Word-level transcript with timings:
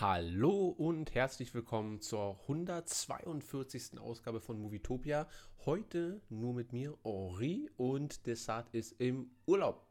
Hallo 0.00 0.68
und 0.78 1.16
herzlich 1.16 1.52
willkommen 1.54 2.00
zur 2.00 2.38
142. 2.42 3.98
Ausgabe 3.98 4.40
von 4.40 4.60
Movietopia. 4.60 5.26
Heute 5.66 6.20
nur 6.28 6.54
mit 6.54 6.72
mir, 6.72 6.96
Henri, 7.02 7.68
und 7.76 8.24
Desart 8.24 8.68
ist 8.70 8.92
im 9.00 9.32
Urlaub. 9.44 9.84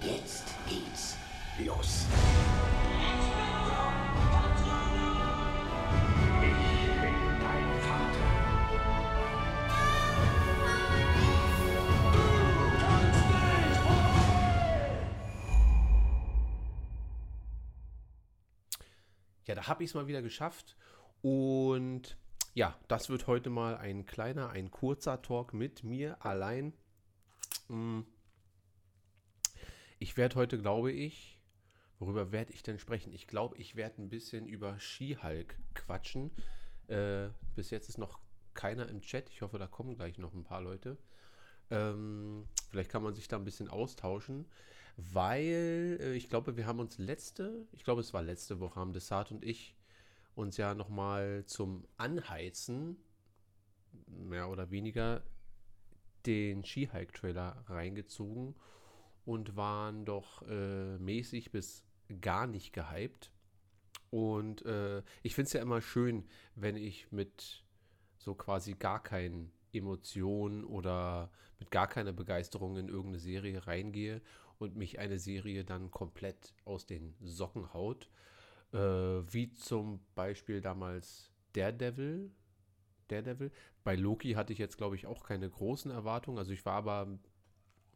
Jetzt 0.00 0.44
geht's 0.68 1.16
los. 1.58 2.06
Da 19.54 19.66
habe 19.66 19.84
ich 19.84 19.90
es 19.90 19.94
mal 19.94 20.06
wieder 20.06 20.22
geschafft. 20.22 20.76
Und 21.22 22.16
ja, 22.54 22.78
das 22.88 23.08
wird 23.08 23.26
heute 23.26 23.50
mal 23.50 23.76
ein 23.76 24.06
kleiner, 24.06 24.50
ein 24.50 24.70
kurzer 24.70 25.22
Talk 25.22 25.54
mit 25.54 25.84
mir 25.84 26.24
allein. 26.24 26.72
Mm. 27.68 28.00
Ich 29.98 30.16
werde 30.16 30.36
heute, 30.36 30.58
glaube 30.58 30.92
ich, 30.92 31.40
worüber 31.98 32.32
werde 32.32 32.52
ich 32.52 32.62
denn 32.62 32.78
sprechen? 32.78 33.12
Ich 33.12 33.26
glaube, 33.26 33.56
ich 33.56 33.76
werde 33.76 34.02
ein 34.02 34.08
bisschen 34.08 34.46
über 34.46 34.78
Skihulk 34.78 35.56
quatschen. 35.74 36.30
Äh, 36.88 37.28
bis 37.54 37.70
jetzt 37.70 37.88
ist 37.88 37.98
noch 37.98 38.20
keiner 38.52 38.88
im 38.88 39.00
Chat. 39.00 39.30
Ich 39.30 39.42
hoffe, 39.42 39.58
da 39.58 39.66
kommen 39.66 39.96
gleich 39.96 40.18
noch 40.18 40.34
ein 40.34 40.44
paar 40.44 40.60
Leute. 40.60 40.98
Ähm, 41.70 42.46
vielleicht 42.70 42.90
kann 42.90 43.02
man 43.02 43.14
sich 43.14 43.28
da 43.28 43.36
ein 43.36 43.44
bisschen 43.44 43.68
austauschen, 43.68 44.46
weil 44.96 45.98
äh, 46.00 46.14
ich 46.14 46.28
glaube, 46.28 46.56
wir 46.56 46.66
haben 46.66 46.80
uns 46.80 46.98
letzte, 46.98 47.66
ich 47.72 47.84
glaube, 47.84 48.00
es 48.00 48.14
war 48.14 48.22
letzte 48.22 48.60
Woche, 48.60 48.76
haben 48.80 48.92
Desart 48.92 49.30
und 49.30 49.44
ich 49.44 49.74
uns 50.34 50.56
ja 50.56 50.74
nochmal 50.74 51.44
zum 51.46 51.86
Anheizen, 51.96 52.96
mehr 54.06 54.48
oder 54.48 54.70
weniger, 54.70 55.22
den 56.26 56.64
Skihike-Trailer 56.64 57.64
reingezogen 57.68 58.54
und 59.24 59.56
waren 59.56 60.04
doch 60.04 60.42
äh, 60.48 60.98
mäßig 60.98 61.52
bis 61.52 61.84
gar 62.20 62.46
nicht 62.46 62.72
gehypt. 62.72 63.30
Und 64.10 64.64
äh, 64.64 65.02
ich 65.22 65.34
finde 65.34 65.46
es 65.46 65.52
ja 65.52 65.62
immer 65.62 65.80
schön, 65.80 66.24
wenn 66.54 66.76
ich 66.76 67.10
mit 67.10 67.64
so 68.18 68.34
quasi 68.34 68.74
gar 68.74 69.02
keinen 69.02 69.52
Emotionen 69.72 70.64
oder 70.64 71.30
mit 71.58 71.70
gar 71.70 71.88
keiner 71.88 72.12
Begeisterung 72.12 72.76
in 72.76 72.88
irgendeine 72.88 73.18
Serie 73.18 73.66
reingehe 73.66 74.22
und 74.58 74.76
mich 74.76 74.98
eine 74.98 75.18
Serie 75.18 75.64
dann 75.64 75.90
komplett 75.90 76.54
aus 76.64 76.86
den 76.86 77.14
Socken 77.20 77.72
haut. 77.72 78.08
Äh, 78.72 78.78
wie 78.78 79.52
zum 79.52 80.00
Beispiel 80.14 80.60
damals 80.60 81.30
Daredevil. 81.52 82.30
Daredevil. 83.08 83.52
Bei 83.84 83.96
Loki 83.96 84.32
hatte 84.32 84.52
ich 84.52 84.58
jetzt, 84.58 84.78
glaube 84.78 84.96
ich, 84.96 85.06
auch 85.06 85.24
keine 85.24 85.48
großen 85.48 85.90
Erwartungen. 85.90 86.38
Also 86.38 86.52
ich 86.52 86.64
war 86.64 86.74
aber 86.74 87.06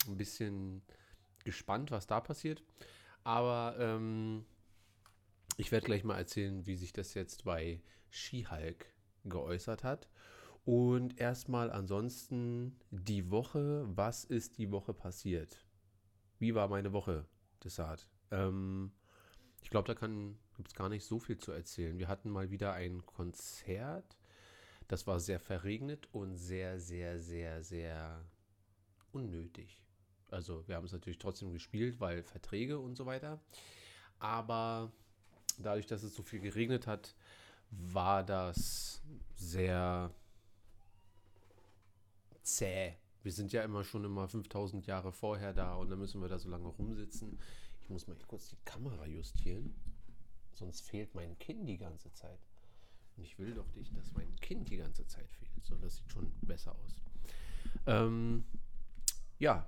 ein 0.07 0.17
bisschen 0.17 0.83
gespannt, 1.45 1.91
was 1.91 2.07
da 2.07 2.21
passiert. 2.21 2.63
Aber 3.25 3.77
ähm, 3.79 4.45
ich 5.57 5.73
werde 5.73 5.87
gleich 5.87 6.05
mal 6.05 6.17
erzählen, 6.17 6.67
wie 6.67 6.77
sich 6.77 6.93
das 6.93 7.15
jetzt 7.15 7.45
bei 7.45 7.81
She-Hulk 8.11 8.87
geäußert 9.25 9.85
hat. 9.85 10.09
Und 10.65 11.19
erstmal 11.19 11.71
ansonsten 11.71 12.79
die 12.91 13.31
Woche. 13.31 13.85
Was 13.89 14.25
ist 14.25 14.59
die 14.59 14.71
Woche 14.71 14.93
passiert? 14.93 15.65
Wie 16.39 16.55
war 16.55 16.69
meine 16.69 16.93
Woche, 16.93 17.25
Desart? 17.65 18.09
Ähm, 18.31 18.93
ich 19.63 19.71
glaube, 19.71 19.93
da 19.93 20.07
gibt 20.57 20.69
es 20.69 20.75
gar 20.75 20.89
nicht 20.89 21.05
so 21.05 21.19
viel 21.19 21.39
zu 21.39 21.53
erzählen. 21.53 21.99
Wir 21.99 22.09
hatten 22.09 22.31
mal 22.31 22.51
wieder 22.51 22.73
ein 22.73 23.05
Konzert. 23.07 24.19
Das 24.87 25.07
war 25.07 25.21
sehr 25.21 25.41
verregnet 25.41 26.09
und 26.13 26.37
sehr, 26.37 26.81
sehr, 26.81 27.19
sehr, 27.19 27.63
sehr 27.63 28.25
unnötig. 29.13 29.83
Also 30.31 30.67
wir 30.69 30.77
haben 30.77 30.85
es 30.85 30.93
natürlich 30.93 31.19
trotzdem 31.19 31.53
gespielt, 31.53 32.01
weil 32.01 32.23
Verträge 32.23 32.79
und 32.79 32.97
so 32.97 33.07
weiter. 33.07 33.41
Aber 34.19 34.93
dadurch, 35.59 35.87
dass 35.87 36.03
es 36.03 36.15
so 36.15 36.23
viel 36.23 36.41
geregnet 36.41 36.87
hat, 36.87 37.15
war 37.71 38.25
das 38.25 39.03
sehr 39.35 40.11
zäh. 42.43 42.95
Wir 43.23 43.33
sind 43.33 43.53
ja 43.53 43.63
immer 43.63 43.85
schon 43.85 44.05
immer 44.05 44.29
5000 44.29 44.87
Jahre 44.87 45.13
vorher 45.13 45.53
da 45.53 45.75
und 45.75 45.91
dann 45.91 45.99
müssen 45.99 46.21
wir 46.21 46.29
da 46.29 46.39
so 46.39 46.49
lange 46.49 46.69
rumsitzen. 46.69 47.39
Ich 47.81 47.89
muss 47.89 48.07
mal 48.07 48.17
kurz 48.27 48.49
die 48.49 48.59
Kamera 48.65 49.07
justieren, 49.07 49.75
sonst 50.53 50.83
fehlt 50.83 51.15
mein 51.15 51.39
Kinn 51.39 51.67
die 51.67 51.79
ganze 51.79 52.13
Zeit. 52.13 52.41
Und 53.17 53.25
ich 53.25 53.39
will 53.39 53.55
doch 53.55 53.75
nicht, 53.75 53.97
dass 53.97 54.13
mein 54.13 54.35
Kind 54.37 54.71
die 54.71 54.77
ganze 54.77 55.07
Zeit 55.07 55.29
fehlt. 55.33 55.65
So, 55.65 55.75
das 55.77 55.97
sieht 55.97 56.11
schon 56.11 56.33
besser 56.43 56.73
aus. 56.73 57.03
Ähm, 57.87 58.45
ja, 59.39 59.67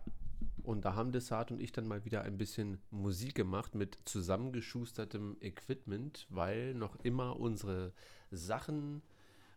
und 0.62 0.84
da 0.84 0.94
haben 0.94 1.12
Desart 1.12 1.50
und 1.50 1.60
ich 1.60 1.72
dann 1.72 1.88
mal 1.88 2.04
wieder 2.04 2.22
ein 2.22 2.38
bisschen 2.38 2.78
Musik 2.90 3.34
gemacht 3.34 3.74
mit 3.74 3.98
zusammengeschustertem 4.04 5.36
Equipment, 5.40 6.26
weil 6.30 6.74
noch 6.74 6.96
immer 6.96 7.38
unsere 7.38 7.92
Sachen 8.30 9.02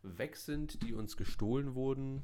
weg 0.01 0.35
sind, 0.35 0.81
die 0.83 0.93
uns 0.93 1.17
gestohlen 1.17 1.75
wurden. 1.75 2.23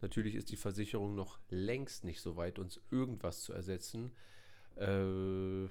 Natürlich 0.00 0.34
ist 0.34 0.50
die 0.50 0.56
Versicherung 0.56 1.14
noch 1.14 1.38
längst 1.48 2.04
nicht 2.04 2.20
so 2.20 2.36
weit, 2.36 2.58
uns 2.58 2.80
irgendwas 2.90 3.42
zu 3.42 3.52
ersetzen. 3.52 4.12
Äh, 4.76 5.68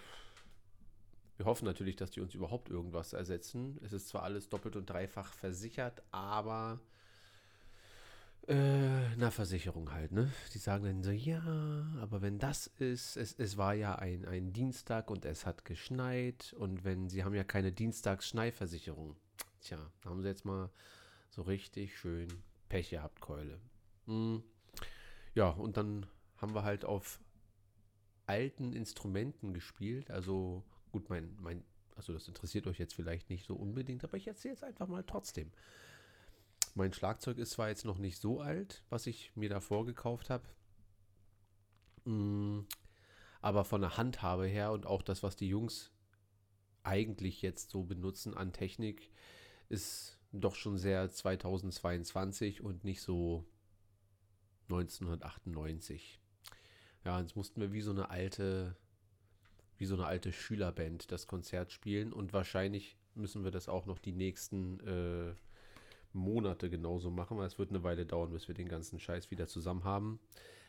wir 1.39 1.45
hoffen 1.45 1.65
natürlich, 1.65 1.95
dass 1.95 2.11
die 2.11 2.21
uns 2.21 2.35
überhaupt 2.35 2.69
irgendwas 2.69 3.13
ersetzen. 3.13 3.79
Es 3.83 3.93
ist 3.93 4.09
zwar 4.09 4.23
alles 4.23 4.49
doppelt 4.49 4.75
und 4.75 4.89
dreifach 4.89 5.33
versichert, 5.33 6.03
aber 6.11 6.79
äh, 8.49 9.15
na, 9.15 9.29
Versicherung 9.31 9.91
halt, 9.91 10.11
ne? 10.11 10.31
Die 10.53 10.57
sagen 10.57 10.83
dann 10.83 11.03
so, 11.03 11.11
ja, 11.11 11.41
aber 12.01 12.21
wenn 12.21 12.39
das 12.39 12.67
ist, 12.67 13.15
es, 13.15 13.35
es 13.37 13.57
war 13.57 13.73
ja 13.73 13.95
ein, 13.95 14.25
ein 14.25 14.53
Dienstag 14.53 15.11
und 15.11 15.23
es 15.23 15.45
hat 15.45 15.65
geschneit 15.65 16.53
und 16.57 16.83
wenn, 16.83 17.09
sie 17.09 17.23
haben 17.23 17.35
ja 17.35 17.43
keine 17.43 17.71
Dienstags-Schneeversicherung. 17.71 19.15
Tja, 19.61 19.77
da 20.01 20.09
haben 20.09 20.21
sie 20.21 20.27
jetzt 20.27 20.45
mal 20.45 20.69
so 21.29 21.43
richtig 21.43 21.97
schön 21.97 22.27
Pech 22.69 22.89
gehabt, 22.89 23.21
Keule. 23.21 23.59
Hm. 24.09 24.43
Ja, 25.35 25.51
und 25.51 25.77
dann 25.77 26.07
haben 26.37 26.55
wir 26.55 26.63
halt 26.63 26.83
auf 26.83 27.21
alten 28.25 28.73
Instrumenten 28.73 29.53
gespielt. 29.53 30.09
Also 30.09 30.63
gut, 30.91 31.09
mein, 31.09 31.37
mein, 31.39 31.63
also 31.95 32.11
das 32.11 32.27
interessiert 32.27 32.67
euch 32.67 32.79
jetzt 32.79 32.95
vielleicht 32.95 33.29
nicht 33.29 33.45
so 33.45 33.55
unbedingt, 33.55 34.03
aber 34.03 34.17
ich 34.17 34.27
erzähle 34.27 34.55
es 34.55 34.63
einfach 34.63 34.87
mal 34.87 35.03
trotzdem. 35.03 35.51
Mein 36.73 36.91
Schlagzeug 36.91 37.37
ist 37.37 37.51
zwar 37.51 37.69
jetzt 37.69 37.85
noch 37.85 37.99
nicht 37.99 38.17
so 38.19 38.41
alt, 38.41 38.83
was 38.89 39.05
ich 39.05 39.31
mir 39.35 39.49
davor 39.49 39.85
gekauft 39.85 40.29
habe, 40.29 40.43
hm, 42.05 42.65
aber 43.41 43.63
von 43.63 43.81
der 43.81 43.97
Handhabe 43.97 44.47
her 44.47 44.71
und 44.71 44.85
auch 44.85 45.01
das, 45.03 45.23
was 45.23 45.35
die 45.35 45.49
Jungs 45.49 45.91
eigentlich 46.83 47.41
jetzt 47.41 47.69
so 47.69 47.83
benutzen 47.83 48.35
an 48.35 48.53
Technik, 48.53 49.11
ist 49.67 50.17
doch 50.31 50.55
schon 50.55 50.77
sehr 50.77 51.09
2022 51.09 52.61
und 52.61 52.83
nicht 52.83 53.01
so 53.01 53.45
1998. 54.69 56.19
Ja, 57.05 57.19
jetzt 57.19 57.35
mussten 57.35 57.61
wir 57.61 57.71
wie 57.71 57.81
so 57.81 57.91
eine 57.91 58.09
alte, 58.09 58.75
wie 59.77 59.85
so 59.85 59.95
eine 59.95 60.05
alte 60.05 60.31
Schülerband 60.31 61.11
das 61.11 61.27
Konzert 61.27 61.71
spielen 61.71 62.13
und 62.13 62.33
wahrscheinlich 62.33 62.97
müssen 63.15 63.43
wir 63.43 63.51
das 63.51 63.67
auch 63.67 63.85
noch 63.85 63.99
die 63.99 64.11
nächsten 64.11 64.79
äh, 64.81 65.33
Monate 66.13 66.69
genauso 66.69 67.09
machen, 67.09 67.37
weil 67.37 67.47
es 67.47 67.57
wird 67.57 67.69
eine 67.69 67.83
Weile 67.83 68.05
dauern, 68.05 68.31
bis 68.31 68.47
wir 68.47 68.55
den 68.55 68.67
ganzen 68.67 68.99
Scheiß 68.99 69.31
wieder 69.31 69.47
zusammen 69.47 69.83
haben, 69.83 70.19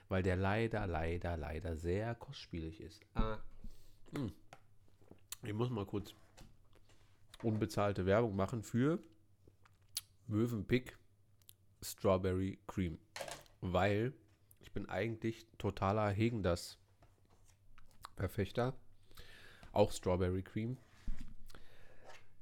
weil 0.09 0.23
der 0.23 0.37
leider, 0.37 0.87
leider, 0.87 1.37
leider 1.37 1.77
sehr 1.77 2.15
kostspielig 2.15 2.81
ist. 2.81 3.03
Ah. 3.15 3.39
Hm. 4.15 4.33
Ich 5.43 5.53
muss 5.53 5.71
mal 5.71 5.87
kurz 5.87 6.15
unbezahlte 7.43 8.05
Werbung 8.05 8.37
machen 8.37 8.63
für 8.63 8.99
Möwenpick 10.27 10.99
Strawberry 11.83 12.59
Cream 12.67 12.99
weil 13.61 14.13
ich 14.61 14.73
bin 14.73 14.89
eigentlich 14.89 15.47
totaler 15.59 16.11
Hegendas 16.11 16.79
Verfechter, 18.17 18.75
auch 19.73 19.93
Strawberry 19.93 20.43
Cream 20.43 20.77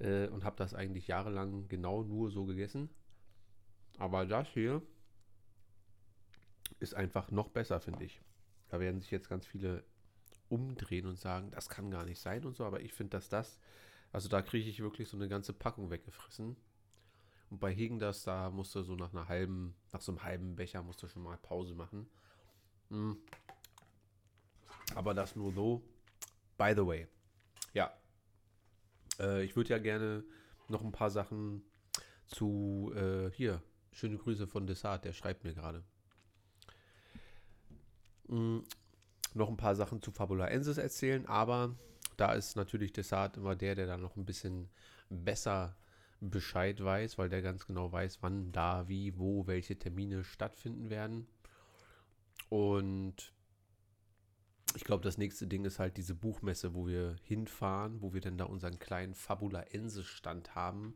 äh, 0.01 0.27
und 0.29 0.45
habe 0.45 0.57
das 0.57 0.75
eigentlich 0.75 1.07
jahrelang 1.07 1.69
genau 1.69 2.03
nur 2.03 2.31
so 2.31 2.45
gegessen. 2.45 2.91
Aber 3.99 4.27
das 4.27 4.49
hier 4.49 4.83
ist 6.81 6.95
einfach 6.95 7.31
noch 7.31 7.49
besser, 7.49 7.81
finde 7.81 8.05
ich. 8.05 8.21
Da 8.69 8.81
werden 8.81 9.01
sich 9.01 9.11
jetzt 9.11 9.29
ganz 9.29 9.47
viele 9.47 9.85
umdrehen 10.49 11.07
und 11.07 11.19
sagen, 11.19 11.51
das 11.51 11.69
kann 11.69 11.91
gar 11.91 12.05
nicht 12.05 12.21
sein 12.21 12.45
und 12.45 12.57
so, 12.57 12.65
aber 12.65 12.81
ich 12.81 12.93
finde, 12.93 13.11
dass 13.11 13.29
das, 13.29 13.59
also 14.13 14.29
da 14.29 14.43
kriege 14.43 14.69
ich 14.69 14.81
wirklich 14.81 15.09
so 15.09 15.17
eine 15.17 15.29
ganze 15.29 15.53
Packung 15.53 15.91
weggefressen. 15.91 16.57
Und 17.51 17.61
bei 17.61 17.73
Hegen 17.73 17.99
das, 17.99 18.25
da 18.25 18.51
musst 18.51 18.75
du 18.75 18.83
so 18.83 18.95
nach 18.95 19.13
einer 19.13 19.29
halben, 19.29 19.75
nach 19.93 20.01
so 20.01 20.13
einem 20.13 20.23
halben 20.23 20.57
Becher 20.57 20.83
musst 20.83 21.03
du 21.03 21.09
schon 21.09 21.23
mal 21.23 21.37
Pause 21.39 21.75
machen. 21.75 22.09
Mm. 22.91 23.13
Aber 24.95 25.15
das 25.15 25.37
nur 25.37 25.53
so. 25.53 25.83
By 26.57 26.73
the 26.75 26.87
way. 26.87 27.07
Ja. 27.73 27.93
Äh, 29.19 29.45
ich 29.45 29.57
würde 29.57 29.71
ja 29.71 29.79
gerne 29.79 30.25
noch 30.69 30.83
ein 30.83 30.93
paar 30.93 31.11
Sachen 31.11 31.63
zu, 32.27 32.93
äh, 32.95 33.31
hier, 33.31 33.63
schöne 33.93 34.19
Grüße 34.19 34.47
von 34.47 34.67
Desart, 34.67 35.05
der 35.05 35.13
schreibt 35.13 35.45
mir 35.45 35.55
gerade. 35.55 35.83
Mm, 38.29 38.59
noch 39.35 39.49
ein 39.49 39.57
paar 39.57 39.75
Sachen 39.75 40.03
zu 40.03 40.13
Fabula 40.13 40.49
Ensis 40.49 40.77
erzählen, 40.77 41.27
aber 41.27 41.75
da 42.17 42.33
ist 42.33 42.57
natürlich 42.57 42.93
Desart 42.93 43.37
immer 43.37 43.57
der, 43.57 43.75
der 43.75 43.87
da 43.87 43.97
noch 43.97 44.17
ein 44.17 44.27
bisschen 44.27 44.69
besser 45.09 45.77
Bescheid 46.21 46.83
weiß, 46.83 47.19
weil 47.19 47.29
der 47.29 47.43
ganz 47.43 47.67
genau 47.67 47.93
weiß, 47.93 48.19
wann, 48.23 48.53
da, 48.53 48.89
wie, 48.89 49.19
wo, 49.19 49.47
welche 49.47 49.79
Termine 49.79 50.25
stattfinden 50.25 50.91
werden. 50.91 51.27
Und 52.49 53.33
ich 54.75 54.85
glaube, 54.85 55.05
das 55.05 55.19
nächste 55.19 55.47
Ding 55.47 55.65
ist 55.65 55.79
halt 55.79 55.97
diese 55.97 56.15
Buchmesse, 56.15 56.75
wo 56.75 56.87
wir 56.87 57.17
hinfahren, 57.23 58.01
wo 58.03 58.13
wir 58.13 58.21
dann 58.21 58.39
da 58.39 58.45
unseren 58.45 58.79
kleinen 58.79 59.15
Fabula 59.15 59.63
Ensis 59.63 60.07
Stand 60.07 60.55
haben. 60.55 60.95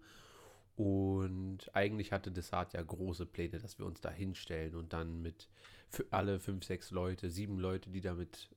Und 0.76 1.74
eigentlich 1.74 2.12
hatte 2.12 2.32
Desart 2.32 2.72
ja 2.72 2.82
große 2.82 3.26
Pläne, 3.26 3.58
dass 3.58 3.78
wir 3.78 3.86
uns 3.86 4.00
da 4.00 4.10
hinstellen 4.10 4.74
und 4.74 4.92
dann 4.92 5.20
mit 5.20 5.48
für 5.88 6.06
alle 6.10 6.40
fünf, 6.40 6.64
sechs 6.64 6.90
Leute, 6.90 7.30
sieben 7.30 7.58
Leute, 7.58 7.90
die 7.90 8.00
damit 8.00 8.48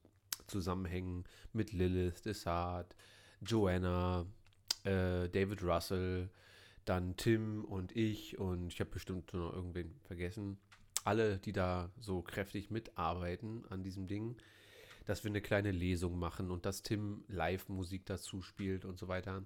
zusammenhängen, 0.47 1.25
mit 1.53 1.73
Lilith, 1.73 2.23
Desart, 2.23 2.95
Joanna, 3.41 4.25
äh, 4.83 5.27
David 5.29 5.61
Russell, 5.63 6.29
dann 6.85 7.17
Tim 7.17 7.65
und 7.65 7.95
ich 7.95 8.37
und 8.37 8.67
ich 8.71 8.79
habe 8.79 8.91
bestimmt 8.91 9.33
noch 9.33 9.53
irgendwen 9.53 9.95
vergessen. 10.03 10.57
Alle, 11.03 11.37
die 11.37 11.51
da 11.51 11.91
so 11.99 12.21
kräftig 12.21 12.71
mitarbeiten 12.71 13.65
an 13.69 13.83
diesem 13.83 14.07
Ding, 14.07 14.37
dass 15.05 15.23
wir 15.23 15.29
eine 15.29 15.41
kleine 15.41 15.71
Lesung 15.71 16.17
machen 16.17 16.49
und 16.49 16.65
dass 16.65 16.81
Tim 16.81 17.23
Live-Musik 17.27 18.05
dazu 18.05 18.41
spielt 18.41 18.85
und 18.85 18.97
so 18.97 19.07
weiter. 19.07 19.43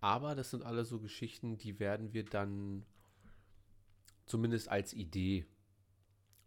Aber 0.00 0.34
das 0.34 0.50
sind 0.50 0.64
alles 0.64 0.88
so 0.88 1.00
Geschichten, 1.00 1.58
die 1.58 1.78
werden 1.78 2.12
wir 2.12 2.24
dann 2.24 2.84
zumindest 4.26 4.68
als 4.68 4.92
Idee 4.92 5.46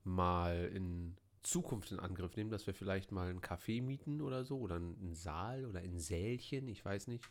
mal 0.04 0.72
in 0.74 1.16
Zukunft 1.42 1.92
in 1.92 2.00
Angriff 2.00 2.36
nehmen, 2.36 2.50
dass 2.50 2.68
wir 2.68 2.74
vielleicht 2.74 3.12
mal 3.12 3.30
ein 3.30 3.42
Café 3.42 3.82
mieten 3.82 4.22
oder 4.22 4.44
so 4.44 4.60
oder 4.60 4.76
einen 4.76 5.14
Saal 5.14 5.66
oder 5.66 5.80
ein 5.80 6.00
Sälchen, 6.00 6.68
ich 6.68 6.84
weiß 6.84 7.08
nicht. 7.08 7.24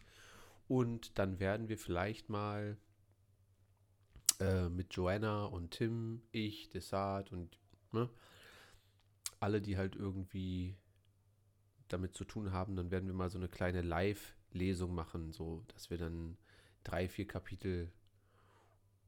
Und 0.68 1.18
dann 1.18 1.40
werden 1.40 1.68
wir 1.68 1.78
vielleicht 1.78 2.30
mal 2.30 2.76
äh, 4.40 4.68
mit 4.68 4.94
Joanna 4.94 5.44
und 5.46 5.72
Tim, 5.72 6.22
ich, 6.32 6.68
Desart 6.70 7.32
und 7.32 7.58
ne, 7.92 8.08
alle, 9.40 9.60
die 9.60 9.76
halt 9.76 9.96
irgendwie 9.96 10.76
damit 11.88 12.14
zu 12.14 12.24
tun 12.24 12.52
haben, 12.52 12.76
dann 12.76 12.90
werden 12.90 13.06
wir 13.06 13.14
mal 13.14 13.30
so 13.30 13.38
eine 13.38 13.48
kleine 13.48 13.82
Live-Lesung 13.82 14.94
machen, 14.94 15.32
so 15.32 15.62
dass 15.68 15.90
wir 15.90 15.98
dann 15.98 16.36
drei, 16.82 17.08
vier 17.08 17.26
Kapitel 17.26 17.92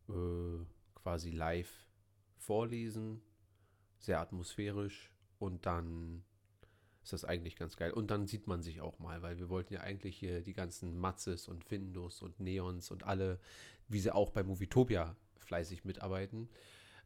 äh, 0.09 0.65
quasi 0.95 1.31
live 1.31 1.87
vorlesen, 2.37 3.21
sehr 3.99 4.21
atmosphärisch 4.21 5.11
und 5.39 5.67
dann 5.67 6.23
ist 7.07 7.13
das 7.13 7.25
eigentlich 7.25 7.55
ganz 7.55 7.77
geil. 7.77 7.93
Und 7.93 8.11
dann 8.11 8.27
sieht 8.27 8.49
man 8.49 8.63
sich 8.63 8.81
auch 8.81 8.99
mal, 8.99 9.23
weil 9.23 9.39
wir 9.39 9.49
wollten 9.49 9.73
ja 9.73 9.81
eigentlich 9.81 10.19
hier 10.19 10.41
die 10.41 10.55
ganzen 10.55 10.99
Matzes 10.99 11.47
und 11.47 11.63
Findus 11.63 12.21
und 12.21 12.41
Neons 12.41 12.91
und 12.91 13.05
alle, 13.05 13.39
wie 13.87 14.01
sie 14.01 14.13
auch 14.13 14.33
bei 14.33 14.43
Movietopia 14.43 15.15
fleißig 15.39 15.85
mitarbeiten. 15.85 16.49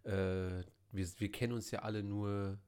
Äh, 0.04 0.62
wir, 0.90 1.06
wir 1.18 1.30
kennen 1.30 1.52
uns 1.52 1.70
ja 1.70 1.80
alle 1.80 2.02
nur 2.02 2.58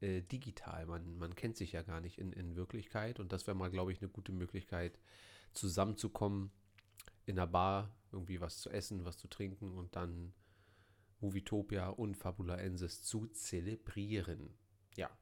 äh, 0.00 0.22
digital. 0.22 0.86
Man, 0.86 1.16
man 1.18 1.36
kennt 1.36 1.56
sich 1.56 1.70
ja 1.70 1.82
gar 1.82 2.00
nicht 2.00 2.18
in, 2.18 2.32
in 2.32 2.56
Wirklichkeit. 2.56 3.20
Und 3.20 3.30
das 3.30 3.46
wäre 3.46 3.56
mal, 3.56 3.70
glaube 3.70 3.92
ich, 3.92 4.00
eine 4.00 4.10
gute 4.10 4.32
Möglichkeit, 4.32 4.98
zusammenzukommen 5.52 6.50
in 7.26 7.38
einer 7.38 7.46
Bar, 7.46 7.94
irgendwie 8.10 8.40
was 8.40 8.58
zu 8.58 8.70
essen, 8.70 9.04
was 9.04 9.18
zu 9.18 9.28
trinken 9.28 9.70
und 9.70 9.94
dann 9.94 10.32
Movietopia 11.20 11.90
und 11.90 12.16
Fabula 12.16 12.56
Ensis 12.56 13.04
zu 13.04 13.28
zelebrieren. 13.28 14.50
Ja. 14.96 15.16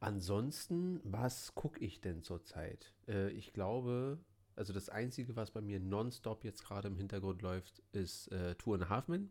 Ansonsten, 0.00 1.00
was 1.04 1.54
gucke 1.54 1.80
ich 1.80 2.00
denn 2.00 2.22
zurzeit? 2.22 2.92
Äh, 3.08 3.30
ich 3.30 3.52
glaube, 3.52 4.18
also 4.54 4.72
das 4.72 4.88
Einzige, 4.88 5.36
was 5.36 5.50
bei 5.50 5.60
mir 5.60 5.80
nonstop 5.80 6.44
jetzt 6.44 6.64
gerade 6.64 6.88
im 6.88 6.96
Hintergrund 6.96 7.42
läuft, 7.42 7.82
ist 7.92 8.30
äh, 8.32 8.54
Tour 8.56 8.74
and 8.74 8.84
a 8.84 8.88
Half 8.88 9.08
Men. 9.08 9.30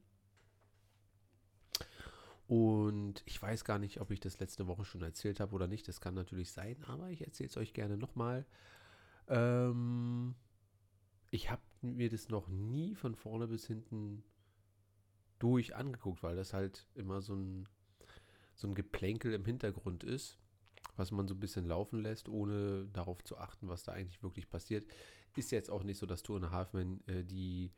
Und 2.47 3.23
ich 3.25 3.41
weiß 3.41 3.65
gar 3.65 3.77
nicht, 3.77 3.99
ob 3.99 4.11
ich 4.11 4.21
das 4.21 4.39
letzte 4.39 4.67
Woche 4.67 4.85
schon 4.85 5.01
erzählt 5.01 5.41
habe 5.41 5.53
oder 5.53 5.67
nicht. 5.67 5.87
Das 5.87 5.99
kann 5.99 6.13
natürlich 6.13 6.51
sein, 6.51 6.81
aber 6.85 7.09
ich 7.09 7.21
erzähle 7.21 7.49
es 7.49 7.57
euch 7.57 7.73
gerne 7.73 7.97
nochmal. 7.97 8.45
Ähm, 9.27 10.33
ich 11.29 11.51
habe 11.51 11.61
mir 11.81 12.09
das 12.09 12.29
noch 12.29 12.47
nie 12.47 12.95
von 12.95 13.15
vorne 13.15 13.47
bis 13.47 13.67
hinten 13.67 14.23
durch 15.39 15.75
angeguckt, 15.75 16.23
weil 16.23 16.35
das 16.35 16.53
halt 16.53 16.87
immer 16.95 17.21
so 17.21 17.35
ein, 17.35 17.67
so 18.55 18.67
ein 18.67 18.75
Geplänkel 18.75 19.33
im 19.33 19.45
Hintergrund 19.45 20.05
ist, 20.05 20.39
was 20.97 21.11
man 21.11 21.27
so 21.27 21.35
ein 21.35 21.39
bisschen 21.39 21.65
laufen 21.65 22.01
lässt, 22.01 22.27
ohne 22.27 22.88
darauf 22.94 23.23
zu 23.23 23.38
achten, 23.38 23.69
was 23.69 23.83
da 23.83 23.94
eigentlich 23.94 24.23
wirklich 24.23 24.49
passiert. 24.49 24.85
Ist 25.35 25.51
jetzt 25.51 25.69
auch 25.69 25.83
nicht 25.83 25.97
so, 25.97 26.05
dass 26.05 26.23
Two 26.23 26.35
and 26.35 26.45
a 26.45 26.51
Half 26.51 26.73
Men 26.73 27.01
äh, 27.07 27.23
die 27.23 27.71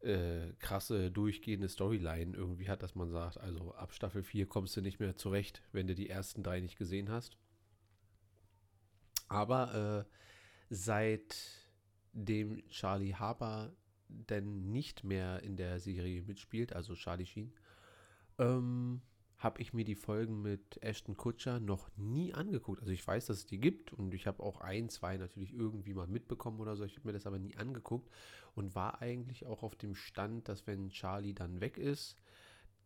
äh, 0.00 0.52
krasse 0.58 1.10
durchgehende 1.10 1.68
Storyline 1.68 2.36
irgendwie 2.36 2.68
hat, 2.68 2.82
dass 2.82 2.94
man 2.94 3.10
sagt, 3.10 3.38
also 3.38 3.74
ab 3.74 3.92
Staffel 3.92 4.22
4 4.22 4.46
kommst 4.46 4.76
du 4.76 4.80
nicht 4.80 5.00
mehr 5.00 5.16
zurecht, 5.16 5.62
wenn 5.72 5.86
du 5.86 5.94
die 5.94 6.10
ersten 6.10 6.42
drei 6.42 6.60
nicht 6.60 6.76
gesehen 6.76 7.10
hast. 7.10 7.36
Aber 9.28 10.06
äh, 10.06 10.10
seitdem 10.70 12.66
Charlie 12.68 13.14
Harper 13.14 13.72
denn 14.08 14.70
nicht 14.70 15.04
mehr 15.04 15.42
in 15.42 15.56
der 15.56 15.80
Serie 15.80 16.22
mitspielt, 16.22 16.72
also 16.72 16.94
Charlie 16.94 17.26
Sheen, 17.26 17.52
ähm, 18.38 19.00
habe 19.44 19.60
ich 19.60 19.74
mir 19.74 19.84
die 19.84 19.94
Folgen 19.94 20.40
mit 20.40 20.82
Ashton 20.82 21.18
Kutcher 21.18 21.60
noch 21.60 21.94
nie 21.98 22.32
angeguckt. 22.32 22.80
Also 22.80 22.92
ich 22.92 23.06
weiß, 23.06 23.26
dass 23.26 23.36
es 23.36 23.46
die 23.46 23.60
gibt 23.60 23.92
und 23.92 24.14
ich 24.14 24.26
habe 24.26 24.42
auch 24.42 24.62
ein, 24.62 24.88
zwei 24.88 25.18
natürlich 25.18 25.52
irgendwie 25.52 25.92
mal 25.92 26.06
mitbekommen 26.06 26.60
oder 26.60 26.76
so. 26.76 26.84
Ich 26.84 26.96
habe 26.96 27.08
mir 27.08 27.12
das 27.12 27.26
aber 27.26 27.38
nie 27.38 27.54
angeguckt 27.58 28.10
und 28.54 28.74
war 28.74 29.02
eigentlich 29.02 29.44
auch 29.44 29.62
auf 29.62 29.76
dem 29.76 29.94
Stand, 29.94 30.48
dass 30.48 30.66
wenn 30.66 30.88
Charlie 30.88 31.34
dann 31.34 31.60
weg 31.60 31.76
ist, 31.76 32.16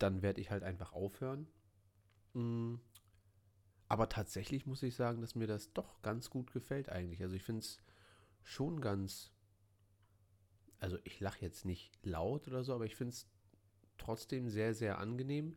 dann 0.01 0.21
werde 0.21 0.41
ich 0.41 0.51
halt 0.51 0.65
einfach 0.65 0.93
aufhören. 0.93 1.47
Mm. 2.35 2.75
Aber 3.87 4.09
tatsächlich 4.09 4.67
muss 4.67 4.83
ich 4.83 4.97
sagen, 4.97 5.21
dass 5.21 5.37
mir 5.37 5.47
das 5.47 5.73
doch 5.73 6.03
ganz 6.03 6.29
gut 6.29 6.53
gefällt 6.53 6.89
eigentlich. 6.89 7.23
Also 7.23 7.37
ich 7.37 7.45
finde 7.45 7.61
es 7.61 7.79
schon 8.43 8.81
ganz, 8.81 9.33
also 10.81 10.99
ich 11.05 11.21
lache 11.21 11.41
jetzt 11.41 11.65
nicht 11.65 11.93
laut 12.03 12.49
oder 12.49 12.65
so, 12.65 12.75
aber 12.75 12.85
ich 12.85 12.97
finde 12.97 13.13
es 13.13 13.29
trotzdem 13.97 14.49
sehr, 14.49 14.75
sehr 14.75 14.99
angenehm 14.99 15.57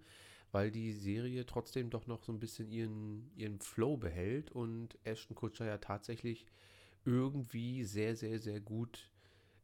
weil 0.52 0.72
die 0.72 0.94
Serie 0.94 1.46
trotzdem 1.46 1.90
doch 1.90 2.08
noch 2.08 2.24
so 2.24 2.32
ein 2.32 2.40
bisschen 2.40 2.70
ihren, 2.70 3.32
ihren 3.36 3.60
Flow 3.60 3.98
behält 3.98 4.52
und 4.52 4.98
Ashton 5.04 5.36
Kutcher 5.36 5.66
ja 5.66 5.78
tatsächlich 5.78 6.46
irgendwie 7.06 7.84
sehr, 7.84 8.16
sehr, 8.16 8.40
sehr 8.40 8.60
gut 8.60 9.10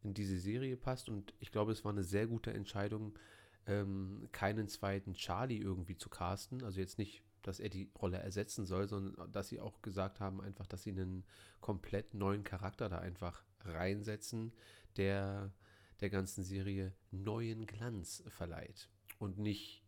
in 0.03 0.13
diese 0.13 0.37
Serie 0.37 0.77
passt. 0.77 1.09
Und 1.09 1.33
ich 1.39 1.51
glaube, 1.51 1.71
es 1.71 1.83
war 1.83 1.91
eine 1.91 2.03
sehr 2.03 2.27
gute 2.27 2.53
Entscheidung, 2.53 3.17
ähm, 3.65 4.29
keinen 4.31 4.67
zweiten 4.67 5.13
Charlie 5.13 5.59
irgendwie 5.59 5.97
zu 5.97 6.09
casten. 6.09 6.63
Also 6.63 6.79
jetzt 6.79 6.97
nicht, 6.97 7.21
dass 7.43 7.59
er 7.59 7.69
die 7.69 7.89
Rolle 8.01 8.17
ersetzen 8.17 8.65
soll, 8.65 8.87
sondern 8.87 9.31
dass 9.31 9.49
sie 9.49 9.59
auch 9.59 9.81
gesagt 9.81 10.19
haben, 10.19 10.41
einfach, 10.41 10.67
dass 10.67 10.83
sie 10.83 10.91
einen 10.91 11.25
komplett 11.59 12.13
neuen 12.13 12.43
Charakter 12.43 12.89
da 12.89 12.99
einfach 12.99 13.43
reinsetzen, 13.65 14.53
der 14.95 15.51
der 15.99 16.09
ganzen 16.09 16.43
Serie 16.43 16.93
neuen 17.11 17.65
Glanz 17.65 18.23
verleiht. 18.27 18.87
Und 19.19 19.39
nicht 19.39 19.83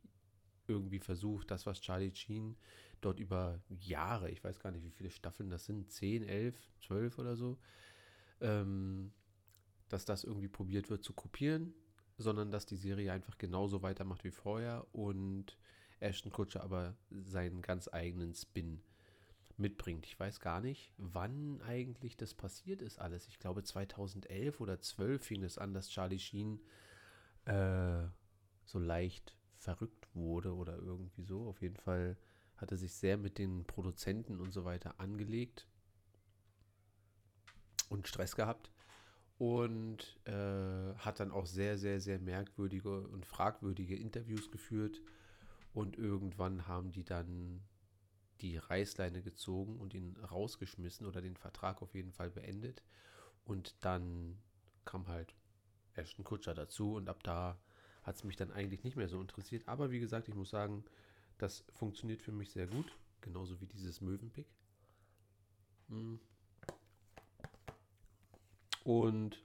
irgendwie 0.69 0.99
versucht, 0.99 1.51
das, 1.51 1.65
was 1.65 1.81
Charlie 1.81 2.15
Sheen 2.15 2.55
dort 3.01 3.19
über 3.19 3.59
Jahre, 3.69 4.29
ich 4.29 4.43
weiß 4.43 4.59
gar 4.59 4.71
nicht, 4.71 4.83
wie 4.83 4.91
viele 4.91 5.11
Staffeln 5.11 5.49
das 5.49 5.65
sind, 5.65 5.91
10, 5.91 6.23
11, 6.23 6.55
12 6.81 7.17
oder 7.17 7.35
so, 7.35 7.57
ähm, 8.41 9.11
dass 9.89 10.05
das 10.05 10.23
irgendwie 10.23 10.47
probiert 10.47 10.89
wird 10.89 11.03
zu 11.03 11.13
kopieren, 11.13 11.73
sondern 12.17 12.51
dass 12.51 12.65
die 12.65 12.75
Serie 12.75 13.11
einfach 13.11 13.38
genauso 13.38 13.81
weitermacht 13.81 14.23
wie 14.23 14.31
vorher 14.31 14.85
und 14.93 15.57
Ashton 15.99 16.31
Kutcher 16.31 16.63
aber 16.63 16.95
seinen 17.09 17.61
ganz 17.61 17.89
eigenen 17.91 18.33
Spin 18.33 18.81
mitbringt. 19.57 20.05
Ich 20.05 20.19
weiß 20.19 20.39
gar 20.39 20.61
nicht, 20.61 20.93
wann 20.97 21.61
eigentlich 21.61 22.15
das 22.15 22.33
passiert 22.33 22.81
ist 22.81 22.99
alles. 22.99 23.27
Ich 23.27 23.39
glaube 23.39 23.63
2011 23.63 24.61
oder 24.61 24.79
12 24.79 25.23
fing 25.23 25.43
es 25.43 25.57
an, 25.57 25.73
dass 25.73 25.89
Charlie 25.89 26.19
Sheen 26.19 26.61
äh, 27.45 28.03
so 28.65 28.79
leicht 28.79 29.35
verrückt 29.59 30.07
wurde 30.15 30.55
oder 30.55 30.77
irgendwie 30.77 31.23
so. 31.23 31.47
Auf 31.47 31.61
jeden 31.61 31.77
Fall 31.77 32.17
hat 32.57 32.71
er 32.71 32.77
sich 32.77 32.93
sehr 32.93 33.17
mit 33.17 33.37
den 33.37 33.65
Produzenten 33.65 34.39
und 34.39 34.53
so 34.53 34.65
weiter 34.65 34.99
angelegt 34.99 35.67
und 37.89 38.07
Stress 38.07 38.35
gehabt 38.35 38.71
und 39.37 40.19
äh, 40.25 40.93
hat 40.95 41.19
dann 41.19 41.31
auch 41.31 41.45
sehr, 41.45 41.77
sehr, 41.77 42.01
sehr 42.01 42.19
merkwürdige 42.19 43.07
und 43.07 43.25
fragwürdige 43.25 43.95
Interviews 43.95 44.51
geführt 44.51 45.01
und 45.73 45.97
irgendwann 45.97 46.67
haben 46.67 46.91
die 46.91 47.03
dann 47.03 47.61
die 48.41 48.57
Reißleine 48.57 49.21
gezogen 49.21 49.79
und 49.79 49.93
ihn 49.93 50.15
rausgeschmissen 50.17 51.05
oder 51.05 51.21
den 51.21 51.35
Vertrag 51.35 51.81
auf 51.81 51.93
jeden 51.93 52.11
Fall 52.11 52.29
beendet 52.29 52.83
und 53.45 53.75
dann 53.81 54.37
kam 54.85 55.07
halt 55.07 55.35
Ashton 55.93 56.23
Kutscher 56.23 56.53
dazu 56.53 56.95
und 56.95 57.09
ab 57.09 57.23
da 57.23 57.57
hat 58.09 58.15
es 58.15 58.23
mich 58.23 58.35
dann 58.35 58.51
eigentlich 58.51 58.83
nicht 58.83 58.97
mehr 58.97 59.07
so 59.07 59.21
interessiert. 59.21 59.67
Aber 59.67 59.91
wie 59.91 59.99
gesagt, 59.99 60.27
ich 60.27 60.33
muss 60.33 60.49
sagen, 60.49 60.83
das 61.37 61.63
funktioniert 61.75 62.23
für 62.23 62.31
mich 62.31 62.49
sehr 62.49 62.65
gut. 62.65 62.97
Genauso 63.21 63.61
wie 63.61 63.67
dieses 63.67 64.01
Möwenpick. 64.01 64.47
Hm. 65.89 66.19
Und 68.83 69.43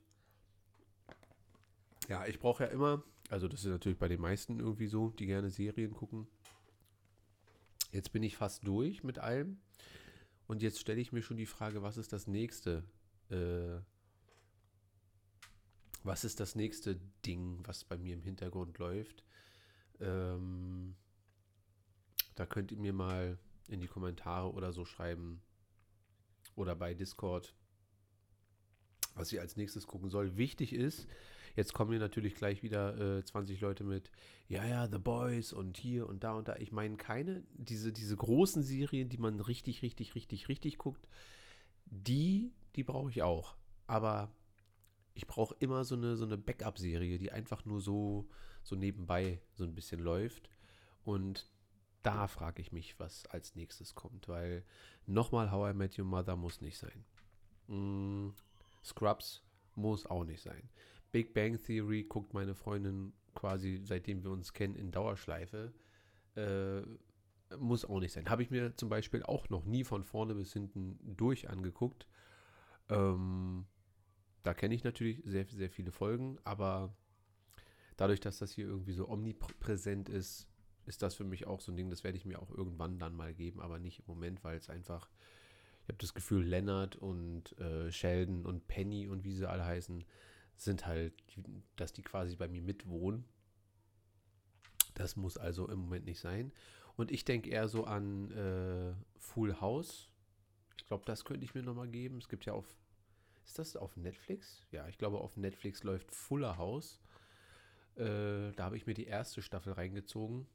ja, 2.08 2.26
ich 2.26 2.38
brauche 2.38 2.64
ja 2.64 2.70
immer, 2.70 3.02
also 3.28 3.48
das 3.48 3.60
ist 3.64 3.70
natürlich 3.70 3.98
bei 3.98 4.08
den 4.08 4.22
meisten 4.22 4.58
irgendwie 4.60 4.86
so, 4.86 5.10
die 5.10 5.26
gerne 5.26 5.50
Serien 5.50 5.92
gucken. 5.92 6.26
Jetzt 7.92 8.12
bin 8.12 8.22
ich 8.22 8.38
fast 8.38 8.66
durch 8.66 9.04
mit 9.04 9.18
allem. 9.18 9.58
Und 10.46 10.62
jetzt 10.62 10.80
stelle 10.80 11.02
ich 11.02 11.12
mir 11.12 11.22
schon 11.22 11.36
die 11.36 11.46
Frage, 11.46 11.82
was 11.82 11.98
ist 11.98 12.14
das 12.14 12.26
nächste? 12.26 12.82
Äh, 13.28 13.80
was 16.04 16.24
ist 16.24 16.38
das 16.38 16.54
nächste 16.54 17.00
Ding, 17.24 17.60
was 17.64 17.82
bei 17.82 17.96
mir 17.96 18.14
im 18.14 18.22
Hintergrund 18.22 18.78
läuft? 18.78 19.24
Ähm, 20.00 20.94
da 22.34 22.46
könnt 22.46 22.70
ihr 22.72 22.78
mir 22.78 22.92
mal 22.92 23.38
in 23.68 23.80
die 23.80 23.86
Kommentare 23.86 24.52
oder 24.52 24.72
so 24.72 24.84
schreiben. 24.84 25.40
Oder 26.56 26.76
bei 26.76 26.94
Discord, 26.94 27.54
was 29.14 29.32
ich 29.32 29.40
als 29.40 29.56
nächstes 29.56 29.86
gucken 29.86 30.10
soll. 30.10 30.36
Wichtig 30.36 30.72
ist, 30.72 31.08
jetzt 31.56 31.72
kommen 31.72 31.90
hier 31.90 32.00
natürlich 32.00 32.34
gleich 32.34 32.62
wieder 32.62 33.18
äh, 33.18 33.24
20 33.24 33.60
Leute 33.60 33.82
mit, 33.82 34.10
ja, 34.46 34.64
ja, 34.64 34.86
The 34.88 34.98
Boys 34.98 35.52
und 35.52 35.78
hier 35.78 36.06
und 36.06 36.22
da 36.22 36.34
und 36.34 36.48
da. 36.48 36.56
Ich 36.56 36.70
meine 36.70 36.96
keine, 36.96 37.42
diese, 37.54 37.92
diese 37.92 38.16
großen 38.16 38.62
Serien, 38.62 39.08
die 39.08 39.18
man 39.18 39.40
richtig, 39.40 39.82
richtig, 39.82 40.14
richtig, 40.14 40.48
richtig 40.48 40.78
guckt, 40.78 41.08
die, 41.86 42.52
die 42.76 42.84
brauche 42.84 43.10
ich 43.10 43.22
auch. 43.22 43.56
Aber 43.86 44.30
ich 45.14 45.26
brauche 45.26 45.54
immer 45.60 45.84
so 45.84 45.94
eine, 45.94 46.16
so 46.16 46.24
eine 46.24 46.36
Backup-Serie, 46.36 47.18
die 47.18 47.32
einfach 47.32 47.64
nur 47.64 47.80
so, 47.80 48.28
so 48.62 48.76
nebenbei 48.76 49.40
so 49.54 49.64
ein 49.64 49.74
bisschen 49.74 50.00
läuft. 50.00 50.50
Und 51.04 51.48
da 52.02 52.26
frage 52.26 52.60
ich 52.60 52.72
mich, 52.72 52.98
was 52.98 53.26
als 53.26 53.54
nächstes 53.54 53.94
kommt, 53.94 54.28
weil 54.28 54.64
nochmal 55.06 55.50
How 55.50 55.70
I 55.70 55.74
Met 55.74 55.98
Your 55.98 56.04
Mother 56.04 56.36
muss 56.36 56.60
nicht 56.60 56.78
sein. 56.78 57.04
Mm, 57.68 58.30
Scrubs 58.84 59.42
muss 59.74 60.04
auch 60.06 60.24
nicht 60.24 60.42
sein. 60.42 60.68
Big 61.12 61.32
Bang 61.32 61.62
Theory 61.62 62.04
guckt 62.04 62.34
meine 62.34 62.54
Freundin 62.54 63.12
quasi, 63.34 63.80
seitdem 63.84 64.24
wir 64.24 64.32
uns 64.32 64.52
kennen, 64.52 64.74
in 64.74 64.90
Dauerschleife. 64.90 65.72
Äh, 66.34 66.82
muss 67.56 67.84
auch 67.84 68.00
nicht 68.00 68.12
sein. 68.12 68.28
Habe 68.28 68.42
ich 68.42 68.50
mir 68.50 68.76
zum 68.76 68.88
Beispiel 68.88 69.22
auch 69.22 69.48
noch 69.48 69.64
nie 69.64 69.84
von 69.84 70.02
vorne 70.02 70.34
bis 70.34 70.52
hinten 70.52 70.98
durch 71.16 71.48
angeguckt. 71.48 72.08
Ähm, 72.88 73.66
da 74.44 74.54
kenne 74.54 74.74
ich 74.74 74.84
natürlich 74.84 75.20
sehr, 75.24 75.46
sehr 75.46 75.70
viele 75.70 75.90
Folgen, 75.90 76.38
aber 76.44 76.94
dadurch, 77.96 78.20
dass 78.20 78.38
das 78.38 78.52
hier 78.52 78.66
irgendwie 78.66 78.92
so 78.92 79.08
omnipräsent 79.08 80.08
ist, 80.08 80.46
ist 80.86 81.02
das 81.02 81.14
für 81.14 81.24
mich 81.24 81.46
auch 81.46 81.60
so 81.60 81.72
ein 81.72 81.76
Ding, 81.76 81.90
das 81.90 82.04
werde 82.04 82.18
ich 82.18 82.26
mir 82.26 82.40
auch 82.40 82.50
irgendwann 82.50 82.98
dann 82.98 83.16
mal 83.16 83.34
geben, 83.34 83.60
aber 83.60 83.78
nicht 83.78 84.00
im 84.00 84.04
Moment, 84.06 84.44
weil 84.44 84.58
es 84.58 84.68
einfach, 84.68 85.08
ich 85.82 85.88
habe 85.88 85.98
das 85.98 86.12
Gefühl, 86.12 86.44
Leonard 86.44 86.96
und 86.96 87.58
äh, 87.58 87.90
Sheldon 87.90 88.44
und 88.44 88.68
Penny 88.68 89.08
und 89.08 89.24
wie 89.24 89.32
sie 89.32 89.48
alle 89.48 89.64
heißen, 89.64 90.04
sind 90.56 90.86
halt, 90.86 91.14
dass 91.76 91.94
die 91.94 92.02
quasi 92.02 92.36
bei 92.36 92.46
mir 92.46 92.62
mitwohnen. 92.62 93.24
Das 94.92 95.16
muss 95.16 95.38
also 95.38 95.68
im 95.68 95.80
Moment 95.80 96.04
nicht 96.04 96.20
sein. 96.20 96.52
Und 96.96 97.10
ich 97.10 97.24
denke 97.24 97.50
eher 97.50 97.66
so 97.66 97.84
an 97.84 98.30
äh, 98.30 98.94
Full 99.18 99.60
House. 99.60 100.10
Ich 100.76 100.86
glaube, 100.86 101.04
das 101.06 101.24
könnte 101.24 101.44
ich 101.44 101.54
mir 101.54 101.62
nochmal 101.62 101.88
geben. 101.88 102.18
Es 102.18 102.28
gibt 102.28 102.44
ja 102.44 102.52
auf, 102.52 102.66
ist 103.44 103.58
das 103.58 103.76
auf 103.76 103.96
Netflix? 103.96 104.62
Ja, 104.70 104.88
ich 104.88 104.98
glaube, 104.98 105.18
auf 105.18 105.36
Netflix 105.36 105.82
läuft 105.82 106.10
Fuller 106.10 106.56
House. 106.56 107.00
Äh, 107.96 108.52
da 108.52 108.64
habe 108.64 108.76
ich 108.76 108.86
mir 108.86 108.94
die 108.94 109.06
erste 109.06 109.42
Staffel 109.42 109.72
reingezogen. 109.72 110.46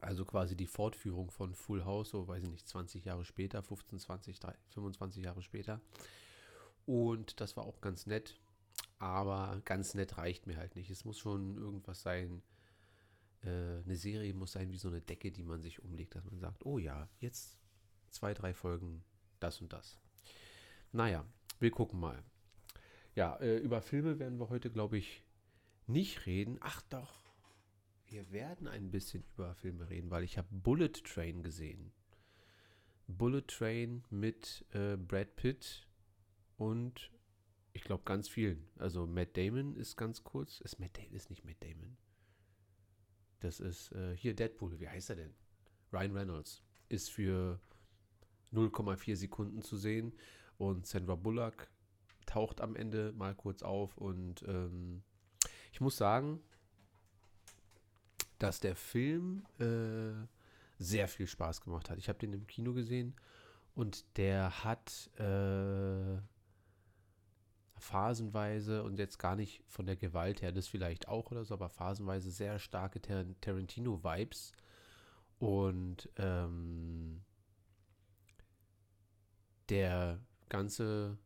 Also 0.00 0.24
quasi 0.24 0.56
die 0.56 0.66
Fortführung 0.66 1.30
von 1.30 1.54
Full 1.54 1.84
House, 1.84 2.10
so 2.10 2.28
weiß 2.28 2.42
ich 2.42 2.50
nicht, 2.50 2.68
20 2.68 3.04
Jahre 3.04 3.24
später, 3.24 3.62
15, 3.62 3.98
20, 3.98 4.38
30, 4.38 4.60
25 4.74 5.24
Jahre 5.24 5.42
später. 5.42 5.80
Und 6.84 7.40
das 7.40 7.56
war 7.56 7.64
auch 7.64 7.80
ganz 7.80 8.06
nett. 8.06 8.38
Aber 8.98 9.60
ganz 9.64 9.94
nett 9.94 10.16
reicht 10.18 10.46
mir 10.46 10.56
halt 10.56 10.76
nicht. 10.76 10.90
Es 10.90 11.04
muss 11.04 11.18
schon 11.18 11.56
irgendwas 11.56 12.02
sein. 12.02 12.42
Äh, 13.42 13.82
eine 13.84 13.96
Serie 13.96 14.32
muss 14.34 14.52
sein 14.52 14.70
wie 14.70 14.78
so 14.78 14.88
eine 14.88 15.00
Decke, 15.00 15.32
die 15.32 15.42
man 15.42 15.62
sich 15.62 15.82
umlegt, 15.82 16.14
dass 16.14 16.24
man 16.24 16.38
sagt, 16.38 16.64
oh 16.64 16.78
ja, 16.78 17.08
jetzt 17.18 17.58
zwei, 18.10 18.34
drei 18.34 18.54
Folgen, 18.54 19.02
das 19.40 19.60
und 19.60 19.72
das. 19.72 19.98
Naja, 20.96 21.26
wir 21.60 21.70
gucken 21.70 22.00
mal. 22.00 22.24
Ja, 23.14 23.36
äh, 23.36 23.58
über 23.58 23.82
Filme 23.82 24.18
werden 24.18 24.40
wir 24.40 24.48
heute, 24.48 24.70
glaube 24.70 24.96
ich, 24.96 25.22
nicht 25.86 26.24
reden. 26.24 26.56
Ach 26.60 26.80
doch, 26.88 27.34
wir 28.06 28.32
werden 28.32 28.66
ein 28.66 28.90
bisschen 28.90 29.22
über 29.34 29.54
Filme 29.56 29.90
reden, 29.90 30.10
weil 30.10 30.24
ich 30.24 30.38
habe 30.38 30.48
Bullet 30.50 30.88
Train 30.88 31.42
gesehen. 31.42 31.92
Bullet 33.08 33.42
Train 33.46 34.04
mit 34.08 34.64
äh, 34.70 34.96
Brad 34.96 35.36
Pitt 35.36 35.86
und 36.56 37.12
ich 37.74 37.84
glaube 37.84 38.04
ganz 38.04 38.30
vielen. 38.30 38.66
Also 38.78 39.06
Matt 39.06 39.36
Damon 39.36 39.76
ist 39.76 39.98
ganz 39.98 40.24
kurz. 40.24 40.62
Ist 40.62 40.80
Matt 40.80 40.96
Damon 40.96 41.12
ist 41.12 41.28
nicht 41.28 41.44
Matt 41.44 41.62
Damon. 41.62 41.98
Das 43.40 43.60
ist 43.60 43.92
äh, 43.92 44.16
hier 44.16 44.34
Deadpool. 44.34 44.80
Wie 44.80 44.88
heißt 44.88 45.10
er 45.10 45.16
denn? 45.16 45.34
Ryan 45.92 46.16
Reynolds 46.16 46.62
ist 46.88 47.10
für 47.10 47.60
0,4 48.54 49.14
Sekunden 49.14 49.60
zu 49.60 49.76
sehen 49.76 50.14
und 50.58 50.86
Sandra 50.86 51.14
Bullock 51.14 51.68
taucht 52.26 52.60
am 52.60 52.76
Ende 52.76 53.12
mal 53.12 53.34
kurz 53.34 53.62
auf 53.62 53.96
und 53.96 54.42
ähm, 54.48 55.02
ich 55.72 55.80
muss 55.80 55.96
sagen, 55.96 56.40
dass 58.38 58.60
der 58.60 58.76
Film 58.76 59.44
äh, 59.58 60.26
sehr 60.78 61.08
viel 61.08 61.26
Spaß 61.26 61.60
gemacht 61.60 61.88
hat. 61.88 61.98
Ich 61.98 62.08
habe 62.08 62.18
den 62.18 62.32
im 62.32 62.46
Kino 62.46 62.74
gesehen 62.74 63.14
und 63.74 64.04
der 64.16 64.64
hat 64.64 65.10
äh, 65.18 66.18
phasenweise 67.78 68.82
und 68.82 68.98
jetzt 68.98 69.18
gar 69.18 69.36
nicht 69.36 69.62
von 69.68 69.86
der 69.86 69.96
Gewalt 69.96 70.42
her, 70.42 70.52
das 70.52 70.66
vielleicht 70.66 71.08
auch 71.08 71.30
oder 71.30 71.44
so, 71.44 71.54
aber 71.54 71.68
phasenweise 71.68 72.30
sehr 72.30 72.58
starke 72.58 73.00
Tar 73.00 73.24
Tarantino-Vibes. 73.40 74.52
Und 75.38 76.08
ähm, 76.16 77.22
der 79.68 80.20
ganze 80.48 81.18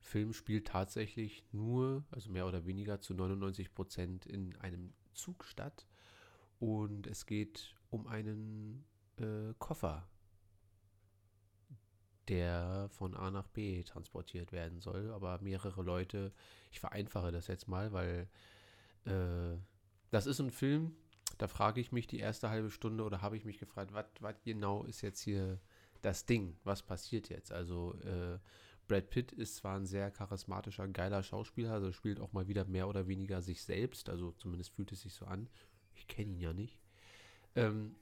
Film 0.00 0.32
spielt 0.32 0.66
tatsächlich 0.66 1.44
nur, 1.52 2.04
also 2.10 2.30
mehr 2.30 2.46
oder 2.46 2.66
weniger 2.66 3.00
zu 3.00 3.14
99 3.14 3.72
Prozent 3.74 4.26
in 4.26 4.56
einem 4.56 4.92
Zug 5.14 5.44
statt. 5.44 5.86
Und 6.58 7.06
es 7.06 7.26
geht 7.26 7.74
um 7.90 8.06
einen 8.06 8.84
äh, 9.18 9.54
Koffer, 9.58 10.06
der 12.28 12.88
von 12.90 13.14
A 13.14 13.30
nach 13.30 13.48
B 13.48 13.82
transportiert 13.82 14.52
werden 14.52 14.80
soll. 14.80 15.10
Aber 15.10 15.40
mehrere 15.40 15.82
Leute, 15.82 16.32
ich 16.70 16.80
vereinfache 16.80 17.32
das 17.32 17.46
jetzt 17.46 17.68
mal, 17.68 17.92
weil 17.92 18.28
äh, 19.04 19.56
das 20.10 20.26
ist 20.26 20.40
ein 20.40 20.50
Film, 20.50 20.96
da 21.38 21.48
frage 21.48 21.80
ich 21.80 21.92
mich 21.92 22.06
die 22.06 22.20
erste 22.20 22.50
halbe 22.50 22.70
Stunde 22.70 23.04
oder 23.04 23.22
habe 23.22 23.36
ich 23.36 23.44
mich 23.44 23.58
gefragt, 23.58 23.92
was 24.20 24.34
genau 24.44 24.84
ist 24.84 25.00
jetzt 25.00 25.20
hier 25.20 25.60
das 26.04 26.26
Ding? 26.26 26.56
Was 26.64 26.82
passiert 26.82 27.28
jetzt? 27.28 27.52
Also 27.52 27.94
äh, 28.02 28.38
Brad 28.86 29.10
Pitt 29.10 29.32
ist 29.32 29.56
zwar 29.56 29.76
ein 29.76 29.86
sehr 29.86 30.10
charismatischer, 30.10 30.86
geiler 30.88 31.22
Schauspieler, 31.22 31.72
also 31.72 31.92
spielt 31.92 32.20
auch 32.20 32.32
mal 32.32 32.48
wieder 32.48 32.64
mehr 32.66 32.88
oder 32.88 33.06
weniger 33.08 33.40
sich 33.40 33.62
selbst, 33.62 34.08
also 34.08 34.32
zumindest 34.32 34.70
fühlt 34.74 34.92
es 34.92 35.02
sich 35.02 35.14
so 35.14 35.24
an. 35.24 35.48
Ich 35.94 36.06
kenne 36.06 36.32
ihn 36.32 36.40
ja 36.40 36.52
nicht. 36.52 36.80
Ähm, 37.54 37.94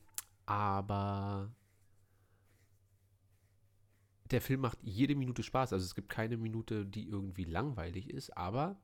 aber 0.47 1.53
der 4.31 4.41
Film 4.41 4.61
macht 4.61 4.79
jede 4.83 5.15
Minute 5.15 5.43
Spaß. 5.43 5.73
Also 5.73 5.85
es 5.85 5.95
gibt 5.95 6.09
keine 6.09 6.37
Minute, 6.37 6.87
die 6.87 7.07
irgendwie 7.07 7.45
langweilig 7.45 8.11
ist, 8.11 8.37
aber 8.37 8.81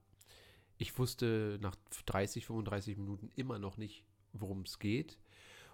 ich 0.77 0.97
wusste 0.99 1.59
nach 1.61 1.75
30, 2.07 2.47
35 2.47 2.97
Minuten 2.97 3.31
immer 3.35 3.59
noch 3.59 3.77
nicht, 3.77 4.05
worum 4.33 4.63
es 4.63 4.79
geht 4.79 5.19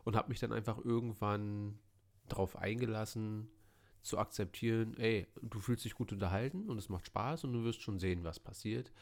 und 0.04 0.16
habe 0.16 0.28
mich 0.28 0.38
dann 0.40 0.52
einfach 0.52 0.78
irgendwann 0.82 1.78
darauf 2.28 2.56
eingelassen, 2.56 3.48
zu 4.02 4.18
akzeptieren, 4.18 4.96
ey, 4.98 5.26
du 5.42 5.60
fühlst 5.60 5.84
dich 5.84 5.94
gut 5.94 6.12
unterhalten 6.12 6.68
und 6.68 6.76
es 6.78 6.88
macht 6.90 7.06
Spaß 7.06 7.44
und 7.44 7.54
du 7.54 7.64
wirst 7.64 7.80
schon 7.80 7.98
sehen, 7.98 8.22
was 8.22 8.38
passiert. 8.38 8.92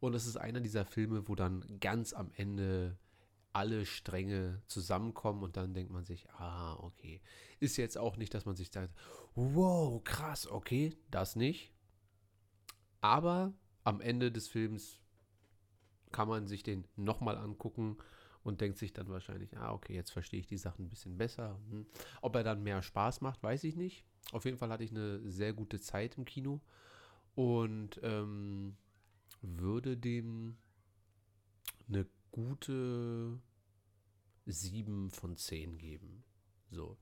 Und 0.00 0.14
es 0.14 0.26
ist 0.26 0.36
einer 0.36 0.60
dieser 0.60 0.84
Filme, 0.84 1.28
wo 1.28 1.34
dann 1.34 1.64
ganz 1.80 2.12
am 2.12 2.30
Ende 2.34 2.98
alle 3.52 3.86
Stränge 3.86 4.62
zusammenkommen 4.66 5.42
und 5.42 5.56
dann 5.56 5.74
denkt 5.74 5.92
man 5.92 6.04
sich, 6.04 6.28
ah, 6.30 6.74
okay. 6.80 7.20
Ist 7.60 7.76
jetzt 7.76 7.98
auch 7.98 8.16
nicht, 8.16 8.34
dass 8.34 8.46
man 8.46 8.56
sich 8.56 8.70
sagt, 8.70 8.94
wow, 9.34 10.02
krass, 10.04 10.46
okay, 10.46 10.96
das 11.10 11.34
nicht. 11.34 11.72
Aber 13.00 13.52
am 13.84 14.00
Ende 14.00 14.30
des 14.30 14.48
Films 14.48 15.00
kann 16.10 16.28
man 16.28 16.46
sich 16.46 16.62
den 16.62 16.86
nochmal 16.96 17.36
angucken 17.36 17.96
und 18.48 18.60
denkt 18.60 18.78
sich 18.78 18.92
dann 18.92 19.08
wahrscheinlich, 19.08 19.56
ah, 19.58 19.72
okay, 19.72 19.94
jetzt 19.94 20.10
verstehe 20.10 20.40
ich 20.40 20.46
die 20.46 20.56
Sachen 20.56 20.86
ein 20.86 20.88
bisschen 20.88 21.18
besser. 21.18 21.60
Hm. 21.70 21.86
Ob 22.22 22.34
er 22.34 22.42
dann 22.42 22.62
mehr 22.62 22.82
Spaß 22.82 23.20
macht, 23.20 23.42
weiß 23.42 23.64
ich 23.64 23.76
nicht. 23.76 24.04
Auf 24.32 24.44
jeden 24.44 24.56
Fall 24.56 24.70
hatte 24.70 24.84
ich 24.84 24.90
eine 24.90 25.20
sehr 25.30 25.52
gute 25.52 25.78
Zeit 25.80 26.16
im 26.16 26.24
Kino 26.24 26.60
und 27.34 28.00
ähm, 28.02 28.76
würde 29.42 29.96
dem 29.96 30.56
eine 31.88 32.06
gute 32.32 33.38
7 34.46 35.10
von 35.10 35.36
10 35.36 35.78
geben. 35.78 36.24
So. 36.70 36.96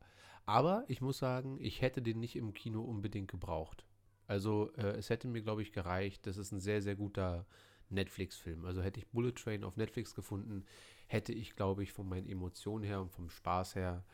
Aber 0.44 0.84
ich 0.88 1.00
muss 1.00 1.18
sagen, 1.18 1.58
ich 1.60 1.80
hätte 1.80 2.02
den 2.02 2.20
nicht 2.20 2.36
im 2.36 2.52
Kino 2.54 2.82
unbedingt 2.82 3.30
gebraucht. 3.30 3.84
Also 4.26 4.72
äh, 4.76 4.96
es 4.96 5.10
hätte 5.10 5.28
mir, 5.28 5.42
glaube 5.42 5.62
ich, 5.62 5.72
gereicht. 5.72 6.26
Das 6.26 6.36
ist 6.36 6.52
ein 6.52 6.60
sehr, 6.60 6.82
sehr 6.82 6.96
guter 6.96 7.46
Netflix-Film. 7.88 8.64
Also 8.64 8.82
hätte 8.82 9.00
ich 9.00 9.08
Bullet 9.08 9.32
Train 9.32 9.64
auf 9.64 9.76
Netflix 9.76 10.14
gefunden, 10.14 10.64
hätte 11.06 11.32
ich, 11.32 11.56
glaube 11.56 11.82
ich, 11.82 11.92
von 11.92 12.08
meinen 12.08 12.28
Emotionen 12.28 12.84
her 12.84 13.00
und 13.00 13.10
vom 13.10 13.28
Spaß 13.28 13.74
her 13.74 14.04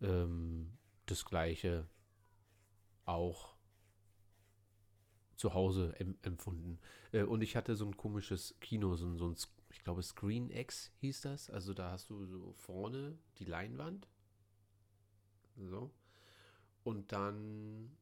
ähm, 0.00 0.72
das 1.06 1.24
gleiche 1.24 1.88
auch 3.04 3.56
zu 5.36 5.54
Hause 5.54 5.94
em 5.98 6.16
empfunden. 6.22 6.78
Äh, 7.12 7.22
und 7.22 7.42
ich 7.42 7.56
hatte 7.56 7.74
so 7.74 7.86
ein 7.86 7.96
komisches 7.96 8.54
Kino, 8.60 8.94
so, 8.96 9.16
so 9.16 9.28
ein, 9.28 9.36
ich 9.70 9.82
glaube, 9.82 10.02
Screen 10.02 10.50
X 10.50 10.92
hieß 10.98 11.22
das. 11.22 11.50
Also 11.50 11.74
da 11.74 11.92
hast 11.92 12.10
du 12.10 12.26
so 12.26 12.52
vorne 12.52 13.18
die 13.38 13.44
Leinwand. 13.44 14.06
So. 15.56 15.90
Und 16.84 17.12
dann 17.12 17.96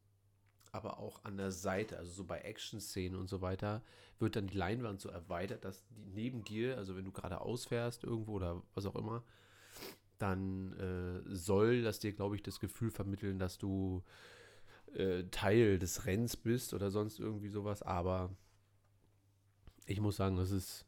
aber 0.73 0.99
auch 0.99 1.25
an 1.25 1.37
der 1.37 1.51
Seite, 1.51 1.99
also 1.99 2.13
so 2.13 2.25
bei 2.25 2.41
Action-Szenen 2.41 3.19
und 3.19 3.29
so 3.29 3.41
weiter, 3.41 3.83
wird 4.19 4.37
dann 4.37 4.47
die 4.47 4.57
Leinwand 4.57 5.01
so 5.01 5.09
erweitert, 5.09 5.65
dass 5.65 5.87
die 5.89 6.05
neben 6.15 6.45
dir, 6.45 6.77
also 6.77 6.97
wenn 6.97 7.05
du 7.05 7.13
gerade 7.13 7.41
ausfährst 7.41 8.05
irgendwo 8.05 8.35
oder 8.35 8.63
was 8.75 8.87
auch 8.87 8.97
immer, 8.97 9.25
dann 10.19 10.73
äh, 10.79 11.35
soll 11.35 11.83
das 11.83 12.01
dir, 12.01 12.13
glaube 12.13 12.37
ich, 12.37 12.43
das 12.43 12.61
Gefühl 12.61 12.91
vermitteln, 12.91 13.39
dass 13.39 13.59
du 13.59 14.03
äh, 14.95 15.25
Teil 15.31 15.79
des 15.79 16.07
Rennens 16.07 16.37
bist 16.37 16.75
oder 16.75 16.91
sonst 16.91 17.21
irgendwie 17.21 17.49
sowas. 17.49 17.83
Aber 17.83 18.31
ich 19.87 20.01
muss 20.01 20.17
sagen, 20.17 20.37
das 20.37 20.51
ist 20.51 20.85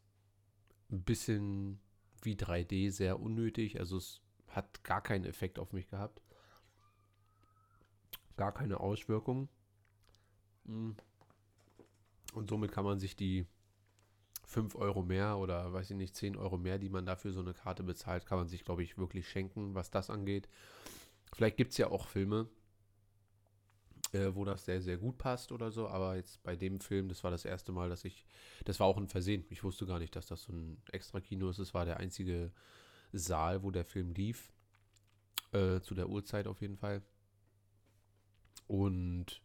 ein 0.91 1.03
bisschen 1.03 1.81
wie 2.23 2.35
3D, 2.35 2.91
sehr 2.91 3.21
unnötig. 3.21 3.79
Also 3.79 3.97
es 3.97 4.21
hat 4.49 4.83
gar 4.85 5.03
keinen 5.03 5.25
Effekt 5.25 5.59
auf 5.59 5.73
mich 5.73 5.89
gehabt. 5.89 6.21
Gar 8.37 8.53
keine 8.53 8.81
Auswirkung. 8.81 9.49
Hm. 10.67 10.97
Und 12.35 12.49
somit 12.49 12.73
kann 12.73 12.85
man 12.85 13.01
sich 13.01 13.17
die 13.17 13.47
5 14.47 14.75
Euro 14.77 15.03
mehr 15.03 15.39
oder 15.39 15.73
weiß 15.73 15.91
ich 15.91 15.97
nicht, 15.97 16.15
10 16.17 16.37
Euro 16.37 16.59
mehr, 16.59 16.79
die 16.79 16.89
man 16.89 17.07
dafür 17.07 17.33
so 17.33 17.41
eine 17.41 17.55
Karte 17.55 17.83
bezahlt, 17.83 18.27
kann 18.27 18.39
man 18.39 18.49
sich, 18.49 18.65
glaube 18.65 18.83
ich, 18.83 18.99
wirklich 18.99 19.29
schenken, 19.29 19.75
was 19.75 19.91
das 19.91 20.11
angeht. 20.11 20.49
Vielleicht 21.33 21.57
gibt 21.57 21.73
es 21.73 21.79
ja 21.79 21.89
auch 21.89 22.09
Filme, 22.09 22.49
äh, 24.13 24.35
wo 24.35 24.45
das 24.45 24.65
sehr, 24.65 24.83
sehr 24.83 24.99
gut 24.99 25.19
passt 25.19 25.53
oder 25.53 25.71
so, 25.71 25.89
aber 25.89 26.17
jetzt 26.17 26.43
bei 26.43 26.57
dem 26.57 26.81
Film, 26.81 27.09
das 27.09 27.23
war 27.23 27.31
das 27.31 27.45
erste 27.45 27.71
Mal, 27.71 27.89
dass 27.89 28.05
ich, 28.05 28.27
das 28.65 28.81
war 28.81 28.89
auch 28.89 28.97
ein 28.97 29.09
Versehen. 29.09 29.45
Ich 29.51 29.63
wusste 29.63 29.87
gar 29.87 30.01
nicht, 30.01 30.17
dass 30.17 30.27
das 30.27 30.43
so 30.43 30.53
ein 30.53 30.83
extra 30.91 31.21
Kino 31.21 31.49
ist. 31.49 31.61
Es 31.61 31.75
war 31.75 31.85
der 31.85 31.99
einzige 31.99 32.53
Saal, 33.13 33.63
wo 33.63 33.71
der 33.71 33.85
Film 33.85 34.13
lief. 34.13 34.53
Äh, 35.53 35.81
zu 35.81 35.95
der 35.95 36.09
Uhrzeit 36.09 36.47
auf 36.47 36.61
jeden 36.61 36.77
Fall. 36.77 37.03
Und 38.67 39.41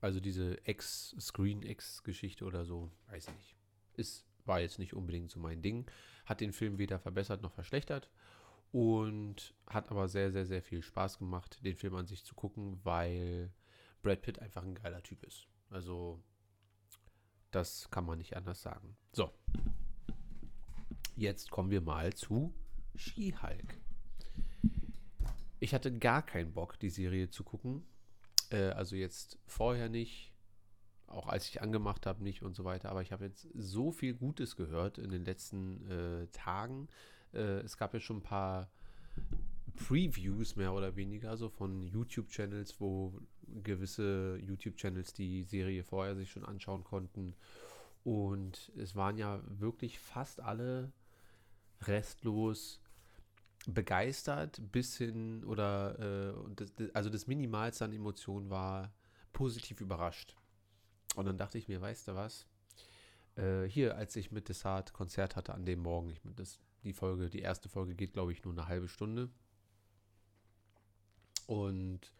also 0.00 0.20
diese 0.20 0.56
X-Screen-X-Geschichte 0.64 2.44
oder 2.44 2.64
so, 2.64 2.90
weiß 3.10 3.28
ich 3.28 3.34
nicht. 3.34 3.56
Ist, 3.94 4.26
war 4.44 4.60
jetzt 4.60 4.78
nicht 4.78 4.94
unbedingt 4.94 5.30
so 5.30 5.38
mein 5.40 5.62
Ding. 5.62 5.90
Hat 6.24 6.40
den 6.40 6.52
Film 6.52 6.78
weder 6.78 6.98
verbessert 6.98 7.42
noch 7.42 7.52
verschlechtert. 7.52 8.10
Und 8.72 9.54
hat 9.66 9.90
aber 9.90 10.08
sehr, 10.08 10.30
sehr, 10.30 10.46
sehr 10.46 10.62
viel 10.62 10.82
Spaß 10.82 11.18
gemacht, 11.18 11.58
den 11.64 11.76
Film 11.76 11.96
an 11.96 12.06
sich 12.06 12.24
zu 12.24 12.34
gucken, 12.34 12.78
weil 12.84 13.52
Brad 14.02 14.22
Pitt 14.22 14.38
einfach 14.38 14.62
ein 14.62 14.76
geiler 14.76 15.02
Typ 15.02 15.24
ist. 15.24 15.48
Also, 15.70 16.22
das 17.50 17.90
kann 17.90 18.06
man 18.06 18.18
nicht 18.18 18.36
anders 18.36 18.62
sagen. 18.62 18.96
So. 19.12 19.32
Jetzt 21.16 21.50
kommen 21.50 21.70
wir 21.70 21.80
mal 21.80 22.14
zu 22.14 22.54
She-Hulk. 22.94 23.76
Ich 25.58 25.74
hatte 25.74 25.98
gar 25.98 26.22
keinen 26.24 26.52
Bock, 26.52 26.78
die 26.78 26.88
Serie 26.88 27.28
zu 27.28 27.44
gucken. 27.44 27.84
Äh, 28.50 28.70
also 28.70 28.96
jetzt 28.96 29.38
vorher 29.46 29.88
nicht, 29.88 30.32
auch 31.06 31.28
als 31.28 31.48
ich 31.48 31.62
angemacht 31.62 32.06
habe 32.06 32.22
nicht 32.22 32.42
und 32.42 32.54
so 32.54 32.64
weiter. 32.64 32.90
Aber 32.90 33.02
ich 33.02 33.12
habe 33.12 33.24
jetzt 33.24 33.48
so 33.54 33.90
viel 33.92 34.14
Gutes 34.14 34.56
gehört 34.56 34.98
in 34.98 35.10
den 35.10 35.24
letzten 35.24 35.86
äh, 35.90 36.26
Tagen. 36.28 36.88
Äh, 37.32 37.60
es 37.60 37.76
gab 37.76 37.94
ja 37.94 38.00
schon 38.00 38.18
ein 38.18 38.22
paar 38.22 38.70
Previews 39.76 40.56
mehr 40.56 40.72
oder 40.72 40.96
weniger, 40.96 41.36
so 41.36 41.48
von 41.48 41.82
YouTube-Channels, 41.82 42.80
wo 42.80 43.18
gewisse 43.62 44.38
YouTube-Channels 44.42 45.14
die 45.14 45.42
Serie 45.42 45.84
vorher 45.84 46.16
sich 46.16 46.30
schon 46.30 46.44
anschauen 46.44 46.84
konnten. 46.84 47.34
Und 48.04 48.72
es 48.76 48.94
waren 48.94 49.16
ja 49.18 49.40
wirklich 49.46 49.98
fast 49.98 50.40
alle 50.40 50.92
restlos 51.82 52.80
begeistert 53.66 54.60
bis 54.72 54.96
hin 54.96 55.44
oder 55.44 55.98
äh, 55.98 56.54
das, 56.56 56.72
also 56.94 57.10
das 57.10 57.26
Minimalste 57.26 57.84
an 57.84 57.92
Emotionen 57.92 58.50
war 58.50 58.92
positiv 59.32 59.80
überrascht. 59.80 60.34
Und 61.16 61.26
dann 61.26 61.36
dachte 61.36 61.58
ich 61.58 61.68
mir, 61.68 61.80
weißt 61.80 62.08
du 62.08 62.14
was? 62.14 62.46
Äh, 63.36 63.64
hier, 63.64 63.96
als 63.96 64.16
ich 64.16 64.32
mit 64.32 64.48
Desart 64.48 64.92
Konzert 64.92 65.36
hatte 65.36 65.54
an 65.54 65.64
dem 65.64 65.80
Morgen, 65.80 66.10
ich 66.10 66.20
das, 66.36 66.58
die 66.84 66.92
Folge, 66.92 67.28
die 67.28 67.40
erste 67.40 67.68
Folge 67.68 67.94
geht, 67.94 68.12
glaube 68.12 68.32
ich, 68.32 68.44
nur 68.44 68.52
eine 68.52 68.66
halbe 68.66 68.88
Stunde. 68.88 69.28
Und 71.46 72.12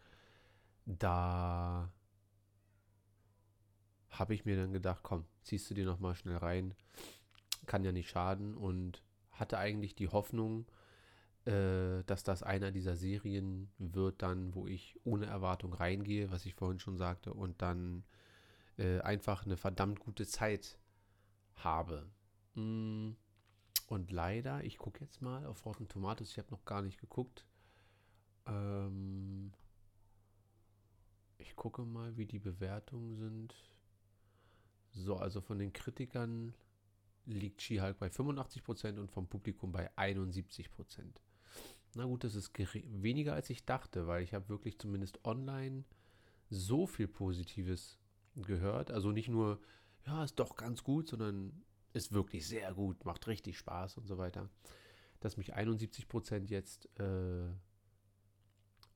da 0.85 1.91
habe 4.09 4.33
ich 4.33 4.45
mir 4.45 4.57
dann 4.57 4.73
gedacht, 4.73 5.01
komm, 5.03 5.25
ziehst 5.41 5.69
du 5.69 5.73
dir 5.73 5.85
noch 5.85 5.99
mal 5.99 6.15
schnell 6.15 6.37
rein, 6.37 6.75
kann 7.65 7.83
ja 7.83 7.91
nicht 7.91 8.09
schaden 8.09 8.55
und 8.55 9.01
hatte 9.31 9.57
eigentlich 9.57 9.95
die 9.95 10.09
Hoffnung, 10.09 10.65
äh, 11.45 12.03
dass 12.05 12.23
das 12.23 12.43
einer 12.43 12.71
dieser 12.71 12.95
Serien 12.95 13.71
wird 13.77 14.21
dann, 14.21 14.53
wo 14.53 14.67
ich 14.67 14.99
ohne 15.03 15.25
Erwartung 15.25 15.73
reingehe, 15.73 16.31
was 16.31 16.45
ich 16.45 16.53
vorhin 16.53 16.79
schon 16.79 16.97
sagte, 16.97 17.33
und 17.33 17.61
dann 17.61 18.03
äh, 18.77 18.99
einfach 18.99 19.45
eine 19.45 19.57
verdammt 19.57 19.99
gute 19.99 20.27
Zeit 20.27 20.77
habe. 21.55 22.07
Mm, 22.55 23.11
und 23.87 24.11
leider, 24.11 24.63
ich 24.63 24.77
gucke 24.77 25.03
jetzt 25.03 25.21
mal 25.21 25.45
auf 25.45 25.65
Rotten 25.65 25.87
Tomatoes, 25.87 26.31
ich 26.31 26.37
habe 26.37 26.51
noch 26.51 26.63
gar 26.65 26.81
nicht 26.81 26.99
geguckt. 26.99 27.45
Ähm, 28.45 29.51
ich 31.39 31.55
gucke 31.55 31.83
mal, 31.83 32.15
wie 32.17 32.25
die 32.25 32.39
Bewertungen 32.39 33.15
sind. 33.15 33.55
So, 34.91 35.15
also 35.15 35.41
von 35.41 35.57
den 35.57 35.73
Kritikern 35.73 36.53
liegt 37.25 37.61
She-Hulk 37.61 37.97
bei 37.97 38.07
85% 38.07 38.99
und 38.99 39.11
vom 39.11 39.27
Publikum 39.27 39.71
bei 39.71 39.89
71%. 39.97 41.21
Na 41.95 42.05
gut, 42.05 42.23
das 42.23 42.35
ist 42.35 42.51
weniger 42.57 43.33
als 43.33 43.49
ich 43.49 43.65
dachte, 43.65 44.07
weil 44.07 44.23
ich 44.23 44.33
habe 44.33 44.47
wirklich 44.49 44.79
zumindest 44.79 45.23
online 45.25 45.83
so 46.49 46.87
viel 46.87 47.07
Positives 47.07 47.99
gehört. 48.35 48.91
Also 48.91 49.11
nicht 49.11 49.27
nur, 49.27 49.59
ja, 50.05 50.23
ist 50.23 50.39
doch 50.39 50.55
ganz 50.55 50.83
gut, 50.83 51.09
sondern 51.09 51.63
ist 51.93 52.13
wirklich 52.13 52.47
sehr 52.47 52.73
gut, 52.73 53.03
macht 53.03 53.27
richtig 53.27 53.57
Spaß 53.57 53.97
und 53.97 54.07
so 54.07 54.17
weiter. 54.17 54.49
Dass 55.19 55.37
mich 55.37 55.55
71% 55.55 56.49
jetzt 56.49 56.87
äh, 56.99 57.49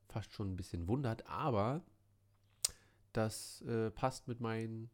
fast 0.08 0.34
schon 0.34 0.54
ein 0.54 0.56
bisschen 0.56 0.88
wundert, 0.88 1.28
aber 1.28 1.84
das 3.12 3.62
äh, 3.62 3.92
passt 3.92 4.28
mit 4.28 4.40
meinen 4.40 4.90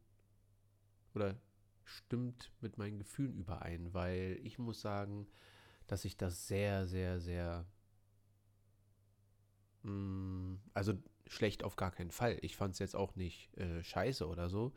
oder 1.13 1.39
stimmt 1.83 2.51
mit 2.61 2.77
meinen 2.77 2.97
Gefühlen 2.97 3.37
überein, 3.37 3.93
weil 3.93 4.39
ich 4.43 4.57
muss 4.57 4.81
sagen, 4.81 5.27
dass 5.87 6.05
ich 6.05 6.17
das 6.17 6.47
sehr, 6.47 6.87
sehr, 6.87 7.19
sehr 7.19 7.65
also 10.73 10.93
schlecht 11.27 11.63
auf 11.63 11.75
gar 11.75 11.91
keinen 11.91 12.11
Fall. 12.11 12.37
Ich 12.41 12.55
fand 12.55 12.73
es 12.73 12.79
jetzt 12.79 12.95
auch 12.95 13.15
nicht 13.15 13.55
äh, 13.57 13.83
scheiße 13.83 14.27
oder 14.27 14.49
so. 14.49 14.73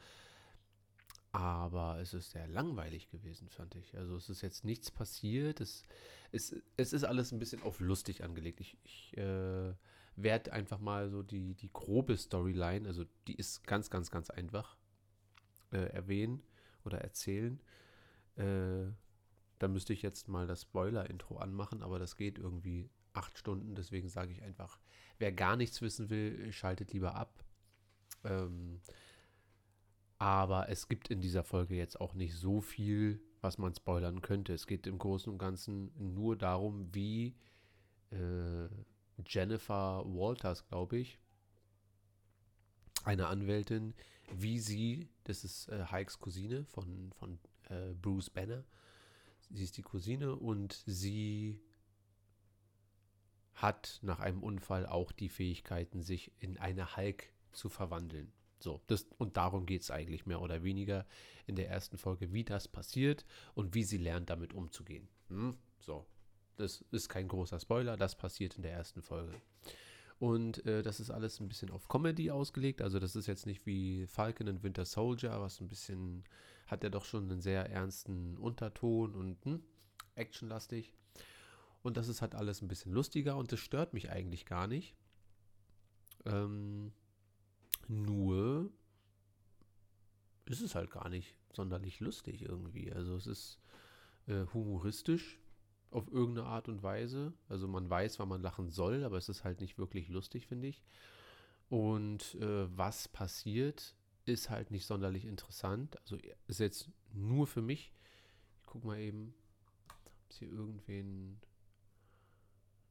Aber 1.32 1.98
es 1.98 2.14
ist 2.14 2.30
sehr 2.30 2.46
langweilig 2.46 3.10
gewesen, 3.10 3.48
fand 3.48 3.74
ich. 3.74 3.96
Also 3.96 4.14
es 4.14 4.28
ist 4.28 4.40
jetzt 4.40 4.64
nichts 4.64 4.92
passiert. 4.92 5.60
Es, 5.60 5.82
es, 6.30 6.54
es 6.76 6.92
ist 6.92 7.02
alles 7.04 7.32
ein 7.32 7.40
bisschen 7.40 7.62
auf 7.62 7.80
lustig 7.80 8.22
angelegt. 8.22 8.60
Ich, 8.60 8.78
ich 8.84 9.16
äh, 9.16 9.74
werde 10.14 10.52
einfach 10.52 10.78
mal 10.78 11.10
so 11.10 11.24
die, 11.24 11.54
die 11.54 11.72
grobe 11.72 12.16
Storyline, 12.16 12.86
also 12.86 13.04
die 13.26 13.34
ist 13.34 13.66
ganz, 13.66 13.90
ganz, 13.90 14.12
ganz 14.12 14.30
einfach, 14.30 14.76
äh, 15.72 15.92
erwähnen 15.92 16.40
oder 16.84 17.00
erzählen. 17.00 17.60
Äh, 18.36 18.92
da 19.58 19.68
müsste 19.68 19.92
ich 19.92 20.02
jetzt 20.02 20.28
mal 20.28 20.46
das 20.46 20.62
Spoiler-Intro 20.62 21.38
anmachen, 21.38 21.82
aber 21.82 21.98
das 21.98 22.16
geht 22.16 22.38
irgendwie 22.38 22.90
acht 23.14 23.38
Stunden. 23.38 23.74
Deswegen 23.74 24.08
sage 24.08 24.32
ich 24.32 24.42
einfach, 24.42 24.78
wer 25.18 25.32
gar 25.32 25.56
nichts 25.56 25.80
wissen 25.80 26.10
will, 26.10 26.52
schaltet 26.52 26.92
lieber 26.92 27.14
ab. 27.14 27.44
Ähm, 28.24 28.80
aber 30.18 30.68
es 30.68 30.88
gibt 30.88 31.10
in 31.10 31.20
dieser 31.20 31.44
Folge 31.44 31.74
jetzt 31.74 32.00
auch 32.00 32.14
nicht 32.14 32.34
so 32.34 32.60
viel, 32.60 33.20
was 33.40 33.58
man 33.58 33.74
spoilern 33.74 34.22
könnte. 34.22 34.54
Es 34.54 34.66
geht 34.66 34.86
im 34.86 34.98
Großen 34.98 35.32
und 35.32 35.38
Ganzen 35.38 35.92
nur 36.14 36.36
darum, 36.36 36.94
wie 36.94 37.34
äh, 38.10 38.68
Jennifer 39.26 40.02
Walters, 40.06 40.66
glaube 40.66 40.98
ich, 40.98 41.18
einer 43.04 43.28
Anwältin, 43.28 43.94
wie 44.32 44.58
sie, 44.58 45.08
das 45.24 45.44
ist 45.44 45.68
äh, 45.68 45.86
Hikes 45.90 46.18
Cousine 46.18 46.64
von, 46.64 47.12
von 47.12 47.38
äh, 47.68 47.92
Bruce 48.00 48.30
Banner, 48.30 48.64
sie 49.50 49.62
ist 49.62 49.76
die 49.76 49.82
Cousine 49.82 50.34
und 50.36 50.82
sie 50.86 51.60
hat 53.54 54.00
nach 54.02 54.20
einem 54.20 54.42
Unfall 54.42 54.86
auch 54.86 55.12
die 55.12 55.28
Fähigkeiten, 55.28 56.02
sich 56.02 56.32
in 56.38 56.58
eine 56.58 56.96
Hulk 56.96 57.32
zu 57.52 57.68
verwandeln. 57.68 58.32
So, 58.58 58.80
das, 58.86 59.06
und 59.18 59.36
darum 59.36 59.66
geht 59.66 59.82
es 59.82 59.90
eigentlich 59.90 60.26
mehr 60.26 60.40
oder 60.40 60.62
weniger 60.62 61.06
in 61.46 61.54
der 61.54 61.68
ersten 61.68 61.98
Folge, 61.98 62.32
wie 62.32 62.44
das 62.44 62.66
passiert 62.66 63.24
und 63.54 63.74
wie 63.74 63.84
sie 63.84 63.98
lernt, 63.98 64.30
damit 64.30 64.54
umzugehen. 64.54 65.08
Hm? 65.28 65.56
So, 65.80 66.06
das 66.56 66.84
ist 66.90 67.08
kein 67.08 67.28
großer 67.28 67.60
Spoiler, 67.60 67.96
das 67.96 68.16
passiert 68.16 68.56
in 68.56 68.62
der 68.62 68.72
ersten 68.72 69.02
Folge. 69.02 69.34
Und 70.18 70.64
äh, 70.64 70.82
das 70.82 71.00
ist 71.00 71.10
alles 71.10 71.40
ein 71.40 71.48
bisschen 71.48 71.70
auf 71.70 71.88
Comedy 71.88 72.30
ausgelegt. 72.30 72.80
Also 72.80 72.98
das 72.98 73.16
ist 73.16 73.26
jetzt 73.26 73.46
nicht 73.46 73.66
wie 73.66 74.06
Falcon 74.06 74.48
and 74.48 74.62
Winter 74.62 74.84
Soldier, 74.84 75.40
was 75.40 75.60
ein 75.60 75.68
bisschen, 75.68 76.24
hat 76.66 76.84
ja 76.84 76.88
doch 76.88 77.04
schon 77.04 77.30
einen 77.30 77.40
sehr 77.40 77.68
ernsten 77.70 78.38
Unterton 78.38 79.14
und 79.14 79.44
hm, 79.44 79.62
actionlastig. 80.14 80.94
Und 81.84 81.98
das 81.98 82.08
ist 82.08 82.22
halt 82.22 82.34
alles 82.34 82.62
ein 82.62 82.68
bisschen 82.68 82.92
lustiger 82.92 83.36
und 83.36 83.52
das 83.52 83.60
stört 83.60 83.92
mich 83.92 84.10
eigentlich 84.10 84.46
gar 84.46 84.66
nicht. 84.66 84.96
Ähm, 86.24 86.92
nur 87.88 88.70
ist 90.46 90.62
es 90.62 90.74
halt 90.74 90.90
gar 90.90 91.10
nicht 91.10 91.36
sonderlich 91.52 92.00
lustig 92.00 92.40
irgendwie. 92.40 92.90
Also 92.90 93.16
es 93.16 93.26
ist 93.26 93.58
äh, 94.26 94.46
humoristisch 94.54 95.38
auf 95.90 96.10
irgendeine 96.10 96.48
Art 96.48 96.70
und 96.70 96.82
Weise. 96.82 97.34
Also 97.50 97.68
man 97.68 97.88
weiß, 97.90 98.18
wann 98.18 98.30
man 98.30 98.40
lachen 98.40 98.70
soll, 98.70 99.04
aber 99.04 99.18
es 99.18 99.28
ist 99.28 99.44
halt 99.44 99.60
nicht 99.60 99.76
wirklich 99.76 100.08
lustig, 100.08 100.46
finde 100.46 100.68
ich. 100.68 100.82
Und 101.68 102.34
äh, 102.36 102.66
was 102.74 103.08
passiert, 103.08 103.94
ist 104.24 104.48
halt 104.48 104.70
nicht 104.70 104.86
sonderlich 104.86 105.26
interessant. 105.26 106.00
Also 106.00 106.16
ist 106.48 106.60
jetzt 106.60 106.88
nur 107.12 107.46
für 107.46 107.60
mich. 107.60 107.92
Ich 108.62 108.66
guck 108.66 108.84
mal 108.84 108.98
eben, 108.98 109.34
ob 109.90 110.30
es 110.30 110.38
hier 110.38 110.48
irgendwen. 110.48 111.38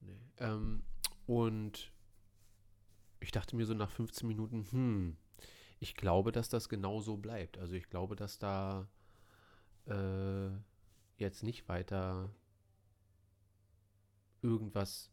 Nee. 0.05 0.19
Ähm, 0.37 0.83
und 1.25 1.91
ich 3.19 3.31
dachte 3.31 3.55
mir 3.55 3.65
so 3.65 3.73
nach 3.73 3.89
15 3.89 4.27
Minuten, 4.27 4.65
hm, 4.71 5.17
ich 5.79 5.95
glaube, 5.95 6.31
dass 6.31 6.49
das 6.49 6.69
genau 6.69 7.01
so 7.01 7.17
bleibt. 7.17 7.57
Also 7.57 7.75
ich 7.75 7.89
glaube, 7.89 8.15
dass 8.15 8.39
da 8.39 8.87
äh, 9.85 10.49
jetzt 11.17 11.43
nicht 11.43 11.67
weiter 11.67 12.29
irgendwas 14.41 15.11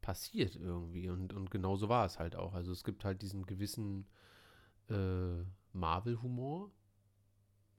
passiert 0.00 0.54
irgendwie. 0.56 1.08
Und, 1.08 1.32
und 1.32 1.50
genau 1.50 1.76
so 1.76 1.88
war 1.88 2.06
es 2.06 2.18
halt 2.18 2.36
auch. 2.36 2.54
Also 2.54 2.72
es 2.72 2.84
gibt 2.84 3.04
halt 3.04 3.22
diesen 3.22 3.44
gewissen 3.46 4.06
äh, 4.88 5.42
Marvel-Humor. 5.72 6.70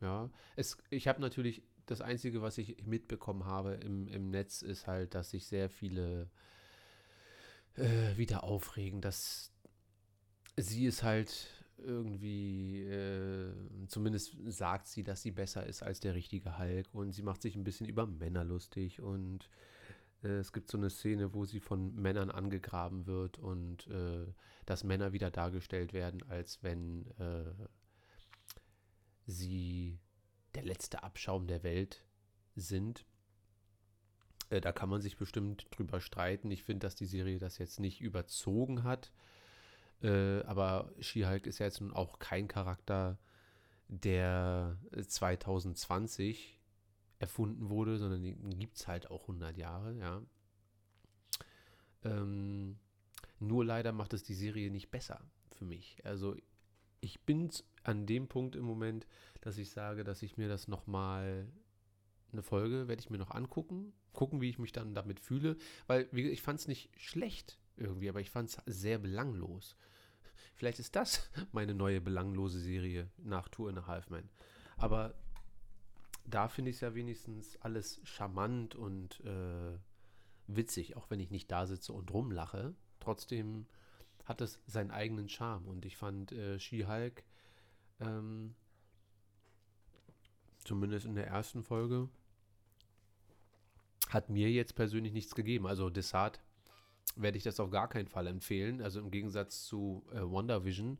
Ja, 0.01 0.29
es, 0.55 0.77
ich 0.89 1.07
habe 1.07 1.21
natürlich, 1.21 1.63
das 1.87 2.01
Einzige, 2.01 2.41
was 2.41 2.57
ich 2.57 2.85
mitbekommen 2.85 3.45
habe 3.45 3.73
im, 3.75 4.07
im 4.07 4.29
Netz, 4.29 4.61
ist 4.61 4.87
halt, 4.87 5.15
dass 5.15 5.31
sich 5.31 5.47
sehr 5.47 5.69
viele 5.69 6.29
äh, 7.75 8.17
wieder 8.17 8.43
aufregen, 8.43 9.01
dass 9.01 9.51
sie 10.57 10.85
es 10.85 11.01
halt 11.03 11.47
irgendwie, 11.77 12.81
äh, 12.83 13.53
zumindest 13.87 14.35
sagt 14.47 14.87
sie, 14.87 15.03
dass 15.03 15.21
sie 15.21 15.31
besser 15.31 15.65
ist 15.65 15.83
als 15.83 15.99
der 15.99 16.15
richtige 16.15 16.57
Hulk 16.57 16.87
und 16.93 17.11
sie 17.11 17.21
macht 17.21 17.41
sich 17.41 17.55
ein 17.55 17.63
bisschen 17.63 17.87
über 17.87 18.05
Männer 18.07 18.43
lustig 18.43 19.01
und 19.01 19.49
äh, 20.23 20.39
es 20.39 20.51
gibt 20.51 20.69
so 20.69 20.77
eine 20.77 20.89
Szene, 20.89 21.33
wo 21.33 21.45
sie 21.45 21.59
von 21.59 21.93
Männern 21.95 22.31
angegraben 22.31 23.05
wird 23.05 23.37
und 23.37 23.87
äh, 23.87 24.25
dass 24.65 24.83
Männer 24.83 25.13
wieder 25.13 25.31
dargestellt 25.31 25.93
werden, 25.93 26.23
als 26.29 26.63
wenn 26.63 27.05
äh, 27.19 27.53
sie 29.27 29.99
der 30.57 30.65
letzte 30.65 31.03
Abschaum 31.03 31.45
der 31.45 31.61
Welt 31.61 32.03
sind. 32.55 33.05
Äh, 34.49 34.59
da 34.59 34.71
kann 34.71 34.89
man 34.89 35.01
sich 35.01 35.15
bestimmt 35.15 35.67
drüber 35.69 36.01
streiten. 36.01 36.49
Ich 36.49 36.63
finde, 36.63 36.87
dass 36.87 36.95
die 36.95 37.05
Serie 37.05 37.37
das 37.37 37.59
jetzt 37.59 37.79
nicht 37.79 38.01
überzogen 38.01 38.83
hat. 38.83 39.11
Äh, 40.01 40.41
aber 40.45 40.91
She-Hulk 40.99 41.45
ist 41.45 41.59
ja 41.59 41.67
jetzt 41.67 41.79
nun 41.79 41.93
auch 41.93 42.17
kein 42.17 42.47
Charakter, 42.47 43.19
der 43.87 44.77
2020 45.07 46.59
erfunden 47.19 47.69
wurde, 47.69 47.99
sondern 47.99 48.23
den 48.23 48.57
gibt 48.57 48.77
es 48.77 48.87
halt 48.87 49.11
auch 49.11 49.21
100 49.21 49.57
Jahre, 49.57 49.93
ja. 49.93 50.23
Ähm, 52.03 52.79
nur 53.39 53.63
leider 53.63 53.91
macht 53.91 54.13
es 54.13 54.23
die 54.23 54.33
Serie 54.33 54.71
nicht 54.71 54.89
besser 54.89 55.21
für 55.51 55.65
mich. 55.65 56.03
Also 56.03 56.35
ich 57.07 57.21
bin 57.21 57.49
an 57.83 58.05
dem 58.05 58.27
Punkt 58.27 58.55
im 58.57 58.65
Moment, 58.65 59.07
dass 59.41 59.57
ich 59.57 59.71
sage, 59.71 60.03
dass 60.03 60.21
ich 60.21 60.37
mir 60.37 60.49
das 60.49 60.67
nochmal 60.67 61.47
eine 62.33 62.43
Folge 62.43 62.89
werde 62.89 62.99
ich 62.99 63.09
mir 63.09 63.17
noch 63.17 63.31
angucken, 63.31 63.93
gucken, 64.11 64.41
wie 64.41 64.49
ich 64.49 64.59
mich 64.59 64.73
dann 64.73 64.93
damit 64.93 65.21
fühle, 65.21 65.55
weil 65.87 66.09
wie, 66.11 66.29
ich 66.29 66.41
fand 66.41 66.59
es 66.59 66.67
nicht 66.67 66.89
schlecht 66.99 67.57
irgendwie, 67.77 68.09
aber 68.09 68.19
ich 68.19 68.29
fand 68.29 68.49
es 68.49 68.61
sehr 68.65 68.97
belanglos. 68.97 69.77
Vielleicht 70.55 70.79
ist 70.79 70.95
das 70.97 71.29
meine 71.53 71.73
neue 71.73 72.01
belanglose 72.01 72.59
Serie 72.59 73.09
nach 73.17 73.47
Tour 73.47 73.69
in 73.69 73.77
a 73.77 73.87
Half 73.87 74.09
Man. 74.09 74.29
Aber 74.75 75.15
da 76.25 76.49
finde 76.49 76.71
ich 76.71 76.77
es 76.77 76.81
ja 76.81 76.93
wenigstens 76.93 77.55
alles 77.61 78.01
charmant 78.03 78.75
und 78.75 79.21
äh, 79.21 79.77
witzig, 80.47 80.97
auch 80.97 81.09
wenn 81.09 81.21
ich 81.21 81.31
nicht 81.31 81.49
da 81.49 81.65
sitze 81.65 81.93
und 81.93 82.11
rumlache. 82.11 82.75
Trotzdem 82.99 83.65
hat 84.27 84.41
es 84.41 84.59
seinen 84.67 84.91
eigenen 84.91 85.29
Charme 85.29 85.67
und 85.67 85.85
ich 85.85 85.95
fand 85.95 86.31
äh, 86.33 86.59
She-Hulk 86.59 87.23
ähm, 88.01 88.55
zumindest 90.63 91.05
in 91.05 91.15
der 91.15 91.27
ersten 91.27 91.63
Folge 91.63 92.09
hat 94.09 94.29
mir 94.29 94.51
jetzt 94.51 94.75
persönlich 94.75 95.13
nichts 95.13 95.33
gegeben. 95.33 95.65
Also 95.65 95.89
Desart 95.89 96.41
werde 97.15 97.37
ich 97.37 97.43
das 97.43 97.59
auf 97.59 97.71
gar 97.71 97.87
keinen 97.87 98.07
Fall 98.07 98.27
empfehlen. 98.27 98.81
Also 98.81 98.99
im 98.99 99.11
Gegensatz 99.11 99.63
zu 99.63 100.05
äh, 100.11 100.21
WandaVision, 100.21 100.97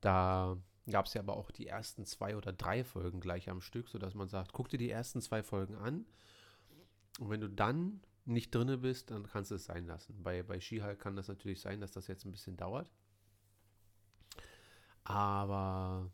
da 0.00 0.56
gab 0.90 1.06
es 1.06 1.14
ja 1.14 1.22
aber 1.22 1.36
auch 1.36 1.50
die 1.50 1.66
ersten 1.66 2.04
zwei 2.04 2.36
oder 2.36 2.52
drei 2.52 2.84
Folgen 2.84 3.20
gleich 3.20 3.48
am 3.48 3.60
Stück, 3.60 3.88
sodass 3.88 4.14
man 4.14 4.28
sagt, 4.28 4.52
guck 4.52 4.68
dir 4.68 4.78
die 4.78 4.90
ersten 4.90 5.20
zwei 5.20 5.42
Folgen 5.42 5.74
an 5.74 6.06
und 7.18 7.30
wenn 7.30 7.40
du 7.40 7.48
dann 7.48 8.00
nicht 8.28 8.54
drinne 8.54 8.78
bist, 8.78 9.10
dann 9.10 9.26
kannst 9.26 9.50
du 9.50 9.56
es 9.56 9.64
sein 9.64 9.86
lassen. 9.86 10.22
Bei, 10.22 10.42
bei 10.42 10.60
She-Hulk 10.60 10.98
kann 10.98 11.16
das 11.16 11.28
natürlich 11.28 11.60
sein, 11.60 11.80
dass 11.80 11.92
das 11.92 12.06
jetzt 12.06 12.24
ein 12.24 12.32
bisschen 12.32 12.56
dauert. 12.56 12.90
Aber 15.04 16.10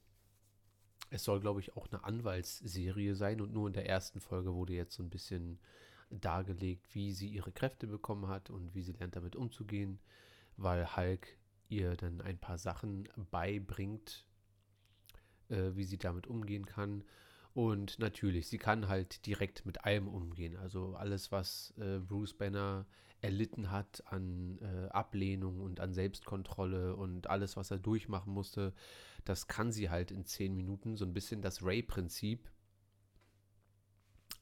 es 1.11 1.24
soll, 1.24 1.40
glaube 1.40 1.61
ich, 1.61 1.77
auch 1.77 1.88
eine 1.90 2.05
Anwaltsserie 2.05 3.14
sein 3.14 3.40
und 3.40 3.53
nur 3.53 3.66
in 3.66 3.72
der 3.72 3.88
ersten 3.88 4.20
Folge 4.20 4.55
wurde 4.55 4.72
jetzt 4.72 4.94
so 4.94 5.03
ein 5.03 5.11
bisschen 5.11 5.59
dargelegt, 6.11 6.94
wie 6.94 7.12
sie 7.12 7.29
ihre 7.29 7.53
Kräfte 7.53 7.87
bekommen 7.87 8.29
hat 8.29 8.50
und 8.50 8.74
wie 8.74 8.83
sie 8.83 8.92
lernt 8.92 9.16
damit 9.16 9.37
umzugehen, 9.37 9.98
weil 10.57 10.96
Hulk 10.96 11.38
ihr 11.68 11.96
dann 11.96 12.20
ein 12.20 12.38
paar 12.38 12.59
Sachen 12.59 13.09
beibringt, 13.31 14.24
äh, 15.48 15.72
wie 15.74 15.85
sie 15.85 15.98
damit 15.98 16.27
umgehen 16.27 16.66
kann. 16.66 17.05
Und 17.55 18.01
natürlich, 18.01 18.49
sie 18.49 18.59
kann 18.59 18.88
halt 18.88 19.25
direkt 19.27 19.64
mit 19.64 19.85
allem 19.85 20.09
umgehen. 20.09 20.57
Also 20.57 20.97
alles, 20.97 21.31
was 21.31 21.73
äh, 21.79 22.01
Bruce 22.01 22.35
Banner 22.35 22.85
erlitten 23.21 23.71
hat 23.71 24.03
an 24.07 24.59
äh, 24.61 24.88
Ablehnung 24.88 25.61
und 25.61 25.79
an 25.81 25.95
Selbstkontrolle 25.95 26.97
und 26.97 27.31
alles, 27.31 27.57
was 27.57 27.71
er 27.71 27.79
durchmachen 27.79 28.33
musste, 28.33 28.75
das 29.25 29.47
kann 29.47 29.71
sie 29.71 29.88
halt 29.88 30.11
in 30.11 30.27
zehn 30.27 30.55
Minuten. 30.55 30.97
So 30.97 31.05
ein 31.05 31.14
bisschen 31.14 31.43
das 31.43 31.64
Ray-Prinzip. 31.64 32.51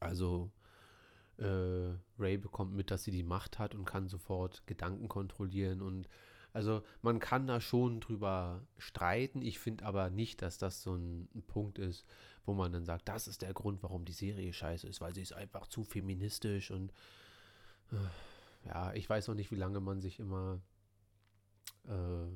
Also 0.00 0.50
äh, 1.36 1.94
Ray 2.18 2.38
bekommt 2.38 2.74
mit, 2.74 2.90
dass 2.90 3.04
sie 3.04 3.12
die 3.12 3.22
Macht 3.22 3.58
hat 3.58 3.74
und 3.74 3.84
kann 3.84 4.08
sofort 4.08 4.66
Gedanken 4.66 5.08
kontrollieren 5.08 5.82
und 5.82 6.08
also 6.52 6.82
man 7.00 7.18
kann 7.18 7.46
da 7.46 7.60
schon 7.60 8.00
drüber 8.00 8.62
streiten. 8.78 9.42
Ich 9.42 9.58
finde 9.58 9.84
aber 9.84 10.10
nicht, 10.10 10.42
dass 10.42 10.58
das 10.58 10.82
so 10.82 10.94
ein, 10.94 11.28
Punkt 11.46 11.78
ist, 11.78 12.06
wo 12.44 12.54
man 12.54 12.72
dann 12.72 12.84
sagt, 12.84 13.08
das 13.08 13.28
ist 13.28 13.42
der 13.42 13.54
Grund, 13.54 13.82
warum 13.82 14.04
die 14.04 14.12
Serie 14.12 14.52
scheiße 14.52 14.86
ist, 14.86 15.00
weil 15.00 15.14
sie 15.14 15.22
ist 15.22 15.32
einfach 15.32 15.66
zu 15.66 15.84
feministisch 15.84 16.70
und 16.70 16.92
äh, 17.92 18.68
ja, 18.68 18.92
ich 18.94 19.08
weiß 19.08 19.28
noch 19.28 19.34
nicht, 19.34 19.50
wie 19.50 19.56
lange 19.56 19.80
man 19.80 20.00
sich 20.00 20.18
immer 20.18 20.60
äh, 21.84 22.28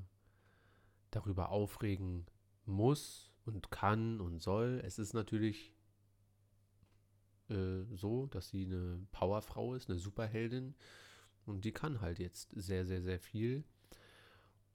darüber 1.10 1.50
aufregen 1.50 2.26
muss 2.64 3.32
und 3.44 3.70
kann 3.70 4.20
und 4.20 4.42
soll. 4.42 4.82
Es 4.84 4.98
ist 4.98 5.14
natürlich 5.14 5.72
äh, 7.48 7.84
so, 7.94 8.26
dass 8.26 8.48
sie 8.48 8.64
eine 8.64 9.06
Powerfrau 9.12 9.74
ist, 9.74 9.88
eine 9.88 9.98
Superheldin. 9.98 10.74
Und 11.44 11.64
die 11.64 11.72
kann 11.72 12.00
halt 12.00 12.18
jetzt 12.18 12.50
sehr, 12.56 12.84
sehr, 12.84 13.02
sehr 13.02 13.20
viel. 13.20 13.64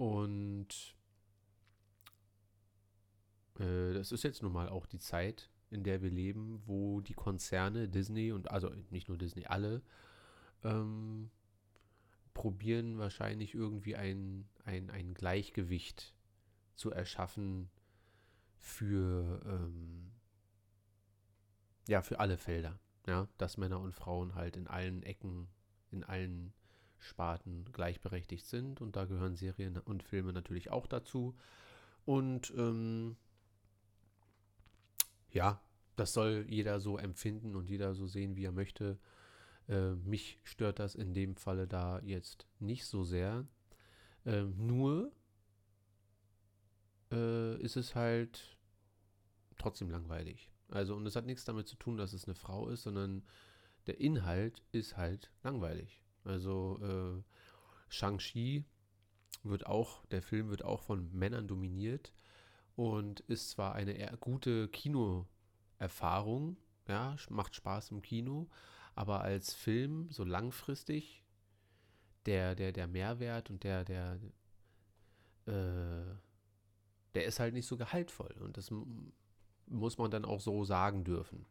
Und 0.01 0.95
äh, 3.59 3.93
das 3.93 4.11
ist 4.11 4.23
jetzt 4.23 4.41
nun 4.41 4.51
mal 4.51 4.67
auch 4.67 4.87
die 4.87 4.97
Zeit, 4.97 5.51
in 5.69 5.83
der 5.83 6.01
wir 6.01 6.09
leben, 6.09 6.59
wo 6.65 7.01
die 7.01 7.13
Konzerne, 7.13 7.87
Disney 7.87 8.31
und 8.31 8.49
also 8.49 8.71
nicht 8.89 9.09
nur 9.09 9.17
Disney, 9.19 9.45
alle, 9.45 9.83
ähm, 10.63 11.29
probieren 12.33 12.97
wahrscheinlich 12.97 13.53
irgendwie 13.53 13.95
ein, 13.95 14.49
ein, 14.65 14.89
ein 14.89 15.13
Gleichgewicht 15.13 16.15
zu 16.73 16.89
erschaffen 16.89 17.69
für, 18.57 19.39
ähm, 19.45 20.13
ja, 21.87 22.01
für 22.01 22.19
alle 22.19 22.39
Felder. 22.39 22.79
Ja, 23.05 23.27
dass 23.37 23.57
Männer 23.57 23.79
und 23.79 23.93
Frauen 23.93 24.33
halt 24.33 24.57
in 24.57 24.65
allen 24.65 25.03
Ecken, 25.03 25.47
in 25.91 26.03
allen 26.03 26.55
Sparten 27.01 27.65
gleichberechtigt 27.73 28.45
sind. 28.45 28.81
Und 28.81 28.95
da 28.95 29.05
gehören 29.05 29.35
Serien 29.35 29.77
und 29.77 30.03
Filme 30.03 30.33
natürlich 30.33 30.71
auch 30.71 30.87
dazu. 30.87 31.35
Und 32.05 32.53
ähm, 32.55 33.17
ja, 35.31 35.61
das 35.95 36.13
soll 36.13 36.45
jeder 36.47 36.79
so 36.79 36.97
empfinden 36.97 37.55
und 37.55 37.69
jeder 37.69 37.93
so 37.93 38.07
sehen, 38.07 38.35
wie 38.35 38.45
er 38.45 38.51
möchte. 38.51 38.97
Äh, 39.67 39.91
mich 39.95 40.39
stört 40.43 40.79
das 40.79 40.95
in 40.95 41.13
dem 41.13 41.35
Falle 41.35 41.67
da 41.67 41.99
jetzt 41.99 42.47
nicht 42.59 42.85
so 42.85 43.03
sehr. 43.03 43.45
Äh, 44.25 44.43
nur 44.43 45.11
äh, 47.11 47.59
ist 47.61 47.77
es 47.77 47.95
halt 47.95 48.57
trotzdem 49.57 49.89
langweilig. 49.89 50.49
Also, 50.69 50.95
und 50.95 51.05
es 51.05 51.15
hat 51.15 51.25
nichts 51.25 51.45
damit 51.45 51.67
zu 51.67 51.75
tun, 51.75 51.97
dass 51.97 52.13
es 52.13 52.25
eine 52.25 52.35
Frau 52.35 52.69
ist, 52.69 52.83
sondern 52.83 53.23
der 53.87 53.99
Inhalt 53.99 54.63
ist 54.71 54.97
halt 54.97 55.31
langweilig. 55.43 56.00
Also, 56.23 56.79
äh, 56.81 57.23
Shang-Chi 57.89 58.63
wird 59.43 59.65
auch, 59.65 60.05
der 60.07 60.21
Film 60.21 60.49
wird 60.49 60.63
auch 60.63 60.81
von 60.81 61.11
Männern 61.11 61.47
dominiert 61.47 62.13
und 62.75 63.21
ist 63.21 63.49
zwar 63.51 63.75
eine 63.75 64.17
gute 64.19 64.67
Kinoerfahrung, 64.69 66.57
ja, 66.87 67.15
macht 67.29 67.55
Spaß 67.55 67.91
im 67.91 68.01
Kino, 68.01 68.49
aber 68.95 69.21
als 69.21 69.53
Film 69.53 70.09
so 70.11 70.23
langfristig 70.23 71.23
der, 72.25 72.55
der, 72.55 72.71
der 72.71 72.87
Mehrwert 72.87 73.49
und 73.49 73.63
der, 73.63 73.83
der, 73.83 74.19
äh, 75.47 76.15
der 77.13 77.25
ist 77.25 77.39
halt 77.39 77.53
nicht 77.53 77.67
so 77.67 77.77
gehaltvoll. 77.77 78.35
Und 78.39 78.57
das 78.57 78.71
muss 79.65 79.97
man 79.97 80.11
dann 80.11 80.25
auch 80.25 80.39
so 80.39 80.63
sagen 80.65 81.03
dürfen. 81.03 81.45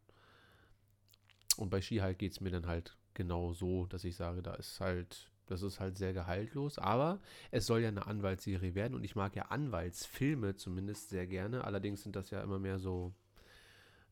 Und 1.56 1.70
bei 1.70 1.80
Skihike 1.80 2.14
geht 2.14 2.33
es 2.33 2.40
mir 2.40 2.50
dann 2.50 2.66
halt 2.66 2.96
genau 3.20 3.52
so, 3.52 3.85
dass 3.85 4.04
ich 4.04 4.16
sage, 4.16 4.40
da 4.40 4.54
ist 4.54 4.80
halt, 4.80 5.30
das 5.44 5.61
ist 5.61 5.78
halt 5.78 5.98
sehr 5.98 6.14
gehaltlos. 6.14 6.78
Aber 6.78 7.20
es 7.50 7.66
soll 7.66 7.80
ja 7.80 7.88
eine 7.88 8.06
Anwaltsserie 8.06 8.74
werden 8.74 8.94
und 8.94 9.04
ich 9.04 9.14
mag 9.14 9.37
ja 9.37 9.42
Anwaltsfilme 9.50 10.56
zumindest 10.56 11.11
sehr 11.11 11.26
gerne. 11.26 11.64
Allerdings 11.64 12.02
sind 12.02 12.16
das 12.16 12.30
ja 12.30 12.40
immer 12.40 12.59
mehr 12.59 12.78
so, 12.78 13.12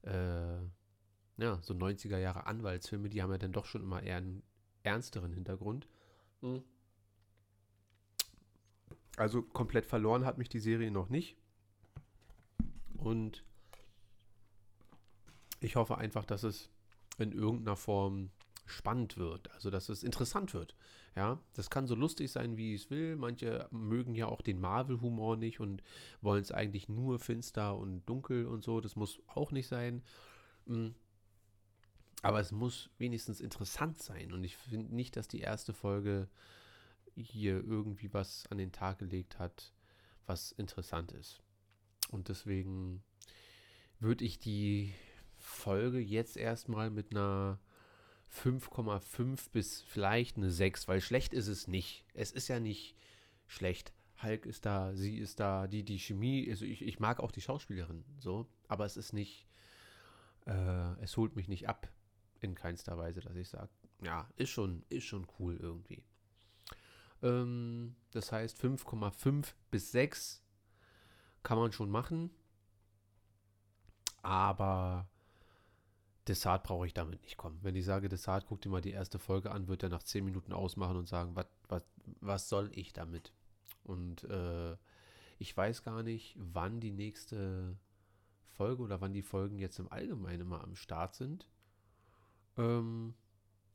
äh, 0.03 0.59
ja, 1.39 1.59
so 1.63 1.73
90er 1.73 2.19
Jahre 2.19 2.47
Anwaltsfilme, 2.47 3.09
die 3.09 3.23
haben 3.23 3.31
ja 3.31 3.39
dann 3.39 3.53
doch 3.53 3.65
schon 3.65 3.83
immer 3.83 4.03
eher 4.03 4.19
einen 4.19 4.43
ernsteren 4.83 5.33
Hintergrund. 5.33 5.89
Mhm. 6.43 6.63
Also 9.17 9.41
komplett 9.41 9.87
verloren 9.87 10.27
hat 10.27 10.37
mich 10.37 10.51
die 10.51 10.61
Serie 10.61 10.91
noch 10.91 11.09
nicht. 11.09 11.39
Und 12.99 13.43
ich 15.61 15.77
hoffe 15.77 15.97
einfach, 15.97 16.27
dass 16.27 16.43
es 16.43 16.69
in 17.17 17.33
irgendeiner 17.33 17.77
Form 17.77 18.31
spannend 18.71 19.17
wird, 19.17 19.51
also 19.53 19.71
dass 19.71 19.89
es 19.89 20.03
interessant 20.03 20.55
wird. 20.55 20.75
Ja, 21.17 21.41
das 21.55 21.71
kann 21.71 21.87
so 21.87 21.95
lustig 21.95 22.31
sein, 22.31 22.57
wie 22.57 22.75
es 22.75 22.91
will. 22.91 23.17
Manche 23.17 23.67
mögen 23.71 24.15
ja 24.15 24.27
auch 24.27 24.41
den 24.41 24.61
Marvel-Humor 24.61 25.37
nicht 25.37 25.59
und 25.59 25.83
wollen 26.21 26.43
es 26.43 26.53
eigentlich 26.53 26.89
nur 26.89 27.19
finster 27.19 27.77
und 27.77 28.07
dunkel 28.07 28.47
und 28.47 28.63
so. 28.63 28.81
Das 28.81 28.95
muss 28.95 29.19
auch 29.27 29.51
nicht 29.51 29.67
sein. 29.67 30.03
Hm. 30.67 30.95
Aber 32.23 32.41
es 32.41 32.53
muss 32.53 32.91
wenigstens 32.99 33.41
interessant 33.41 34.01
sein. 34.01 34.33
Und 34.33 34.45
ich 34.45 34.57
finde 34.57 34.95
nicht, 34.95 35.17
dass 35.17 35.29
die 35.29 35.41
erste 35.41 35.73
Folge 35.73 36.29
hier 37.17 37.65
irgendwie 37.65 38.13
was 38.13 38.47
an 38.51 38.59
den 38.59 38.73
Tag 38.73 38.99
gelegt 38.99 39.39
hat, 39.39 39.73
was 40.27 40.53
interessant 40.53 41.13
ist. 41.13 41.41
Und 42.11 42.29
deswegen 42.29 43.03
würde 43.99 44.25
ich 44.25 44.39
die 44.39 44.95
Folge 45.37 45.99
jetzt 45.99 46.37
erstmal 46.37 46.91
mit 46.91 47.11
einer 47.11 47.59
5,5 48.33 49.51
bis 49.53 49.83
vielleicht 49.83 50.37
eine 50.37 50.51
6, 50.51 50.89
weil 50.89 51.01
schlecht 51.01 51.33
ist 51.33 51.49
es 51.49 51.67
nicht. 51.67 52.05
Es 52.15 52.31
ist 52.31 52.49
ja 52.49 52.61
nicht 52.61 52.97
schlecht. 53.47 53.93
Hulk 54.23 54.47
ist 54.47 54.67
da, 54.67 54.95
sie 54.95 55.19
ist 55.19 55.41
da, 55.41 55.67
die, 55.67 55.85
die 55.85 55.99
Chemie, 55.99 56.49
also 56.51 56.65
ich, 56.65 56.83
ich 56.83 56.99
mag 56.99 57.21
auch 57.21 57.31
die 57.31 57.41
Schauspielerin, 57.41 58.05
so, 58.19 58.49
aber 58.67 58.85
es 58.85 58.97
ist 58.97 59.13
nicht, 59.13 59.47
äh, 60.47 60.93
es 61.01 61.17
holt 61.17 61.37
mich 61.37 61.47
nicht 61.47 61.69
ab 61.69 61.89
in 62.41 62.55
keinster 62.55 62.99
Weise, 62.99 63.21
dass 63.21 63.37
ich 63.37 63.49
sage, 63.49 63.71
ja, 64.03 64.29
ist 64.37 64.51
schon, 64.51 64.85
ist 64.89 65.05
schon 65.05 65.27
cool 65.39 65.57
irgendwie. 65.57 66.03
Ähm, 67.23 67.95
das 68.11 68.33
heißt 68.33 68.61
5,5 68.61 69.55
bis 69.71 69.93
6 69.93 70.43
kann 71.43 71.59
man 71.59 71.73
schon 71.73 71.91
machen, 71.91 72.31
aber 74.23 75.09
Desart 76.29 76.63
brauche 76.65 76.87
ich 76.87 76.95
damit 76.95 77.23
nicht 77.23 77.37
kommen. 77.37 77.59
Wenn 77.63 77.75
ich 77.75 77.85
sage, 77.85 78.09
Desart, 78.09 78.47
guck 78.47 78.61
dir 78.61 78.69
mal 78.69 78.81
die 78.81 78.93
erste 78.93 79.19
Folge 79.19 79.51
an, 79.51 79.69
wird 79.69 79.83
er 79.83 79.89
nach 79.89 80.03
10 80.03 80.25
Minuten 80.25 80.53
ausmachen 80.53 80.97
und 80.97 81.09
sagen, 81.09 81.35
was, 81.35 81.47
was, 81.69 81.83
was 82.21 82.49
soll 82.49 82.71
ich 82.75 82.93
damit? 82.93 83.33
Und 83.85 84.25
äh, 84.25 84.77
ich 85.39 85.57
weiß 85.57 85.83
gar 85.83 86.03
nicht, 86.03 86.37
wann 86.39 86.81
die 86.81 86.91
nächste 86.91 87.79
Folge 88.59 88.83
oder 88.83 89.01
wann 89.01 89.15
die 89.15 89.23
Folgen 89.23 89.59
jetzt 89.59 89.79
im 89.79 89.91
Allgemeinen 89.91 90.43
immer 90.43 90.63
am 90.63 90.75
Start 90.75 91.15
sind. 91.15 91.49
Ähm, 92.57 93.15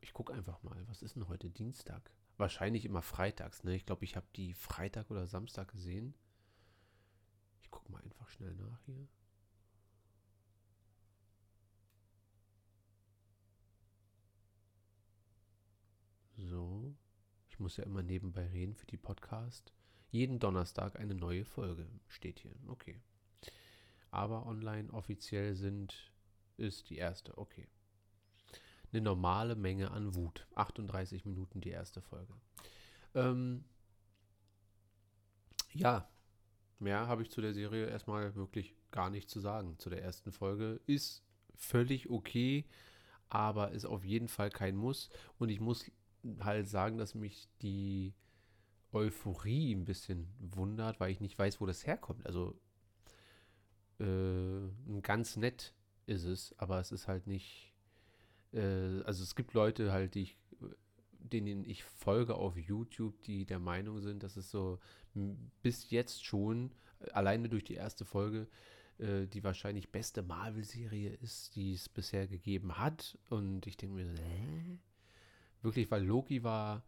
ich 0.01 0.13
gucke 0.13 0.33
einfach 0.33 0.61
mal, 0.61 0.83
was 0.87 1.01
ist 1.01 1.15
denn 1.15 1.29
heute 1.29 1.49
Dienstag? 1.49 2.11
Wahrscheinlich 2.37 2.85
immer 2.85 3.01
freitags, 3.01 3.63
ne? 3.63 3.75
Ich 3.75 3.85
glaube, 3.85 4.03
ich 4.03 4.15
habe 4.15 4.27
die 4.35 4.53
Freitag 4.53 5.09
oder 5.09 5.25
Samstag 5.25 5.71
gesehen. 5.71 6.13
Ich 7.61 7.71
gucke 7.71 7.91
mal 7.91 8.01
einfach 8.01 8.27
schnell 8.27 8.53
nach 8.55 8.81
hier. 8.85 9.07
So. 16.43 16.93
Ich 17.47 17.59
muss 17.59 17.77
ja 17.77 17.83
immer 17.83 18.03
nebenbei 18.03 18.47
reden 18.47 18.75
für 18.75 18.85
die 18.85 18.97
Podcast. 18.97 19.71
Jeden 20.09 20.39
Donnerstag 20.39 20.99
eine 20.99 21.15
neue 21.15 21.45
Folge 21.45 21.87
steht 22.07 22.39
hier. 22.39 22.55
Okay. 22.67 22.99
Aber 24.11 24.45
online 24.45 24.91
offiziell 24.91 25.55
sind, 25.55 26.11
ist 26.57 26.89
die 26.89 26.97
erste. 26.97 27.37
Okay. 27.37 27.67
Eine 28.91 29.01
normale 29.01 29.55
Menge 29.55 29.91
an 29.91 30.15
Wut. 30.15 30.45
38 30.55 31.25
Minuten 31.25 31.61
die 31.61 31.69
erste 31.69 32.01
Folge. 32.01 32.33
Ähm, 33.15 33.63
ja, 35.71 36.07
mehr 36.79 37.07
habe 37.07 37.23
ich 37.23 37.31
zu 37.31 37.41
der 37.41 37.53
Serie 37.53 37.87
erstmal 37.87 38.35
wirklich 38.35 38.75
gar 38.91 39.09
nicht 39.09 39.29
zu 39.29 39.39
sagen. 39.39 39.79
Zu 39.79 39.89
der 39.89 40.03
ersten 40.03 40.31
Folge 40.31 40.79
ist 40.85 41.23
völlig 41.55 42.09
okay, 42.09 42.65
aber 43.29 43.71
ist 43.71 43.85
auf 43.85 44.03
jeden 44.03 44.27
Fall 44.27 44.49
kein 44.49 44.75
Muss. 44.75 45.09
Und 45.39 45.49
ich 45.49 45.59
muss 45.59 45.89
halt 46.39 46.67
sagen, 46.67 46.97
dass 46.97 47.15
mich 47.15 47.47
die 47.61 48.13
Euphorie 48.91 49.73
ein 49.73 49.85
bisschen 49.85 50.27
wundert, 50.39 50.99
weil 50.99 51.11
ich 51.11 51.19
nicht 51.19 51.37
weiß, 51.37 51.59
wo 51.59 51.65
das 51.65 51.85
herkommt. 51.85 52.25
Also 52.25 52.59
äh, 53.99 55.01
ganz 55.01 55.35
nett 55.35 55.73
ist 56.05 56.23
es, 56.23 56.53
aber 56.57 56.79
es 56.79 56.91
ist 56.91 57.07
halt 57.07 57.27
nicht. 57.27 57.73
Äh, 58.53 59.01
also 59.03 59.23
es 59.23 59.35
gibt 59.35 59.53
Leute 59.53 59.91
halt, 59.91 60.15
die 60.15 60.23
ich, 60.23 60.37
denen 61.19 61.65
ich 61.65 61.83
folge 61.83 62.35
auf 62.35 62.57
YouTube, 62.57 63.21
die 63.23 63.45
der 63.45 63.59
Meinung 63.59 64.01
sind, 64.01 64.23
dass 64.23 64.37
es 64.37 64.51
so 64.51 64.79
bis 65.61 65.89
jetzt 65.89 66.25
schon 66.25 66.71
alleine 67.11 67.49
durch 67.49 67.63
die 67.63 67.75
erste 67.75 68.05
Folge 68.05 68.47
äh, 68.99 69.27
die 69.27 69.43
wahrscheinlich 69.43 69.91
beste 69.91 70.21
Marvel-Serie 70.21 71.11
ist, 71.21 71.55
die 71.55 71.73
es 71.73 71.89
bisher 71.89 72.27
gegeben 72.27 72.77
hat. 72.77 73.17
Und 73.29 73.65
ich 73.65 73.77
denke 73.77 73.95
mir, 73.95 74.05
hä? 74.05 74.79
Wirklich, 75.63 75.89
weil 75.89 76.03
Loki 76.03 76.43
war, 76.43 76.83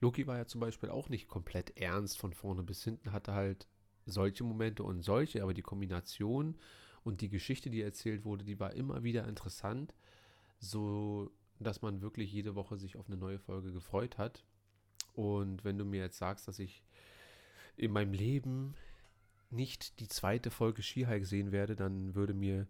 Loki 0.00 0.26
war 0.26 0.38
ja 0.38 0.46
zum 0.46 0.60
Beispiel 0.60 0.88
auch 0.88 1.08
nicht 1.08 1.28
komplett 1.28 1.76
ernst 1.76 2.16
von 2.16 2.32
vorne 2.32 2.62
bis 2.62 2.82
hinten, 2.82 3.12
hatte 3.12 3.34
halt 3.34 3.66
solche 4.06 4.44
Momente 4.44 4.82
und 4.82 5.02
solche, 5.02 5.42
aber 5.42 5.52
die 5.52 5.62
Kombination 5.62 6.56
und 7.04 7.20
die 7.20 7.28
Geschichte, 7.28 7.70
die 7.70 7.82
erzählt 7.82 8.24
wurde, 8.24 8.44
die 8.44 8.58
war 8.58 8.72
immer 8.72 9.02
wieder 9.02 9.26
interessant, 9.26 9.94
so 10.58 11.30
dass 11.58 11.82
man 11.82 12.00
wirklich 12.00 12.32
jede 12.32 12.54
Woche 12.54 12.78
sich 12.78 12.96
auf 12.96 13.06
eine 13.06 13.18
neue 13.18 13.38
Folge 13.38 13.72
gefreut 13.72 14.16
hat. 14.16 14.44
Und 15.12 15.64
wenn 15.64 15.76
du 15.76 15.84
mir 15.84 16.00
jetzt 16.00 16.18
sagst, 16.18 16.48
dass 16.48 16.58
ich 16.58 16.82
in 17.76 17.92
meinem 17.92 18.14
Leben 18.14 18.74
nicht 19.50 20.00
die 20.00 20.08
zweite 20.08 20.50
Folge 20.50 20.82
Skihike 20.82 21.26
sehen 21.26 21.52
werde, 21.52 21.76
dann 21.76 22.14
würde 22.14 22.32
mir 22.32 22.66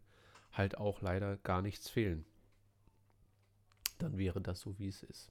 halt 0.53 0.79
auch 0.79 1.03
leider 1.03 1.37
gar 1.37 1.62
nichts 1.62 1.88
fehlen. 1.88 2.25
Dann 3.99 4.18
wäre 4.18 4.40
das 4.40 4.61
so, 4.61 4.79
wie 4.79 4.88
es 4.88 5.03
ist. 5.03 5.31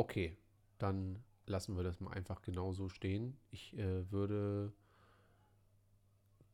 Okay, 0.00 0.34
dann 0.78 1.22
lassen 1.44 1.76
wir 1.76 1.82
das 1.82 2.00
mal 2.00 2.14
einfach 2.14 2.40
genauso 2.40 2.88
stehen. 2.88 3.36
Ich 3.50 3.76
äh, 3.76 4.10
würde 4.10 4.72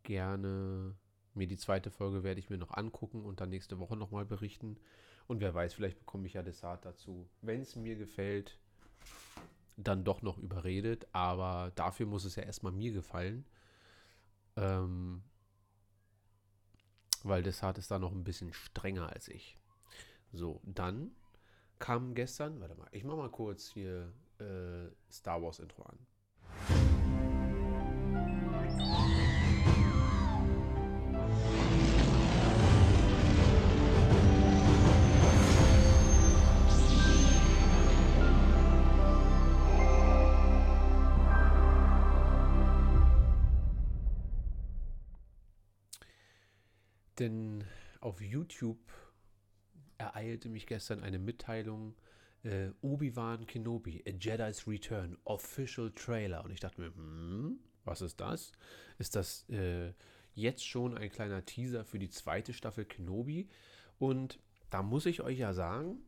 gerne 0.03 0.97
mir 1.33 1.47
die 1.47 1.57
zweite 1.57 1.93
Folge 1.93 2.25
werde 2.25 2.41
ich 2.41 2.51
mir 2.51 2.59
noch 2.59 2.73
angucken 2.73 3.25
und 3.25 3.41
dann 3.41 3.51
nächste 3.51 3.79
Woche 3.79 3.97
nochmal 3.97 4.25
berichten. 4.25 4.81
Und 5.29 5.39
wer 5.39 5.55
weiß, 5.55 5.75
vielleicht 5.75 6.01
bekomme 6.01 6.27
ich 6.27 6.33
ja 6.33 6.43
Dessert 6.43 6.85
dazu. 6.85 7.29
Wenn 7.41 7.61
es 7.61 7.77
mir 7.77 7.95
gefällt, 7.95 8.59
dann 9.77 10.03
doch 10.03 10.23
noch 10.23 10.39
überredet, 10.39 11.07
aber 11.13 11.71
dafür 11.77 12.07
muss 12.07 12.25
es 12.25 12.35
ja 12.35 12.43
erstmal 12.43 12.73
mir 12.73 12.91
gefallen. 12.91 13.45
Ähm, 14.57 15.23
weil 17.23 17.45
Desart 17.45 17.79
ist 17.79 17.93
da 17.93 18.01
noch 18.01 18.11
ein 18.11 18.25
bisschen 18.25 18.53
strenger 18.53 19.13
als 19.13 19.29
ich. 19.29 19.57
So, 20.33 20.61
dann 20.65 21.13
kam 21.79 22.15
gestern, 22.15 22.61
warte 22.61 22.75
mal, 22.75 22.89
ich 22.93 23.05
mach 23.05 23.17
mal 23.17 23.31
kurz 23.31 23.69
hier 23.69 24.13
äh, 24.39 24.89
Star 25.11 25.43
Wars 25.43 25.59
Intro 25.59 25.83
an. 25.83 25.99
Denn 47.19 47.65
auf 48.03 48.21
YouTube 48.21 48.79
ereilte 50.07 50.49
mich 50.49 50.67
gestern 50.67 51.03
eine 51.03 51.19
Mitteilung, 51.19 51.95
äh, 52.43 52.71
Obi-Wan 52.81 53.47
Kenobi, 53.47 54.03
A 54.07 54.11
Jedi's 54.11 54.67
Return, 54.67 55.17
Official 55.25 55.91
Trailer. 55.93 56.45
Und 56.45 56.53
ich 56.53 56.61
dachte 56.61 56.81
mir, 56.81 56.95
hm, 56.95 57.59
was 57.85 58.01
ist 58.03 58.21
das? 58.21 58.53
Ist 58.99 59.17
das 59.17 59.49
äh, 59.49 59.93
jetzt 60.35 60.67
schon 60.67 60.97
ein 60.97 61.11
kleiner 61.11 61.45
Teaser 61.45 61.85
für 61.85 61.99
die 61.99 62.11
zweite 62.11 62.53
Staffel 62.53 62.85
Kenobi? 62.85 63.49
Und 63.99 64.39
da 64.71 64.83
muss 64.83 65.07
ich 65.07 65.23
euch 65.23 65.39
ja 65.39 65.53
sagen, 65.55 65.99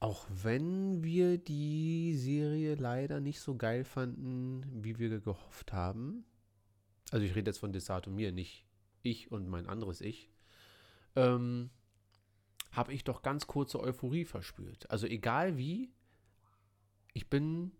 auch 0.00 0.26
wenn 0.28 1.02
wir 1.02 1.38
die 1.38 2.14
Serie 2.16 2.74
leider 2.74 3.20
nicht 3.20 3.40
so 3.40 3.56
geil 3.56 3.84
fanden, 3.84 4.84
wie 4.84 4.98
wir 4.98 5.20
gehofft 5.20 5.72
haben, 5.72 6.24
also 7.10 7.24
ich 7.24 7.34
rede 7.34 7.50
jetzt 7.50 7.58
von 7.58 7.72
Desato 7.72 8.10
mir, 8.10 8.32
nicht 8.32 8.66
ich 9.02 9.30
und 9.30 9.48
mein 9.48 9.66
anderes 9.66 10.00
Ich, 10.00 10.30
ähm, 11.16 11.70
habe 12.74 12.92
ich 12.92 13.04
doch 13.04 13.22
ganz 13.22 13.46
kurze 13.46 13.80
Euphorie 13.80 14.24
verspürt. 14.24 14.90
Also 14.90 15.06
egal 15.06 15.56
wie, 15.56 15.92
ich 17.12 17.30
bin 17.30 17.72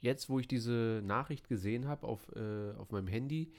jetzt, 0.00 0.28
wo 0.28 0.38
ich 0.38 0.48
diese 0.48 1.00
Nachricht 1.04 1.48
gesehen 1.48 1.86
habe 1.86 2.06
auf, 2.06 2.28
äh, 2.34 2.72
auf 2.76 2.90
meinem 2.90 3.08
Handy, 3.08 3.52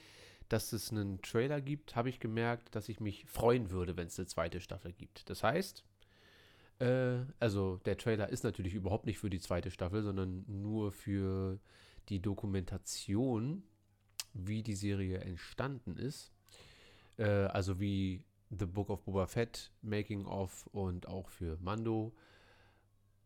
dass 0.48 0.72
es 0.72 0.90
einen 0.90 1.22
Trailer 1.22 1.60
gibt, 1.60 1.96
habe 1.96 2.08
ich 2.08 2.18
gemerkt, 2.18 2.74
dass 2.74 2.88
ich 2.88 3.00
mich 3.00 3.24
freuen 3.26 3.70
würde, 3.70 3.96
wenn 3.96 4.08
es 4.08 4.18
eine 4.18 4.26
zweite 4.26 4.60
Staffel 4.60 4.92
gibt. 4.92 5.30
Das 5.30 5.42
heißt, 5.42 5.84
äh, 6.80 7.18
also 7.38 7.76
der 7.84 7.96
Trailer 7.96 8.28
ist 8.28 8.44
natürlich 8.44 8.74
überhaupt 8.74 9.06
nicht 9.06 9.18
für 9.18 9.30
die 9.30 9.40
zweite 9.40 9.70
Staffel, 9.70 10.02
sondern 10.02 10.44
nur 10.48 10.92
für 10.92 11.60
die 12.08 12.20
Dokumentation, 12.20 13.62
wie 14.32 14.62
die 14.62 14.74
Serie 14.74 15.18
entstanden 15.18 15.96
ist. 15.96 16.32
Äh, 17.16 17.24
also 17.24 17.78
wie 17.78 18.24
The 18.50 18.66
Book 18.66 18.90
of 18.90 19.04
Boba 19.04 19.26
Fett 19.26 19.70
Making 19.82 20.26
of 20.26 20.66
und 20.72 21.08
auch 21.08 21.28
für 21.28 21.56
Mando. 21.60 22.12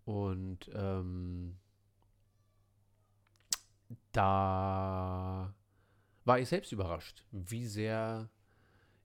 Und 0.04 0.70
ähm, 0.74 1.56
da 4.12 5.54
war 6.24 6.38
ich 6.38 6.48
selbst 6.48 6.72
überrascht, 6.72 7.24
wie 7.30 7.66
sehr 7.66 8.28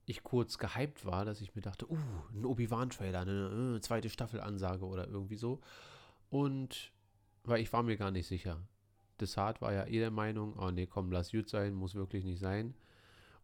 ich 0.06 0.22
kurz 0.22 0.58
gehypt 0.58 1.06
war, 1.06 1.24
dass 1.24 1.40
ich 1.40 1.54
mir 1.54 1.62
dachte, 1.62 1.90
uh, 1.90 1.96
ein 2.34 2.44
Obi-Wan-Trailer, 2.44 3.20
eine, 3.20 3.76
äh, 3.76 3.80
zweite 3.80 4.10
Staffel-Ansage 4.10 4.84
oder 4.84 5.06
irgendwie 5.06 5.36
so. 5.36 5.60
Und 6.30 6.92
weil 7.44 7.60
ich 7.60 7.72
war 7.72 7.82
mir 7.82 7.96
gar 7.96 8.10
nicht 8.10 8.26
sicher. 8.26 8.60
Desart 9.20 9.60
war 9.60 9.72
ja 9.72 9.86
eh 9.86 9.98
der 9.98 10.10
Meinung, 10.10 10.54
oh 10.58 10.70
nee, 10.70 10.86
komm, 10.86 11.12
lass 11.12 11.30
gut 11.30 11.48
sein, 11.48 11.74
muss 11.74 11.94
wirklich 11.94 12.24
nicht 12.24 12.40
sein. 12.40 12.74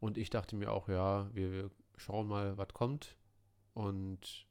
Und 0.00 0.18
ich 0.18 0.30
dachte 0.30 0.56
mir 0.56 0.72
auch, 0.72 0.88
ja, 0.88 1.28
wir, 1.34 1.52
wir 1.52 1.70
schauen 1.96 2.28
mal, 2.28 2.56
was 2.58 2.68
kommt. 2.68 3.16
Und 3.74 4.46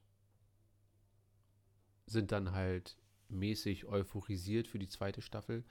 sind 2.06 2.30
dann 2.32 2.52
halt 2.52 2.96
mäßig 3.28 3.86
euphorisiert 3.86 4.68
für 4.68 4.78
die 4.78 4.88
zweite 4.88 5.22
Staffel. 5.22 5.64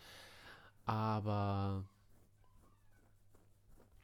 Aber 0.85 1.85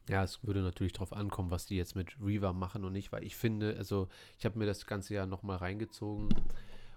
ja, 0.08 0.24
es 0.24 0.42
würde 0.42 0.62
natürlich 0.62 0.94
darauf 0.94 1.12
ankommen, 1.12 1.50
was 1.50 1.66
die 1.66 1.76
jetzt 1.76 1.94
mit 1.94 2.16
Reaver 2.20 2.52
machen 2.52 2.84
und 2.84 2.92
nicht, 2.92 3.12
weil 3.12 3.24
ich 3.24 3.36
finde, 3.36 3.76
also 3.76 4.08
ich 4.38 4.44
habe 4.44 4.58
mir 4.58 4.66
das 4.66 4.86
ganze 4.86 5.14
Jahr 5.14 5.26
nochmal 5.26 5.58
reingezogen 5.58 6.28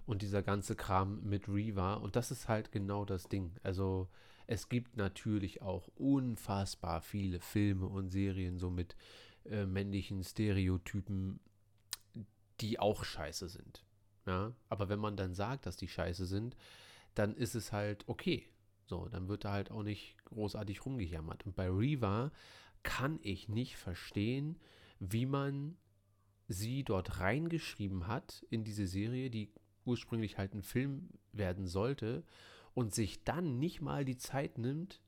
und 0.07 0.21
dieser 0.21 0.41
ganze 0.41 0.75
Kram 0.75 1.21
mit 1.23 1.47
Reaver 1.47 2.01
und 2.01 2.15
das 2.15 2.31
ist 2.31 2.47
halt 2.47 2.71
genau 2.71 3.05
das 3.05 3.27
Ding. 3.27 3.51
Also 3.61 4.07
es 4.47 4.69
gibt 4.69 4.97
natürlich 4.97 5.61
auch 5.61 5.87
unfassbar 5.95 7.01
viele 7.01 7.39
Filme 7.39 7.87
und 7.87 8.09
Serien 8.09 8.57
so 8.57 8.69
mit 8.69 8.95
äh, 9.49 9.65
männlichen 9.65 10.23
Stereotypen, 10.23 11.39
die 12.61 12.79
auch 12.79 13.03
scheiße 13.03 13.49
sind. 13.49 13.83
Ja, 14.25 14.53
aber 14.69 14.89
wenn 14.89 14.99
man 14.99 15.17
dann 15.17 15.35
sagt, 15.35 15.65
dass 15.65 15.77
die 15.77 15.87
scheiße 15.87 16.25
sind, 16.25 16.55
dann 17.13 17.35
ist 17.35 17.55
es 17.55 17.71
halt 17.71 18.07
okay. 18.07 18.49
So, 18.85 19.07
dann 19.07 19.27
wird 19.27 19.45
da 19.45 19.51
halt 19.51 19.71
auch 19.71 19.83
nicht 19.83 20.15
großartig 20.25 20.85
rumgejammert. 20.85 21.45
Und 21.45 21.55
bei 21.55 21.67
Reva 21.67 22.31
kann 22.83 23.19
ich 23.21 23.49
nicht 23.49 23.77
verstehen, 23.77 24.59
wie 24.99 25.25
man 25.25 25.77
sie 26.47 26.83
dort 26.83 27.19
reingeschrieben 27.19 28.07
hat 28.07 28.45
in 28.49 28.63
diese 28.63 28.87
Serie, 28.87 29.29
die 29.29 29.51
ursprünglich 29.85 30.37
halt 30.37 30.53
ein 30.53 30.61
Film 30.61 31.09
werden 31.31 31.67
sollte 31.67 32.23
und 32.73 32.93
sich 32.93 33.23
dann 33.23 33.59
nicht 33.59 33.81
mal 33.81 34.05
die 34.05 34.17
Zeit 34.17 34.57
nimmt, 34.57 35.01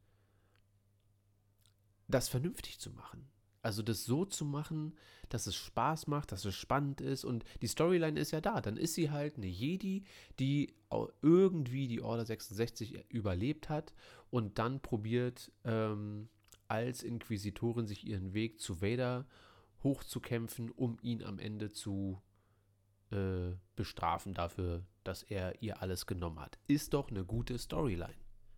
das 2.07 2.29
vernünftig 2.29 2.79
zu 2.79 2.91
machen. 2.91 3.27
Also 3.67 3.83
das 3.83 4.05
so 4.05 4.23
zu 4.23 4.45
machen, 4.45 4.95
dass 5.27 5.45
es 5.45 5.57
Spaß 5.57 6.07
macht, 6.07 6.31
dass 6.31 6.45
es 6.45 6.55
spannend 6.55 7.01
ist 7.01 7.25
und 7.25 7.43
die 7.61 7.67
Storyline 7.67 8.17
ist 8.17 8.31
ja 8.31 8.39
da. 8.39 8.61
Dann 8.61 8.77
ist 8.77 8.93
sie 8.93 9.11
halt 9.11 9.35
eine 9.35 9.47
Jedi, 9.47 10.05
die 10.39 10.73
irgendwie 11.21 11.89
die 11.89 11.99
Order 12.01 12.23
66 12.23 13.11
überlebt 13.11 13.67
hat 13.67 13.93
und 14.29 14.57
dann 14.57 14.79
probiert 14.79 15.51
ähm, 15.65 16.29
als 16.69 17.03
Inquisitorin 17.03 17.87
sich 17.87 18.07
ihren 18.07 18.33
Weg 18.33 18.61
zu 18.61 18.81
Vader 18.81 19.25
hochzukämpfen, 19.83 20.71
um 20.71 20.97
ihn 21.01 21.21
am 21.21 21.37
Ende 21.37 21.69
zu 21.69 22.21
äh, 23.11 23.51
bestrafen 23.75 24.33
dafür, 24.33 24.85
dass 25.03 25.23
er 25.23 25.61
ihr 25.61 25.81
alles 25.81 26.05
genommen 26.05 26.39
hat. 26.39 26.57
Ist 26.67 26.93
doch 26.93 27.09
eine 27.09 27.25
gute 27.25 27.57
Storyline. 27.57 28.15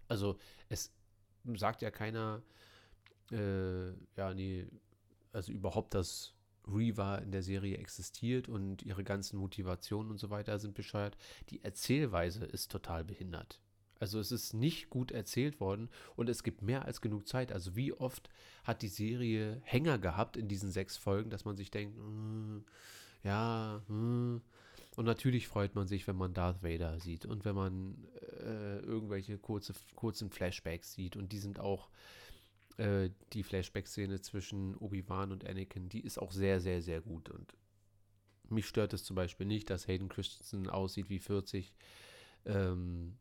Also 0.07 0.37
es 0.69 0.93
sagt 1.55 1.81
ja 1.81 1.89
keiner, 1.89 2.43
äh, 3.31 3.89
ja, 4.15 4.35
nee, 4.35 4.67
also 5.31 5.51
überhaupt, 5.51 5.93
dass 5.93 6.33
Reva 6.67 7.17
in 7.17 7.31
der 7.31 7.43
Serie 7.43 7.77
existiert 7.77 8.49
und 8.49 8.83
ihre 8.83 9.03
ganzen 9.03 9.37
Motivationen 9.37 10.11
und 10.11 10.19
so 10.19 10.29
weiter 10.29 10.59
sind 10.59 10.75
bescheuert. 10.75 11.17
Die 11.49 11.63
Erzählweise 11.63 12.45
ist 12.45 12.71
total 12.71 13.03
behindert. 13.03 13.61
Also 13.99 14.19
es 14.19 14.31
ist 14.31 14.53
nicht 14.53 14.89
gut 14.89 15.11
erzählt 15.11 15.59
worden 15.59 15.89
und 16.15 16.29
es 16.29 16.43
gibt 16.43 16.61
mehr 16.61 16.85
als 16.85 17.01
genug 17.01 17.27
Zeit. 17.27 17.51
Also 17.51 17.75
wie 17.75 17.91
oft 17.91 18.29
hat 18.63 18.81
die 18.81 18.87
Serie 18.87 19.61
Hänger 19.63 19.97
gehabt 19.97 20.37
in 20.37 20.47
diesen 20.47 20.71
sechs 20.71 20.95
Folgen, 20.95 21.29
dass 21.29 21.43
man 21.43 21.57
sich 21.57 21.69
denkt, 21.69 21.97
mm, 21.97 22.59
ja, 23.23 23.81
mm. 23.89 24.41
und 24.95 25.05
natürlich 25.05 25.49
freut 25.49 25.75
man 25.75 25.87
sich, 25.87 26.07
wenn 26.07 26.15
man 26.15 26.33
Darth 26.33 26.63
Vader 26.63 26.99
sieht 27.01 27.25
und 27.25 27.43
wenn 27.43 27.55
man 27.55 28.07
äh, 28.41 28.79
irgendwelche 28.79 29.37
kurze, 29.37 29.73
kurzen 29.95 30.29
Flashbacks 30.29 30.93
sieht 30.93 31.17
und 31.17 31.33
die 31.33 31.39
sind 31.39 31.59
auch 31.59 31.89
äh, 32.79 33.11
die 33.33 33.43
Flashback-Szene 33.43 34.21
zwischen 34.21 34.75
Obi-Wan 34.77 35.31
und 35.31 35.45
Anakin, 35.45 35.89
die 35.89 35.99
ist 35.99 36.17
auch 36.17 36.31
sehr, 36.31 36.61
sehr, 36.61 36.81
sehr 36.81 37.01
gut. 37.01 37.29
Und 37.29 37.53
mich 38.47 38.67
stört 38.67 38.93
es 38.93 39.03
zum 39.03 39.15
Beispiel 39.15 39.45
nicht, 39.45 39.69
dass 39.69 39.87
Hayden 39.87 40.07
Christensen 40.07 40.69
aussieht 40.69 41.09
wie 41.09 41.19
40. 41.19 41.73
Ähm, 42.45 43.17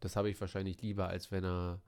das 0.00 0.16
habe 0.16 0.30
ich 0.30 0.40
wahrscheinlich 0.40 0.82
lieber, 0.82 1.08
als 1.08 1.30
wenn 1.30 1.44
er 1.44 1.80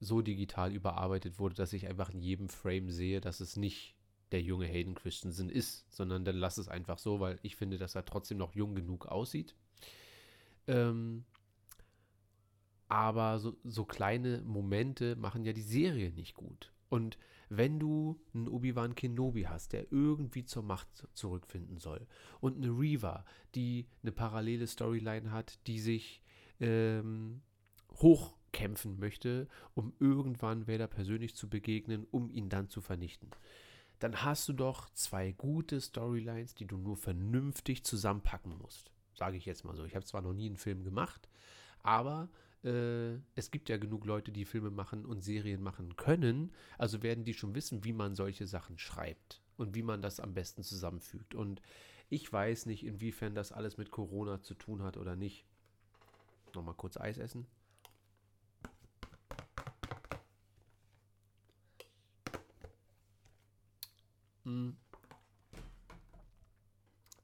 so 0.00 0.20
digital 0.20 0.72
überarbeitet 0.74 1.38
wurde, 1.38 1.54
dass 1.54 1.72
ich 1.72 1.88
einfach 1.88 2.10
in 2.10 2.20
jedem 2.20 2.50
Frame 2.50 2.90
sehe, 2.90 3.22
dass 3.22 3.40
es 3.40 3.56
nicht 3.56 3.94
der 4.30 4.42
junge 4.42 4.66
Hayden 4.66 4.94
Christensen 4.94 5.48
ist, 5.48 5.86
sondern 5.90 6.24
dann 6.24 6.36
lass 6.36 6.58
es 6.58 6.68
einfach 6.68 6.98
so, 6.98 7.20
weil 7.20 7.38
ich 7.42 7.56
finde, 7.56 7.78
dass 7.78 7.94
er 7.94 8.04
trotzdem 8.04 8.36
noch 8.36 8.54
jung 8.54 8.74
genug 8.74 9.06
aussieht. 9.06 9.54
Ähm, 10.66 11.24
aber 12.88 13.38
so, 13.38 13.56
so 13.64 13.84
kleine 13.84 14.42
Momente 14.42 15.16
machen 15.16 15.44
ja 15.44 15.52
die 15.52 15.62
Serie 15.62 16.10
nicht 16.12 16.34
gut. 16.34 16.72
Und 16.88 17.18
wenn 17.48 17.78
du 17.78 18.20
einen 18.34 18.48
Obi-Wan 18.48 18.94
Kenobi 18.94 19.44
hast, 19.44 19.72
der 19.72 19.90
irgendwie 19.92 20.44
zur 20.44 20.62
Macht 20.62 21.08
zurückfinden 21.12 21.78
soll, 21.78 22.06
und 22.40 22.56
eine 22.56 22.68
Reva, 22.68 23.24
die 23.54 23.86
eine 24.02 24.12
parallele 24.12 24.66
Storyline 24.66 25.30
hat, 25.30 25.58
die 25.66 25.78
sich 25.78 26.22
ähm, 26.60 27.42
hochkämpfen 27.94 28.98
möchte, 28.98 29.48
um 29.74 29.92
irgendwann 29.98 30.66
Vader 30.66 30.86
persönlich 30.86 31.34
zu 31.34 31.48
begegnen, 31.48 32.06
um 32.10 32.30
ihn 32.30 32.48
dann 32.48 32.68
zu 32.68 32.80
vernichten, 32.80 33.30
dann 33.98 34.22
hast 34.22 34.48
du 34.48 34.52
doch 34.52 34.90
zwei 34.90 35.32
gute 35.32 35.80
Storylines, 35.80 36.54
die 36.54 36.66
du 36.66 36.76
nur 36.76 36.96
vernünftig 36.96 37.84
zusammenpacken 37.84 38.56
musst. 38.58 38.90
Sage 39.14 39.36
ich 39.36 39.46
jetzt 39.46 39.64
mal 39.64 39.76
so. 39.76 39.84
Ich 39.84 39.94
habe 39.94 40.04
zwar 40.04 40.22
noch 40.22 40.32
nie 40.32 40.46
einen 40.46 40.56
Film 40.56 40.82
gemacht, 40.82 41.28
Aber 41.82 42.28
äh, 42.64 43.18
es 43.34 43.50
gibt 43.50 43.68
ja 43.68 43.76
genug 43.76 44.06
Leute, 44.06 44.32
die 44.32 44.44
Filme 44.44 44.70
machen 44.70 45.04
und 45.04 45.22
Serien 45.22 45.62
machen 45.62 45.96
können. 45.96 46.52
Also 46.78 47.02
werden 47.02 47.24
die 47.24 47.34
schon 47.34 47.54
wissen, 47.54 47.84
wie 47.84 47.92
man 47.92 48.14
solche 48.14 48.46
Sachen 48.46 48.78
schreibt 48.78 49.42
und 49.56 49.74
wie 49.74 49.82
man 49.82 50.02
das 50.02 50.20
am 50.20 50.34
besten 50.34 50.62
zusammenfügt. 50.62 51.34
Und 51.34 51.60
ich 52.08 52.32
weiß 52.32 52.66
nicht, 52.66 52.84
inwiefern 52.84 53.34
das 53.34 53.52
alles 53.52 53.76
mit 53.76 53.90
Corona 53.90 54.42
zu 54.42 54.54
tun 54.54 54.82
hat 54.82 54.96
oder 54.96 55.16
nicht. 55.16 55.44
Nochmal 56.54 56.74
kurz 56.74 56.96
Eis 56.96 57.18
essen. 57.18 57.46
Hm. 64.44 64.76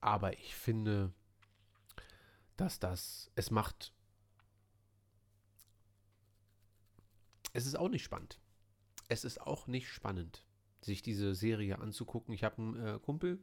Aber 0.00 0.32
ich 0.38 0.54
finde, 0.54 1.12
dass 2.56 2.78
das, 2.78 3.30
es 3.34 3.50
macht, 3.50 3.92
es 7.52 7.66
ist 7.66 7.76
auch 7.76 7.88
nicht 7.88 8.04
spannend. 8.04 8.38
Es 9.08 9.24
ist 9.24 9.40
auch 9.40 9.66
nicht 9.66 9.88
spannend, 9.88 10.44
sich 10.80 11.02
diese 11.02 11.34
Serie 11.34 11.78
anzugucken. 11.78 12.32
Ich 12.32 12.44
habe 12.44 12.58
einen 12.58 12.86
äh, 12.86 12.98
Kumpel, 13.00 13.38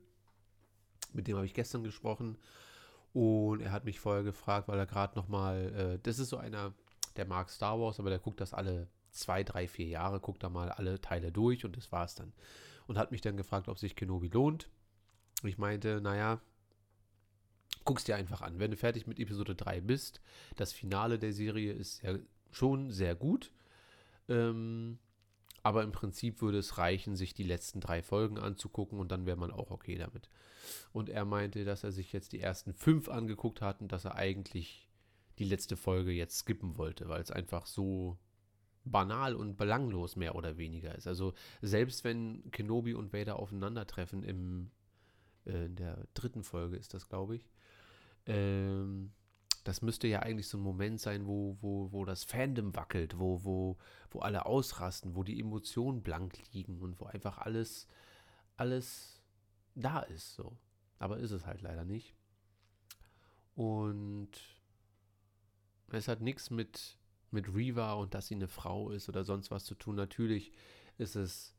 mit 1.13 1.27
dem 1.27 1.35
habe 1.35 1.45
ich 1.45 1.53
gestern 1.53 1.83
gesprochen 1.83 2.37
und 3.13 3.61
er 3.61 3.71
hat 3.71 3.85
mich 3.85 3.99
vorher 3.99 4.23
gefragt, 4.23 4.67
weil 4.67 4.79
er 4.79 4.85
gerade 4.85 5.17
noch 5.17 5.27
mal, 5.27 5.73
äh, 5.73 5.99
das 6.03 6.19
ist 6.19 6.29
so 6.29 6.37
einer, 6.37 6.73
der 7.15 7.25
mag 7.25 7.49
Star 7.49 7.79
Wars, 7.79 7.99
aber 7.99 8.09
der 8.09 8.19
guckt 8.19 8.39
das 8.39 8.53
alle 8.53 8.87
zwei, 9.11 9.43
drei, 9.43 9.67
vier 9.67 9.87
Jahre, 9.87 10.19
guckt 10.19 10.43
da 10.43 10.49
mal 10.49 10.71
alle 10.71 11.01
Teile 11.01 11.31
durch 11.31 11.65
und 11.65 11.75
das 11.75 11.91
war's 11.91 12.15
dann. 12.15 12.33
Und 12.85 12.97
hat 12.97 13.11
mich 13.11 13.21
dann 13.21 13.35
gefragt, 13.35 13.67
ob 13.67 13.79
sich 13.79 13.95
Kenobi 13.95 14.29
lohnt. 14.29 14.69
Ich 15.43 15.57
meinte, 15.57 15.99
naja, 15.99 16.39
guck's 17.83 18.03
dir 18.03 18.15
einfach 18.15 18.41
an. 18.41 18.59
Wenn 18.59 18.71
du 18.71 18.77
fertig 18.77 19.07
mit 19.07 19.19
Episode 19.19 19.55
3 19.55 19.81
bist, 19.81 20.21
das 20.55 20.73
Finale 20.73 21.19
der 21.19 21.33
Serie 21.33 21.73
ist 21.73 22.01
ja 22.03 22.17
schon 22.51 22.91
sehr 22.91 23.15
gut. 23.15 23.51
Ähm, 24.29 24.99
aber 25.63 25.83
im 25.83 25.91
Prinzip 25.91 26.41
würde 26.41 26.59
es 26.59 26.77
reichen, 26.77 27.15
sich 27.15 27.33
die 27.33 27.43
letzten 27.43 27.81
drei 27.81 28.01
Folgen 28.01 28.37
anzugucken 28.37 28.99
und 28.99 29.11
dann 29.11 29.25
wäre 29.25 29.37
man 29.37 29.51
auch 29.51 29.71
okay 29.71 29.97
damit. 29.97 30.29
Und 30.93 31.09
er 31.09 31.25
meinte, 31.25 31.65
dass 31.65 31.83
er 31.83 31.91
sich 31.91 32.13
jetzt 32.13 32.31
die 32.31 32.39
ersten 32.39 32.73
fünf 32.73 33.09
angeguckt 33.09 33.61
hat 33.61 33.81
und 33.81 33.91
dass 33.91 34.05
er 34.05 34.15
eigentlich 34.15 34.89
die 35.39 35.45
letzte 35.45 35.77
Folge 35.77 36.11
jetzt 36.11 36.37
skippen 36.37 36.77
wollte, 36.77 37.09
weil 37.09 37.21
es 37.21 37.31
einfach 37.31 37.65
so 37.65 38.17
banal 38.85 39.35
und 39.35 39.57
belanglos 39.57 40.15
mehr 40.15 40.35
oder 40.35 40.57
weniger 40.57 40.95
ist. 40.95 41.07
Also 41.07 41.33
selbst 41.61 42.03
wenn 42.03 42.49
Kenobi 42.51 42.93
und 42.93 43.13
Vader 43.13 43.37
aufeinandertreffen 43.37 44.23
im 44.23 44.71
äh, 45.45 45.65
in 45.65 45.75
der 45.75 46.07
dritten 46.13 46.43
Folge 46.43 46.77
ist 46.77 46.93
das, 46.93 47.09
glaube 47.09 47.35
ich. 47.35 47.49
Ähm, 48.25 49.11
das 49.67 49.81
müsste 49.81 50.07
ja 50.07 50.21
eigentlich 50.21 50.47
so 50.47 50.57
ein 50.57 50.63
Moment 50.63 51.01
sein, 51.01 51.27
wo, 51.27 51.57
wo, 51.59 51.91
wo 51.91 52.05
das 52.05 52.23
Fandom 52.23 52.73
wackelt, 52.73 53.19
wo, 53.19 53.43
wo, 53.43 53.77
wo 54.11 54.19
alle 54.19 54.45
ausrasten, 54.45 55.15
wo 55.15 55.23
die 55.23 55.39
Emotionen 55.39 56.01
blank 56.01 56.37
liegen 56.53 56.79
und 56.79 57.01
wo 57.01 57.05
einfach 57.05 57.39
alles, 57.39 57.85
alles 58.55 59.21
da 59.75 59.99
ist. 59.99 60.35
So. 60.35 60.57
Aber 60.99 61.17
ist 61.17 61.31
es 61.31 61.45
halt 61.45 61.61
leider 61.61 61.83
nicht. 61.83 62.15
Und 63.55 64.29
es 65.91 66.07
hat 66.07 66.21
nichts 66.21 66.49
mit, 66.49 66.97
mit 67.31 67.53
Reva 67.53 67.93
und 67.93 68.13
dass 68.13 68.27
sie 68.27 68.35
eine 68.35 68.47
Frau 68.47 68.91
ist 68.91 69.09
oder 69.09 69.25
sonst 69.25 69.51
was 69.51 69.65
zu 69.65 69.75
tun. 69.75 69.95
Natürlich 69.95 70.53
ist 70.97 71.17
es 71.17 71.57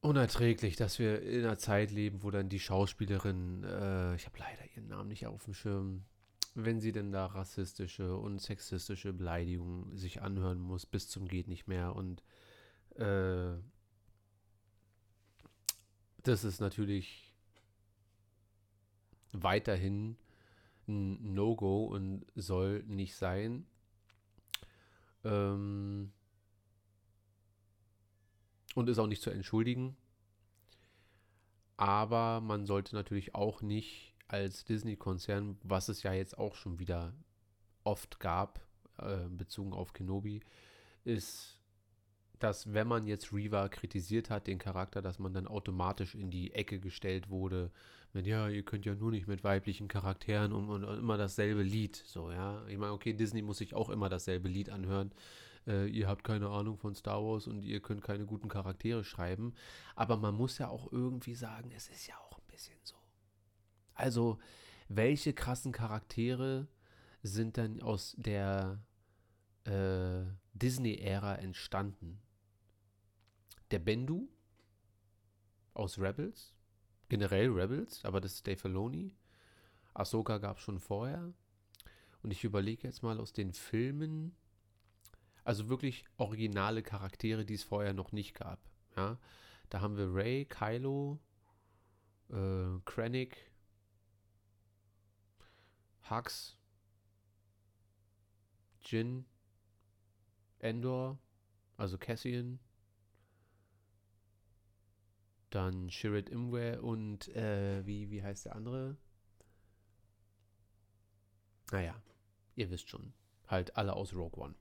unerträglich, 0.00 0.76
dass 0.76 1.00
wir 1.00 1.20
in 1.22 1.44
einer 1.44 1.58
Zeit 1.58 1.90
leben, 1.90 2.22
wo 2.22 2.30
dann 2.30 2.48
die 2.48 2.60
Schauspielerin, 2.60 3.64
äh, 3.64 4.14
ich 4.14 4.26
habe 4.26 4.38
leider 4.38 4.64
ihren 4.76 4.86
Namen 4.86 5.08
nicht 5.08 5.26
auf 5.26 5.44
dem 5.44 5.54
Schirm, 5.54 6.04
wenn 6.54 6.80
sie 6.80 6.92
denn 6.92 7.12
da 7.12 7.26
rassistische 7.26 8.16
und 8.16 8.40
sexistische 8.40 9.12
Beleidigungen 9.12 9.96
sich 9.96 10.22
anhören 10.22 10.60
muss, 10.60 10.84
bis 10.86 11.08
zum 11.08 11.26
geht 11.26 11.48
nicht 11.48 11.66
mehr. 11.66 11.96
Und 11.96 12.22
äh, 12.96 13.54
das 16.22 16.44
ist 16.44 16.60
natürlich 16.60 17.32
weiterhin 19.32 20.16
ein 20.86 21.34
No-Go 21.34 21.86
und 21.86 22.26
soll 22.34 22.82
nicht 22.84 23.14
sein. 23.14 23.66
Ähm, 25.24 26.12
und 28.74 28.88
ist 28.88 28.98
auch 28.98 29.06
nicht 29.06 29.22
zu 29.22 29.30
entschuldigen. 29.30 29.96
Aber 31.76 32.40
man 32.40 32.66
sollte 32.66 32.94
natürlich 32.94 33.34
auch 33.34 33.62
nicht 33.62 34.11
als 34.32 34.64
Disney-Konzern, 34.64 35.58
was 35.62 35.88
es 35.88 36.02
ja 36.02 36.12
jetzt 36.12 36.38
auch 36.38 36.54
schon 36.54 36.78
wieder 36.78 37.12
oft 37.84 38.20
gab, 38.20 38.60
äh, 38.98 39.28
bezogen 39.28 39.72
auf 39.72 39.92
Kenobi, 39.92 40.40
ist, 41.04 41.60
dass 42.38 42.72
wenn 42.72 42.88
man 42.88 43.06
jetzt 43.06 43.32
Reva 43.32 43.68
kritisiert 43.68 44.30
hat, 44.30 44.46
den 44.46 44.58
Charakter, 44.58 45.02
dass 45.02 45.18
man 45.18 45.32
dann 45.32 45.46
automatisch 45.46 46.14
in 46.14 46.30
die 46.30 46.52
Ecke 46.54 46.80
gestellt 46.80 47.30
wurde, 47.30 47.70
mit 48.12 48.26
ja, 48.26 48.48
ihr 48.48 48.62
könnt 48.62 48.84
ja 48.84 48.94
nur 48.94 49.10
nicht 49.10 49.26
mit 49.26 49.42
weiblichen 49.42 49.88
Charakteren 49.88 50.52
und, 50.52 50.68
und, 50.68 50.84
und 50.84 50.98
immer 50.98 51.16
dasselbe 51.16 51.62
Lied. 51.62 51.96
So, 51.96 52.30
ja. 52.30 52.66
Ich 52.66 52.76
meine, 52.76 52.92
okay, 52.92 53.14
Disney 53.14 53.42
muss 53.42 53.58
sich 53.58 53.74
auch 53.74 53.88
immer 53.88 54.08
dasselbe 54.08 54.48
Lied 54.48 54.70
anhören 54.70 55.12
äh, 55.66 55.86
ihr 55.86 56.08
habt 56.08 56.24
keine 56.24 56.48
Ahnung 56.48 56.76
von 56.76 56.94
Star 56.94 57.22
Wars 57.22 57.46
und 57.46 57.62
ihr 57.62 57.80
könnt 57.80 58.02
keine 58.02 58.26
guten 58.26 58.48
Charaktere 58.48 59.04
schreiben. 59.04 59.54
Aber 59.94 60.16
man 60.16 60.34
muss 60.34 60.58
ja 60.58 60.68
auch 60.68 60.90
irgendwie 60.92 61.34
sagen, 61.34 61.70
es 61.74 61.88
ist 61.88 62.06
ja 62.06 62.16
auch 62.18 62.38
ein 62.38 62.46
bisschen 62.48 62.78
so. 62.82 63.01
Also, 64.02 64.40
welche 64.88 65.32
krassen 65.32 65.70
Charaktere 65.70 66.66
sind 67.22 67.56
dann 67.56 67.80
aus 67.80 68.16
der 68.18 68.82
äh, 69.62 70.24
Disney-Ära 70.54 71.36
entstanden? 71.36 72.20
Der 73.70 73.78
Bendu 73.78 74.28
aus 75.72 76.00
Rebels, 76.00 76.52
generell 77.08 77.48
Rebels, 77.50 78.04
aber 78.04 78.20
das 78.20 78.34
ist 78.34 78.46
Dave 78.48 78.56
Filoni. 78.56 79.14
Ahsoka 79.94 80.38
gab 80.38 80.58
es 80.58 80.64
schon 80.64 80.80
vorher. 80.80 81.32
Und 82.24 82.32
ich 82.32 82.42
überlege 82.42 82.88
jetzt 82.88 83.04
mal 83.04 83.20
aus 83.20 83.32
den 83.32 83.52
Filmen, 83.52 84.34
also 85.44 85.68
wirklich 85.68 86.06
originale 86.16 86.82
Charaktere, 86.82 87.44
die 87.44 87.54
es 87.54 87.62
vorher 87.62 87.92
noch 87.92 88.10
nicht 88.10 88.34
gab. 88.34 88.58
Ja? 88.96 89.16
Da 89.70 89.80
haben 89.80 89.96
wir 89.96 90.12
Ray, 90.12 90.44
Kylo, 90.44 91.20
äh, 92.30 92.80
Krennic, 92.84 93.51
Hux, 96.10 96.56
Jin, 98.82 99.24
Endor, 100.58 101.18
also 101.76 101.98
Cassian, 101.98 102.58
dann 105.50 105.90
Shirit 105.90 106.28
Imwe 106.28 106.80
und 106.80 107.28
äh, 107.28 107.86
wie, 107.86 108.10
wie 108.10 108.22
heißt 108.22 108.46
der 108.46 108.56
andere? 108.56 108.96
Naja, 111.70 111.94
ihr 112.54 112.70
wisst 112.70 112.88
schon. 112.88 113.12
Halt 113.46 113.76
alle 113.76 113.94
aus 113.94 114.14
Rogue 114.14 114.42
One. 114.42 114.54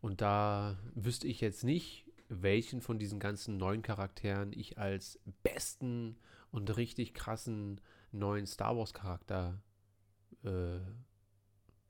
Und 0.00 0.20
da 0.20 0.78
wüsste 0.94 1.26
ich 1.26 1.40
jetzt 1.40 1.64
nicht, 1.64 2.06
welchen 2.28 2.80
von 2.80 2.98
diesen 2.98 3.18
ganzen 3.18 3.56
neuen 3.56 3.82
Charakteren 3.82 4.52
ich 4.52 4.78
als 4.78 5.18
besten 5.42 6.16
und 6.50 6.76
richtig 6.76 7.14
krassen 7.14 7.80
neuen 8.12 8.46
Star 8.46 8.76
Wars 8.76 8.94
Charakter 8.94 9.60
äh, 10.44 10.80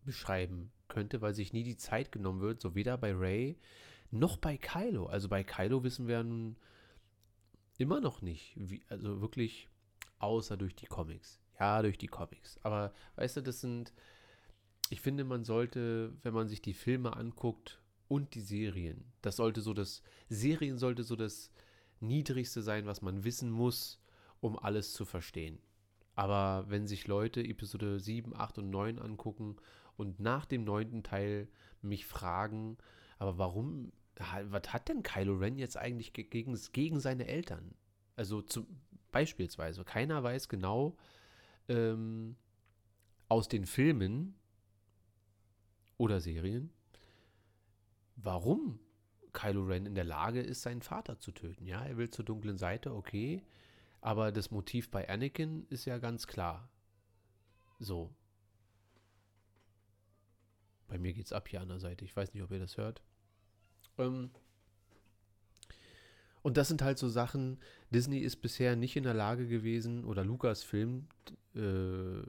beschreiben 0.04 0.70
könnte, 0.88 1.20
weil 1.20 1.34
sich 1.34 1.52
nie 1.52 1.64
die 1.64 1.76
Zeit 1.76 2.12
genommen 2.12 2.40
wird, 2.40 2.60
so 2.60 2.74
weder 2.74 2.96
bei 2.96 3.12
Ray 3.12 3.58
noch 4.10 4.38
bei 4.38 4.56
Kylo. 4.56 5.06
Also 5.06 5.28
bei 5.28 5.44
Kylo 5.44 5.84
wissen 5.84 6.08
wir 6.08 6.22
nun 6.22 6.56
immer 7.76 8.00
noch 8.00 8.22
nicht, 8.22 8.54
wie, 8.56 8.82
also 8.88 9.20
wirklich 9.20 9.68
außer 10.18 10.56
durch 10.56 10.74
die 10.74 10.86
Comics. 10.86 11.40
Ja, 11.60 11.82
durch 11.82 11.98
die 11.98 12.06
Comics. 12.06 12.58
Aber 12.62 12.92
weißt 13.16 13.36
du, 13.36 13.42
das 13.42 13.60
sind, 13.60 13.92
ich 14.90 15.00
finde, 15.00 15.24
man 15.24 15.44
sollte, 15.44 16.12
wenn 16.22 16.32
man 16.32 16.48
sich 16.48 16.62
die 16.62 16.74
Filme 16.74 17.16
anguckt, 17.16 17.80
und 18.08 18.34
die 18.34 18.40
Serien. 18.40 19.04
Das 19.22 19.36
sollte 19.36 19.60
so 19.60 19.74
das, 19.74 20.02
Serien 20.28 20.78
sollte 20.78 21.04
so 21.04 21.14
das 21.14 21.52
Niedrigste 22.00 22.62
sein, 22.62 22.86
was 22.86 23.02
man 23.02 23.24
wissen 23.24 23.50
muss, 23.50 24.00
um 24.40 24.58
alles 24.58 24.92
zu 24.92 25.04
verstehen. 25.04 25.60
Aber 26.18 26.64
wenn 26.68 26.88
sich 26.88 27.06
Leute 27.06 27.44
Episode 27.44 28.00
7, 28.00 28.34
8 28.34 28.58
und 28.58 28.70
9 28.70 28.98
angucken 28.98 29.54
und 29.96 30.18
nach 30.18 30.46
dem 30.46 30.64
neunten 30.64 31.04
Teil 31.04 31.46
mich 31.80 32.06
fragen, 32.06 32.76
aber 33.20 33.38
warum, 33.38 33.92
was 34.16 34.72
hat 34.72 34.88
denn 34.88 35.04
Kylo 35.04 35.34
Ren 35.34 35.58
jetzt 35.58 35.76
eigentlich 35.76 36.12
gegen, 36.12 36.58
gegen 36.72 36.98
seine 36.98 37.28
Eltern? 37.28 37.72
Also 38.16 38.42
zum, 38.42 38.66
beispielsweise, 39.12 39.84
keiner 39.84 40.20
weiß 40.24 40.48
genau 40.48 40.96
ähm, 41.68 42.34
aus 43.28 43.46
den 43.46 43.64
Filmen 43.64 44.34
oder 45.98 46.20
Serien, 46.20 46.72
warum 48.16 48.80
Kylo 49.32 49.66
Ren 49.66 49.86
in 49.86 49.94
der 49.94 50.02
Lage 50.02 50.40
ist, 50.40 50.62
seinen 50.62 50.82
Vater 50.82 51.20
zu 51.20 51.30
töten. 51.30 51.64
Ja, 51.64 51.84
er 51.84 51.96
will 51.96 52.10
zur 52.10 52.24
dunklen 52.24 52.58
Seite, 52.58 52.92
okay. 52.92 53.44
Aber 54.00 54.32
das 54.32 54.50
Motiv 54.50 54.90
bei 54.90 55.08
Anakin 55.08 55.66
ist 55.70 55.84
ja 55.84 55.98
ganz 55.98 56.26
klar. 56.26 56.68
So. 57.78 58.14
Bei 60.86 60.98
mir 60.98 61.12
geht's 61.12 61.32
ab 61.32 61.48
hier 61.48 61.60
an 61.60 61.68
der 61.68 61.80
Seite. 61.80 62.04
Ich 62.04 62.16
weiß 62.16 62.32
nicht, 62.32 62.42
ob 62.42 62.50
ihr 62.50 62.58
das 62.58 62.76
hört. 62.76 63.02
Ähm, 63.98 64.30
und 66.42 66.56
das 66.56 66.68
sind 66.68 66.82
halt 66.82 66.98
so 66.98 67.08
Sachen, 67.08 67.58
Disney 67.90 68.20
ist 68.20 68.36
bisher 68.36 68.76
nicht 68.76 68.96
in 68.96 69.04
der 69.04 69.14
Lage 69.14 69.46
gewesen, 69.48 70.04
oder 70.04 70.24
Lucasfilm, 70.24 71.08
äh, 71.54 72.22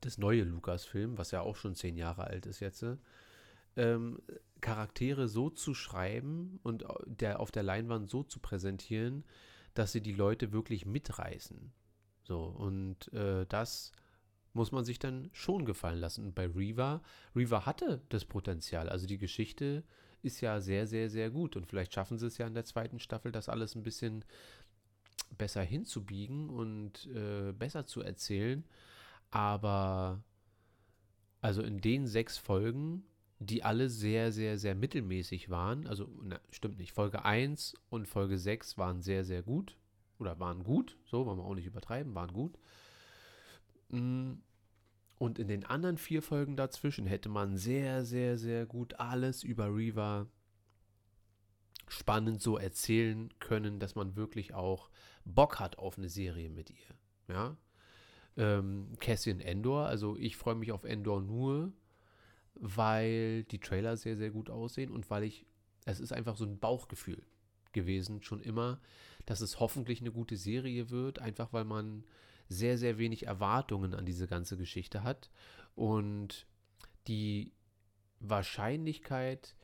das 0.00 0.18
neue 0.18 0.44
Lucasfilm, 0.44 1.18
was 1.18 1.30
ja 1.30 1.40
auch 1.40 1.56
schon 1.56 1.74
zehn 1.74 1.96
Jahre 1.96 2.24
alt 2.24 2.46
ist 2.46 2.60
jetzt, 2.60 2.84
ähm, 3.76 4.20
Charaktere 4.60 5.28
so 5.28 5.50
zu 5.50 5.74
schreiben 5.74 6.60
und 6.62 6.84
der 7.06 7.40
auf 7.40 7.50
der 7.50 7.62
Leinwand 7.62 8.10
so 8.10 8.22
zu 8.22 8.38
präsentieren, 8.40 9.24
dass 9.74 9.92
sie 9.92 10.00
die 10.00 10.12
Leute 10.12 10.52
wirklich 10.52 10.86
mitreißen. 10.86 11.72
So, 12.22 12.44
und 12.44 13.12
äh, 13.12 13.46
das 13.46 13.92
muss 14.52 14.72
man 14.72 14.84
sich 14.84 14.98
dann 14.98 15.30
schon 15.32 15.64
gefallen 15.64 16.00
lassen. 16.00 16.24
Und 16.24 16.34
bei 16.34 16.46
Reva, 16.46 17.02
Reva 17.36 17.66
hatte 17.66 18.02
das 18.08 18.24
Potenzial. 18.24 18.88
Also 18.88 19.06
die 19.06 19.18
Geschichte 19.18 19.84
ist 20.22 20.40
ja 20.40 20.60
sehr, 20.60 20.86
sehr, 20.86 21.08
sehr 21.08 21.30
gut. 21.30 21.56
Und 21.56 21.66
vielleicht 21.66 21.94
schaffen 21.94 22.18
sie 22.18 22.26
es 22.26 22.38
ja 22.38 22.46
in 22.46 22.54
der 22.54 22.64
zweiten 22.64 22.98
Staffel, 22.98 23.32
das 23.32 23.48
alles 23.48 23.74
ein 23.74 23.82
bisschen 23.82 24.24
besser 25.38 25.62
hinzubiegen 25.62 26.50
und 26.50 27.06
äh, 27.14 27.52
besser 27.52 27.86
zu 27.86 28.00
erzählen. 28.00 28.64
Aber 29.30 30.22
also 31.40 31.62
in 31.62 31.80
den 31.80 32.06
sechs 32.06 32.36
Folgen, 32.36 33.04
die 33.40 33.64
alle 33.64 33.88
sehr, 33.88 34.32
sehr, 34.32 34.58
sehr 34.58 34.74
mittelmäßig 34.74 35.48
waren, 35.48 35.86
also 35.86 36.08
na, 36.22 36.38
stimmt 36.50 36.78
nicht, 36.78 36.92
Folge 36.92 37.24
1 37.24 37.74
und 37.88 38.06
Folge 38.06 38.38
6 38.38 38.76
waren 38.76 39.00
sehr, 39.00 39.24
sehr 39.24 39.42
gut. 39.42 39.76
Oder 40.18 40.38
waren 40.38 40.62
gut, 40.62 40.98
so 41.06 41.24
wollen 41.24 41.38
wir 41.38 41.44
auch 41.44 41.54
nicht 41.54 41.66
übertreiben, 41.66 42.14
waren 42.14 42.34
gut. 42.34 42.58
Mm, 43.88 44.34
und 45.18 45.38
in 45.38 45.48
den 45.48 45.64
anderen 45.64 45.96
vier 45.96 46.20
Folgen 46.20 46.56
dazwischen 46.56 47.06
hätte 47.06 47.30
man 47.30 47.56
sehr, 47.56 48.04
sehr, 48.04 48.36
sehr 48.36 48.66
gut 48.66 49.00
alles 49.00 49.42
über 49.42 49.74
Reva 49.74 50.26
spannend 51.88 52.42
so 52.42 52.58
erzählen 52.58 53.30
können, 53.38 53.80
dass 53.80 53.94
man 53.94 54.16
wirklich 54.16 54.52
auch 54.52 54.90
Bock 55.24 55.58
hat 55.58 55.78
auf 55.78 55.96
eine 55.96 56.10
Serie 56.10 56.50
mit 56.50 56.70
ihr. 56.70 57.34
Ja. 57.34 57.56
Ähm, 58.36 58.92
Cassian 59.00 59.40
Endor, 59.40 59.86
also 59.86 60.16
ich 60.16 60.36
freue 60.36 60.54
mich 60.54 60.72
auf 60.72 60.84
Endor 60.84 61.22
nur, 61.22 61.72
weil 62.54 63.44
die 63.44 63.60
Trailer 63.60 63.96
sehr, 63.96 64.16
sehr 64.16 64.30
gut 64.30 64.50
aussehen 64.50 64.90
und 64.90 65.08
weil 65.10 65.24
ich, 65.24 65.46
es 65.84 66.00
ist 66.00 66.12
einfach 66.12 66.36
so 66.36 66.44
ein 66.44 66.58
Bauchgefühl 66.58 67.22
gewesen, 67.72 68.22
schon 68.22 68.40
immer, 68.40 68.80
dass 69.26 69.40
es 69.40 69.60
hoffentlich 69.60 70.00
eine 70.00 70.12
gute 70.12 70.36
Serie 70.36 70.90
wird, 70.90 71.18
einfach 71.18 71.52
weil 71.52 71.64
man 71.64 72.04
sehr, 72.48 72.78
sehr 72.78 72.98
wenig 72.98 73.26
Erwartungen 73.26 73.94
an 73.94 74.04
diese 74.04 74.26
ganze 74.26 74.56
Geschichte 74.56 75.02
hat. 75.04 75.30
Und 75.74 76.46
die 77.06 77.52
Wahrscheinlichkeit, 78.18 79.54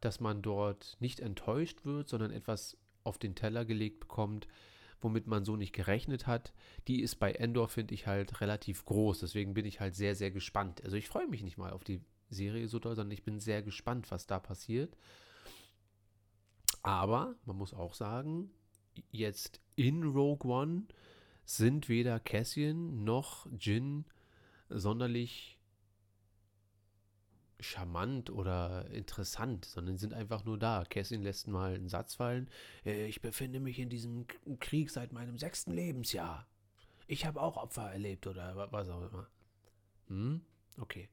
dass 0.00 0.20
man 0.20 0.42
dort 0.42 0.96
nicht 1.00 1.20
enttäuscht 1.20 1.84
wird, 1.84 2.08
sondern 2.08 2.30
etwas 2.30 2.78
auf 3.02 3.18
den 3.18 3.34
Teller 3.34 3.64
gelegt 3.64 4.00
bekommt, 4.00 4.46
womit 5.00 5.26
man 5.26 5.44
so 5.44 5.56
nicht 5.56 5.72
gerechnet 5.72 6.26
hat, 6.26 6.52
die 6.88 7.02
ist 7.02 7.16
bei 7.16 7.32
Endor, 7.32 7.68
finde 7.68 7.94
ich, 7.94 8.06
halt 8.06 8.40
relativ 8.40 8.84
groß. 8.84 9.20
Deswegen 9.20 9.54
bin 9.54 9.66
ich 9.66 9.80
halt 9.80 9.94
sehr, 9.94 10.14
sehr 10.14 10.30
gespannt. 10.30 10.82
Also 10.84 10.96
ich 10.96 11.08
freue 11.08 11.28
mich 11.28 11.42
nicht 11.42 11.58
mal 11.58 11.72
auf 11.72 11.84
die 11.84 12.00
Serie 12.28 12.68
so 12.68 12.78
doll, 12.78 12.96
sondern 12.96 13.12
ich 13.12 13.24
bin 13.24 13.40
sehr 13.40 13.62
gespannt, 13.62 14.10
was 14.10 14.26
da 14.26 14.38
passiert. 14.38 14.96
Aber 16.82 17.34
man 17.44 17.56
muss 17.56 17.74
auch 17.74 17.94
sagen, 17.94 18.50
jetzt 19.10 19.60
in 19.74 20.02
Rogue 20.04 20.50
One 20.50 20.84
sind 21.44 21.88
weder 21.88 22.20
Cassian 22.20 23.04
noch 23.04 23.46
Jin 23.58 24.04
sonderlich 24.68 25.58
charmant 27.60 28.30
oder 28.30 28.90
interessant, 28.90 29.64
sondern 29.64 29.96
sind 29.96 30.12
einfach 30.12 30.44
nur 30.44 30.58
da. 30.58 30.84
Cassian 30.84 31.22
lässt 31.22 31.48
mal 31.48 31.74
einen 31.74 31.88
Satz 31.88 32.14
fallen. 32.14 32.50
Äh, 32.84 33.06
ich 33.06 33.22
befinde 33.22 33.60
mich 33.60 33.78
in 33.78 33.88
diesem 33.88 34.26
Krieg 34.60 34.90
seit 34.90 35.12
meinem 35.12 35.38
sechsten 35.38 35.72
Lebensjahr. 35.72 36.46
Ich 37.06 37.24
habe 37.24 37.40
auch 37.40 37.56
Opfer 37.56 37.90
erlebt 37.92 38.26
oder 38.26 38.70
was 38.72 38.88
auch 38.88 39.10
immer. 39.10 39.28
Hm? 40.08 40.40
Okay. 40.78 41.08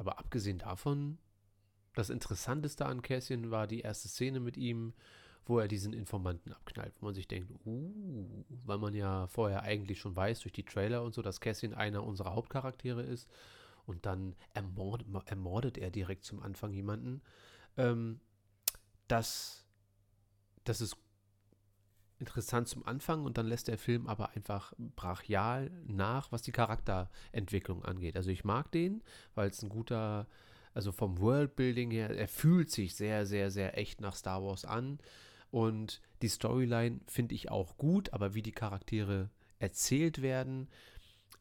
Aber 0.00 0.18
abgesehen 0.18 0.56
davon, 0.56 1.18
das 1.94 2.08
Interessanteste 2.08 2.86
an 2.86 3.02
Cassian 3.02 3.50
war 3.50 3.66
die 3.66 3.80
erste 3.80 4.08
Szene 4.08 4.40
mit 4.40 4.56
ihm, 4.56 4.94
wo 5.44 5.58
er 5.58 5.68
diesen 5.68 5.92
Informanten 5.92 6.54
abknallt, 6.54 6.94
wo 7.00 7.06
man 7.06 7.14
sich 7.14 7.28
denkt, 7.28 7.52
uh, 7.66 8.44
weil 8.64 8.78
man 8.78 8.94
ja 8.94 9.26
vorher 9.26 9.62
eigentlich 9.62 10.00
schon 10.00 10.16
weiß 10.16 10.40
durch 10.40 10.54
die 10.54 10.64
Trailer 10.64 11.02
und 11.02 11.12
so, 11.14 11.20
dass 11.20 11.42
Cassian 11.42 11.74
einer 11.74 12.02
unserer 12.02 12.32
Hauptcharaktere 12.32 13.02
ist 13.02 13.28
und 13.84 14.06
dann 14.06 14.36
ermordet, 14.54 15.06
ermordet 15.26 15.76
er 15.76 15.90
direkt 15.90 16.24
zum 16.24 16.40
Anfang 16.40 16.72
jemanden. 16.72 17.20
Ähm, 17.76 18.20
das, 19.06 19.66
das 20.64 20.80
ist 20.80 20.96
interessant 22.20 22.68
zum 22.68 22.86
Anfang 22.86 23.24
und 23.24 23.38
dann 23.38 23.46
lässt 23.46 23.68
der 23.68 23.78
Film 23.78 24.06
aber 24.06 24.30
einfach 24.30 24.72
brachial 24.78 25.70
nach, 25.86 26.30
was 26.30 26.42
die 26.42 26.52
Charakterentwicklung 26.52 27.84
angeht. 27.84 28.16
Also 28.16 28.30
ich 28.30 28.44
mag 28.44 28.70
den, 28.72 29.02
weil 29.34 29.48
es 29.50 29.62
ein 29.62 29.70
guter, 29.70 30.26
also 30.74 30.92
vom 30.92 31.18
Worldbuilding 31.18 31.90
her, 31.90 32.10
er 32.10 32.28
fühlt 32.28 32.70
sich 32.70 32.94
sehr, 32.94 33.26
sehr, 33.26 33.50
sehr 33.50 33.76
echt 33.78 34.00
nach 34.00 34.14
Star 34.14 34.42
Wars 34.42 34.64
an. 34.64 34.98
Und 35.50 36.00
die 36.22 36.28
Storyline 36.28 37.00
finde 37.06 37.34
ich 37.34 37.50
auch 37.50 37.76
gut, 37.76 38.12
aber 38.12 38.34
wie 38.34 38.42
die 38.42 38.52
Charaktere 38.52 39.30
erzählt 39.58 40.22
werden, 40.22 40.68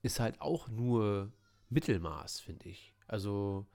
ist 0.01 0.19
halt 0.19 0.41
auch 0.41 0.67
nur 0.69 1.31
Mittelmaß, 1.69 2.39
finde 2.39 2.69
ich. 2.69 2.93
Also, 3.07 3.67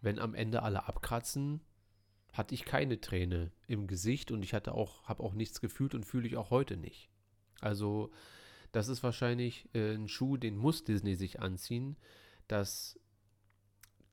wenn 0.00 0.18
am 0.18 0.34
Ende 0.34 0.62
alle 0.62 0.88
abkratzen, 0.88 1.60
hatte 2.36 2.54
ich 2.54 2.64
keine 2.64 3.00
Träne 3.00 3.50
im 3.66 3.86
Gesicht 3.86 4.30
und 4.30 4.42
ich 4.42 4.54
hatte 4.54 4.72
auch, 4.72 5.04
habe 5.04 5.22
auch 5.22 5.34
nichts 5.34 5.60
gefühlt 5.60 5.94
und 5.94 6.04
fühle 6.04 6.26
ich 6.26 6.36
auch 6.36 6.50
heute 6.50 6.76
nicht. 6.76 7.08
Also, 7.60 8.10
das 8.72 8.88
ist 8.88 9.02
wahrscheinlich 9.02 9.68
äh, 9.74 9.94
ein 9.94 10.08
Schuh, 10.08 10.36
den 10.36 10.56
muss 10.56 10.84
Disney 10.84 11.14
sich 11.14 11.40
anziehen, 11.40 11.96
dass 12.48 12.98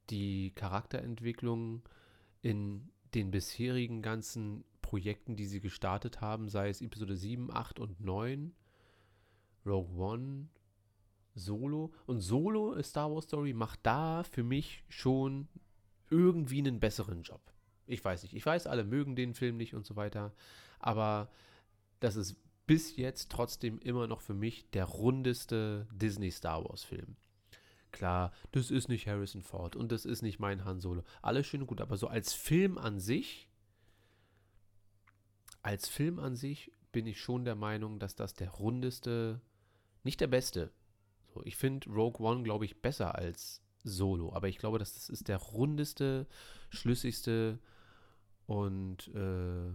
die 0.10 0.52
Charakterentwicklung 0.52 1.84
in 2.42 2.90
den 3.14 3.32
bisherigen 3.32 4.02
ganzen 4.02 4.64
Projekten, 4.82 5.36
die 5.36 5.46
sie 5.46 5.60
gestartet 5.60 6.22
haben, 6.22 6.50
sei 6.50 6.70
es 6.70 6.82
Episode 6.82 7.16
7, 7.16 7.52
8 7.52 7.80
und 7.80 8.00
9, 8.00 8.54
Rogue 9.66 9.98
One, 9.98 10.50
Solo. 11.36 11.94
Und 12.06 12.20
Solo, 12.20 12.82
Star 12.84 13.12
Wars 13.12 13.26
Story, 13.26 13.54
macht 13.54 13.80
da 13.84 14.24
für 14.24 14.44
mich 14.44 14.84
schon 14.90 15.48
irgendwie 16.10 16.60
einen 16.60 16.80
besseren 16.80 17.24
Job. 17.24 17.42
Ich 17.86 18.04
weiß 18.04 18.24
nicht. 18.24 18.34
Ich 18.34 18.46
weiß, 18.46 18.68
alle 18.68 18.84
mögen 18.84 19.16
den 19.16 19.34
Film 19.34 19.58
nicht 19.58 19.74
und 19.74 19.86
so 19.86 19.96
weiter. 19.96 20.34
Aber 20.80 21.30
das 22.00 22.16
ist 22.16 22.36
bis 22.66 22.96
jetzt 22.96 23.30
trotzdem 23.30 23.80
immer 23.80 24.08
noch 24.08 24.22
für 24.22 24.34
mich 24.34 24.70
der 24.72 24.86
rundeste 24.86 25.88
Disney 25.92 26.32
Star 26.32 26.64
Wars 26.64 26.84
Film. 26.84 27.16
Klar, 27.92 28.32
das 28.52 28.72
ist 28.72 28.90
nicht 28.90 29.08
Harrison 29.08 29.42
Ford 29.42 29.76
und 29.76 29.92
das 29.92 30.06
ist 30.06 30.22
nicht 30.22 30.40
mein 30.40 30.66
Han 30.66 30.80
Solo. 30.80 31.04
Alles 31.22 31.46
schön 31.46 31.62
und 31.62 31.68
gut, 31.68 31.82
aber 31.82 31.98
so 31.98 32.08
als 32.08 32.34
Film 32.34 32.78
an 32.78 33.00
sich 33.00 33.50
als 35.64 35.88
Film 35.88 36.20
an 36.20 36.36
sich 36.36 36.72
bin 36.92 37.08
ich 37.08 37.20
schon 37.20 37.46
der 37.46 37.56
Meinung, 37.56 37.98
dass 37.98 38.16
das 38.16 38.34
der 38.34 38.50
rundeste, 38.50 39.42
nicht 40.04 40.22
der 40.22 40.28
beste. 40.28 40.72
So, 41.34 41.42
ich 41.46 41.56
finde 41.56 41.90
Rogue 41.90 42.24
One, 42.24 42.44
glaube 42.44 42.66
ich, 42.66 42.82
besser 42.82 43.16
als 43.16 43.62
Solo, 43.84 44.34
aber 44.34 44.50
ich 44.50 44.58
glaube, 44.60 44.78
dass 44.78 44.94
das 44.94 45.10
ist 45.10 45.30
der 45.30 45.38
rundeste, 45.38 46.28
schlüssigste 46.70 47.60
und 48.46 49.08
äh, 49.14 49.74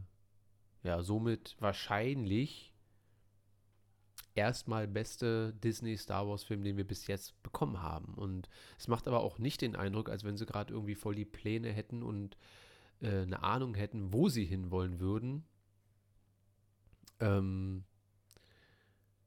ja, 0.82 1.02
somit 1.02 1.56
wahrscheinlich 1.58 2.72
erstmal 4.34 4.86
beste 4.86 5.52
Disney 5.54 5.96
Star 5.96 6.28
Wars 6.28 6.44
Film, 6.44 6.62
den 6.62 6.76
wir 6.76 6.86
bis 6.86 7.06
jetzt 7.06 7.42
bekommen 7.42 7.82
haben. 7.82 8.14
Und 8.14 8.48
es 8.78 8.88
macht 8.88 9.08
aber 9.08 9.20
auch 9.20 9.38
nicht 9.38 9.60
den 9.60 9.76
Eindruck, 9.76 10.08
als 10.08 10.24
wenn 10.24 10.36
sie 10.36 10.46
gerade 10.46 10.72
irgendwie 10.72 10.94
voll 10.94 11.14
die 11.14 11.24
Pläne 11.24 11.70
hätten 11.72 12.02
und 12.02 12.36
äh, 13.00 13.22
eine 13.22 13.42
Ahnung 13.42 13.74
hätten, 13.74 14.12
wo 14.12 14.28
sie 14.28 14.44
hinwollen 14.44 15.00
würden. 15.00 15.44
Ähm, 17.20 17.84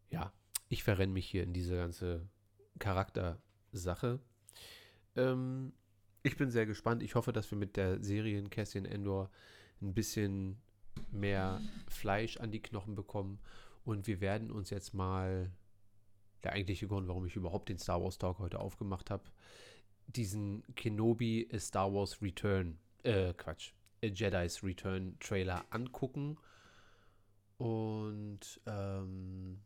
ja, 0.09 0.31
ich 0.69 0.83
verrenne 0.83 1.13
mich 1.13 1.27
hier 1.27 1.43
in 1.43 1.53
diese 1.53 1.75
ganze 1.75 2.27
Charaktersache. 2.79 4.19
Ähm, 5.15 5.73
ich 6.23 6.37
bin 6.37 6.51
sehr 6.51 6.65
gespannt. 6.65 7.03
Ich 7.03 7.15
hoffe, 7.15 7.33
dass 7.33 7.49
wir 7.51 7.57
mit 7.57 7.77
der 7.77 8.03
Serie 8.03 8.41
Cassian 8.49 8.85
Endor 8.85 9.29
ein 9.81 9.93
bisschen 9.93 10.57
mehr 11.11 11.61
Fleisch 11.87 12.37
an 12.37 12.51
die 12.51 12.61
Knochen 12.61 12.95
bekommen. 12.95 13.39
Und 13.83 14.07
wir 14.07 14.21
werden 14.21 14.51
uns 14.51 14.69
jetzt 14.69 14.93
mal, 14.93 15.51
der 16.43 16.53
eigentliche 16.53 16.87
Grund, 16.87 17.07
warum 17.07 17.25
ich 17.25 17.35
überhaupt 17.35 17.69
den 17.69 17.79
Star 17.79 18.01
Wars 18.01 18.17
Talk 18.17 18.39
heute 18.39 18.59
aufgemacht 18.59 19.09
habe, 19.09 19.23
diesen 20.07 20.63
Kenobi 20.75 21.47
Star 21.57 21.93
Wars 21.93 22.21
Return, 22.21 22.77
äh, 23.03 23.33
Quatsch, 23.33 23.73
Jedi's 24.03 24.63
Return 24.63 25.17
Trailer 25.19 25.65
angucken 25.69 26.37
und 27.57 28.59
ähm, 28.65 29.61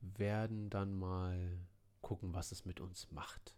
werden 0.00 0.70
dann 0.70 0.98
mal 0.98 1.58
gucken, 2.02 2.34
was 2.34 2.52
es 2.52 2.64
mit 2.64 2.80
uns 2.80 3.10
macht. 3.12 3.56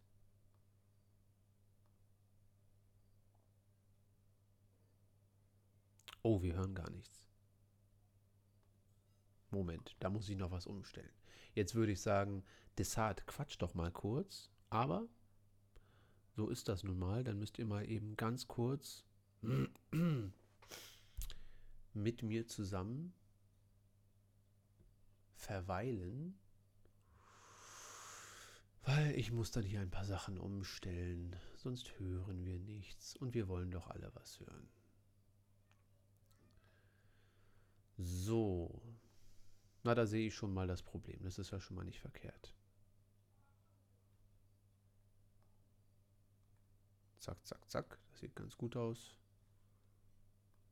Oh, 6.23 6.43
wir 6.43 6.55
hören 6.55 6.75
gar 6.75 6.91
nichts. 6.91 7.29
Moment, 9.51 9.97
da 10.01 10.09
muss 10.09 10.29
ich 10.29 10.37
noch 10.37 10.51
was 10.51 10.67
umstellen. 10.67 11.13
Jetzt 11.55 11.75
würde 11.75 11.93
ich 11.93 12.01
sagen, 12.01 12.45
Desart, 12.79 13.27
quatsch 13.27 13.57
doch 13.59 13.75
mal 13.75 13.91
kurz. 13.91 14.51
Aber 14.71 15.07
so 16.35 16.49
ist 16.49 16.69
das 16.69 16.85
nun 16.85 16.99
mal. 16.99 17.25
Dann 17.25 17.39
müsst 17.39 17.59
ihr 17.59 17.67
mal 17.67 17.89
eben 17.89 18.17
ganz 18.17 18.49
kurz 18.49 19.05
mit 21.93 22.23
mir 22.23 22.47
zusammen 22.47 23.13
verweilen. 25.35 26.39
Weil 28.85 29.15
ich 29.17 29.31
muss 29.31 29.51
dann 29.51 29.65
hier 29.65 29.81
ein 29.81 29.91
paar 29.91 30.07
Sachen 30.07 30.39
umstellen. 30.39 31.37
Sonst 31.57 31.99
hören 31.99 32.45
wir 32.45 32.59
nichts. 32.59 33.17
Und 33.17 33.35
wir 33.35 33.49
wollen 33.49 33.71
doch 33.71 33.89
alle 33.89 34.11
was 34.15 34.41
hören. 34.41 34.69
So. 37.99 38.83
Na, 39.85 39.95
da 39.95 40.07
sehe 40.07 40.29
ich 40.29 40.35
schon 40.35 40.53
mal 40.55 40.67
das 40.67 40.83
Problem. 40.83 41.19
Das 41.23 41.39
ist 41.39 41.51
ja 41.51 41.61
schon 41.61 41.77
mal 41.77 41.85
nicht 41.85 42.01
verkehrt. 42.01 42.55
Zack, 47.19 47.37
zack, 47.47 47.71
zack. 47.71 47.99
Das 48.11 48.21
sieht 48.21 48.35
ganz 48.35 48.57
gut 48.57 48.77
aus. 48.77 49.17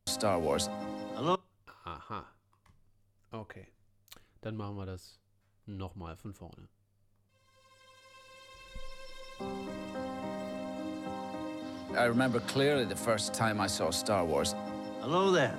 Star 0.08 0.44
Wars. 0.44 0.68
Hallo? 1.14 1.38
Aha. 1.84 2.26
Okay. 3.30 3.68
Dann 4.40 4.56
machen 4.56 4.76
wir 4.76 4.86
das 4.86 5.20
nochmal 5.66 6.16
von 6.16 6.34
vorne. 6.34 6.68
I 11.92 12.04
remember 12.04 12.40
clearly 12.40 12.84
the 12.84 12.96
first 12.96 13.34
time 13.34 13.60
I 13.60 13.66
saw 13.66 13.90
Star 13.90 14.24
Wars. 14.24 14.54
Hello 15.00 15.30
there. 15.32 15.56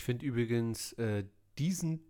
Ich 0.00 0.04
finde 0.04 0.24
übrigens 0.24 0.94
äh, 0.94 1.26
diesen 1.58 2.00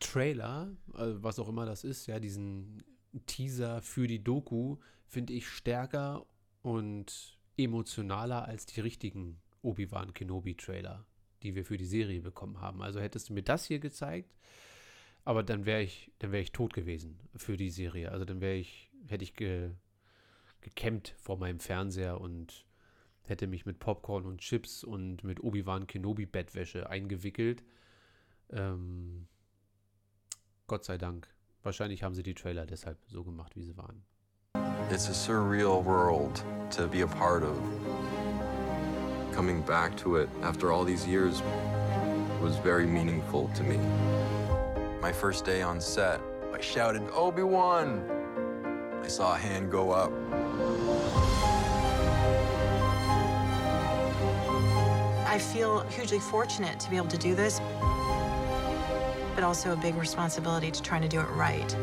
Trailer, 0.00 0.76
äh, 0.94 1.22
was 1.22 1.38
auch 1.38 1.48
immer 1.48 1.66
das 1.66 1.84
ist, 1.84 2.08
ja, 2.08 2.18
diesen 2.18 2.82
Teaser 3.26 3.80
für 3.80 4.08
die 4.08 4.24
Doku, 4.24 4.78
finde 5.06 5.34
ich 5.34 5.46
stärker 5.46 6.26
und 6.62 7.38
emotionaler 7.56 8.48
als 8.48 8.66
die 8.66 8.80
richtigen 8.80 9.40
Obi-Wan 9.62 10.14
Kenobi-Trailer, 10.14 11.06
die 11.44 11.54
wir 11.54 11.64
für 11.64 11.76
die 11.76 11.86
Serie 11.86 12.20
bekommen 12.20 12.60
haben. 12.60 12.82
Also 12.82 12.98
hättest 12.98 13.28
du 13.28 13.34
mir 13.34 13.44
das 13.44 13.66
hier 13.66 13.78
gezeigt, 13.78 14.34
aber 15.24 15.44
dann 15.44 15.66
wäre 15.66 15.82
ich, 15.82 16.10
dann 16.18 16.32
wäre 16.32 16.42
ich 16.42 16.50
tot 16.50 16.74
gewesen 16.74 17.20
für 17.36 17.56
die 17.56 17.70
Serie. 17.70 18.10
Also 18.10 18.24
dann 18.24 18.40
wäre 18.40 18.56
ich, 18.56 18.90
hätte 19.06 19.22
ich 19.22 19.34
ge, 19.34 19.70
gekämmt 20.60 21.14
vor 21.18 21.38
meinem 21.38 21.60
Fernseher 21.60 22.20
und 22.20 22.66
hätte 23.24 23.46
mich 23.46 23.66
mit 23.66 23.78
Popcorn 23.78 24.24
und 24.24 24.40
Chips 24.40 24.84
und 24.84 25.24
mit 25.24 25.42
Obi-Wan 25.42 25.86
Kenobi 25.86 26.26
Bettwäsche 26.26 26.88
eingewickelt. 26.90 27.64
Ähm, 28.50 29.26
Gott 30.66 30.84
sei 30.84 30.98
Dank. 30.98 31.28
Wahrscheinlich 31.62 32.02
haben 32.02 32.14
sie 32.14 32.22
die 32.22 32.34
Trailer 32.34 32.66
deshalb 32.66 32.98
so 33.06 33.24
gemacht, 33.24 33.56
wie 33.56 33.62
sie 33.62 33.76
waren. 33.76 34.04
It's 34.90 35.08
a 35.08 35.14
surreal 35.14 35.82
world 35.82 36.44
to 36.70 36.86
be 36.86 37.02
a 37.02 37.06
part 37.06 37.42
of. 37.42 37.56
Coming 39.34 39.62
back 39.62 39.96
to 39.96 40.16
it 40.16 40.28
after 40.42 40.70
all 40.70 40.84
these 40.84 41.06
years 41.06 41.42
was 42.40 42.56
very 42.58 42.86
meaningful 42.86 43.48
to 43.54 43.62
me. 43.62 43.78
My 45.00 45.12
first 45.12 45.44
day 45.46 45.62
on 45.62 45.80
set, 45.80 46.20
I 46.52 46.60
shouted, 46.60 47.02
Obi 47.14 47.42
Wan! 47.42 48.04
I 49.02 49.08
saw 49.08 49.34
a 49.34 49.38
hand 49.38 49.70
go 49.70 49.90
up. 49.90 50.12
I 55.34 55.38
feel 55.38 55.80
hugely 55.88 56.20
fortunate 56.20 56.78
to 56.78 56.88
be 56.88 56.96
able 56.96 57.08
to 57.08 57.18
do 57.18 57.34
this, 57.34 57.58
but 59.34 59.42
also 59.42 59.72
a 59.72 59.76
big 59.76 59.96
responsibility 59.96 60.70
to 60.70 60.80
trying 60.80 61.02
to 61.02 61.08
do 61.08 61.18
it 61.18 61.28
right. 61.30 61.74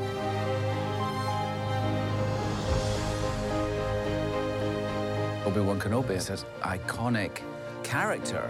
Obi-Wan 5.46 5.82
Kenobi 5.82 6.12
is 6.12 6.30
an 6.30 6.38
iconic 6.62 7.42
character. 7.84 8.50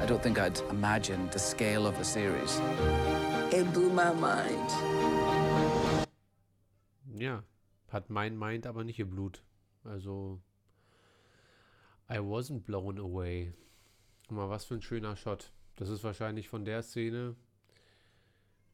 I 0.00 0.06
don't 0.06 0.20
think 0.20 0.40
I'd 0.40 0.58
imagined 0.70 1.30
the 1.30 1.38
scale 1.38 1.86
of 1.86 1.96
the 1.98 2.04
series. 2.04 2.60
It 3.52 3.72
blew 3.72 3.90
my 3.90 4.12
mind. 4.12 4.70
Ja, 7.14 7.44
hat 7.92 8.10
mein 8.10 8.36
Mind 8.36 8.66
aber 8.66 8.82
nicht 8.82 8.96
geblut. 8.96 9.40
Also, 9.84 10.40
I 12.08 12.18
wasn't 12.18 12.64
blown 12.64 12.98
away. 12.98 13.52
Guck 14.28 14.36
mal, 14.36 14.50
was 14.50 14.64
für 14.64 14.74
ein 14.74 14.82
schöner 14.82 15.16
Shot. 15.16 15.52
Das 15.76 15.88
ist 15.88 16.04
wahrscheinlich 16.04 16.48
von 16.48 16.64
der 16.64 16.82
Szene, 16.82 17.36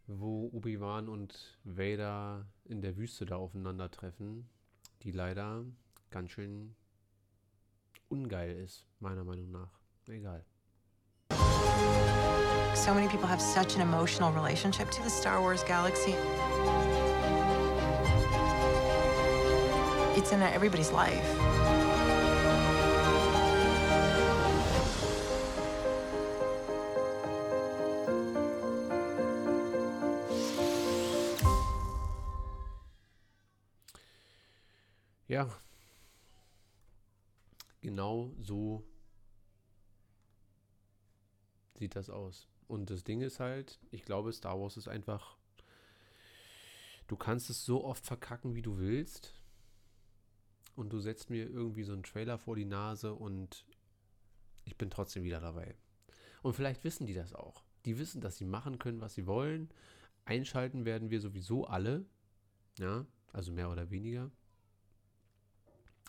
wo 0.06 0.50
Obi-Wan 0.52 1.08
und 1.08 1.58
Vader 1.64 2.46
in 2.64 2.80
der 2.80 2.96
Wüste 2.96 3.26
da 3.26 3.36
aufeinandertreffen, 3.36 4.48
die 5.02 5.12
leider 5.12 5.64
ganz 6.10 6.30
schön 6.30 6.74
ungeil 8.08 8.56
ist, 8.56 8.86
meiner 9.00 9.24
Meinung 9.24 9.50
nach. 9.50 9.70
Egal. 10.08 10.44
So 12.74 12.94
many 12.94 13.08
people 13.08 13.26
have 13.26 13.40
such 13.40 13.76
an 13.76 13.82
emotional 13.82 14.32
relationship 14.32 14.90
to 14.90 15.02
the 15.02 15.10
Star 15.10 15.40
Wars 15.40 15.62
galaxy. 15.64 16.14
It's 20.16 20.32
in 20.32 20.42
everybody's 20.42 20.90
life. 20.90 21.97
Genau 37.88 38.34
so 38.38 38.84
sieht 41.72 41.96
das 41.96 42.10
aus. 42.10 42.46
Und 42.66 42.90
das 42.90 43.02
Ding 43.02 43.22
ist 43.22 43.40
halt, 43.40 43.80
ich 43.90 44.04
glaube, 44.04 44.30
Star 44.34 44.60
Wars 44.60 44.76
ist 44.76 44.88
einfach. 44.88 45.38
Du 47.06 47.16
kannst 47.16 47.48
es 47.48 47.64
so 47.64 47.82
oft 47.82 48.04
verkacken, 48.04 48.54
wie 48.54 48.60
du 48.60 48.76
willst. 48.76 49.32
Und 50.76 50.92
du 50.92 51.00
setzt 51.00 51.30
mir 51.30 51.48
irgendwie 51.48 51.82
so 51.82 51.94
einen 51.94 52.02
Trailer 52.02 52.36
vor 52.36 52.56
die 52.56 52.66
Nase 52.66 53.14
und 53.14 53.64
ich 54.66 54.76
bin 54.76 54.90
trotzdem 54.90 55.24
wieder 55.24 55.40
dabei. 55.40 55.74
Und 56.42 56.52
vielleicht 56.52 56.84
wissen 56.84 57.06
die 57.06 57.14
das 57.14 57.32
auch. 57.32 57.64
Die 57.86 57.98
wissen, 57.98 58.20
dass 58.20 58.36
sie 58.36 58.44
machen 58.44 58.78
können, 58.78 59.00
was 59.00 59.14
sie 59.14 59.26
wollen. 59.26 59.70
Einschalten 60.26 60.84
werden 60.84 61.08
wir 61.08 61.22
sowieso 61.22 61.66
alle. 61.66 62.04
Ja, 62.78 63.06
also 63.32 63.50
mehr 63.50 63.70
oder 63.70 63.88
weniger. 63.88 64.30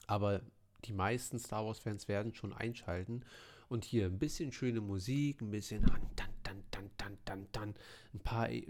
Aber 0.07 0.41
die 0.85 0.93
meisten 0.93 1.39
Star 1.39 1.65
Wars-Fans 1.65 2.07
werden 2.07 2.33
schon 2.33 2.53
einschalten. 2.53 3.23
Und 3.67 3.85
hier 3.85 4.07
ein 4.07 4.17
bisschen 4.17 4.51
schöne 4.51 4.81
Musik, 4.81 5.41
ein 5.41 5.51
bisschen 5.51 5.83
dann, 5.83 6.01
dann, 6.15 6.63
dann, 6.71 6.89
dann, 6.97 7.17
dann, 7.25 7.47
dann, 7.51 7.75
ein 8.13 8.19
paar 8.19 8.49
äh, 8.49 8.65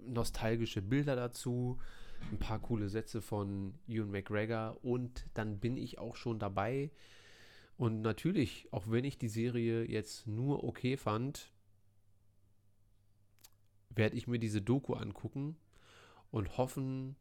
nostalgische 0.00 0.82
Bilder 0.82 1.16
dazu, 1.16 1.78
ein 2.30 2.38
paar 2.38 2.60
coole 2.60 2.88
Sätze 2.88 3.20
von 3.20 3.74
Ewan 3.88 4.10
McGregor 4.10 4.78
und 4.82 5.26
dann 5.34 5.58
bin 5.58 5.76
ich 5.76 5.98
auch 5.98 6.16
schon 6.16 6.38
dabei. 6.38 6.90
Und 7.76 8.00
natürlich, 8.00 8.68
auch 8.72 8.84
wenn 8.88 9.04
ich 9.04 9.18
die 9.18 9.28
Serie 9.28 9.84
jetzt 9.84 10.26
nur 10.26 10.64
okay 10.64 10.96
fand, 10.96 11.52
werde 13.90 14.16
ich 14.16 14.26
mir 14.26 14.38
diese 14.38 14.62
Doku 14.62 14.94
angucken 14.94 15.56
und 16.30 16.56
hoffen, 16.56 17.16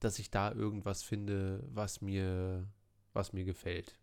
dass 0.00 0.18
ich 0.18 0.30
da 0.30 0.52
irgendwas 0.52 1.02
finde, 1.02 1.64
was 1.72 2.00
mir, 2.00 2.66
was 3.12 3.32
mir 3.32 3.44
gefällt. 3.44 3.96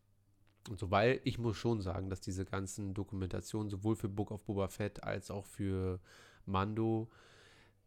Und 0.69 0.79
so, 0.79 0.91
weil 0.91 1.21
ich 1.23 1.37
muss 1.37 1.57
schon 1.57 1.81
sagen, 1.81 2.09
dass 2.09 2.21
diese 2.21 2.45
ganzen 2.45 2.93
Dokumentationen 2.93 3.69
sowohl 3.69 3.95
für 3.95 4.09
Book 4.09 4.31
of 4.31 4.43
Boba 4.43 4.67
Fett 4.67 5.03
als 5.03 5.31
auch 5.31 5.45
für 5.45 5.99
Mando, 6.45 7.09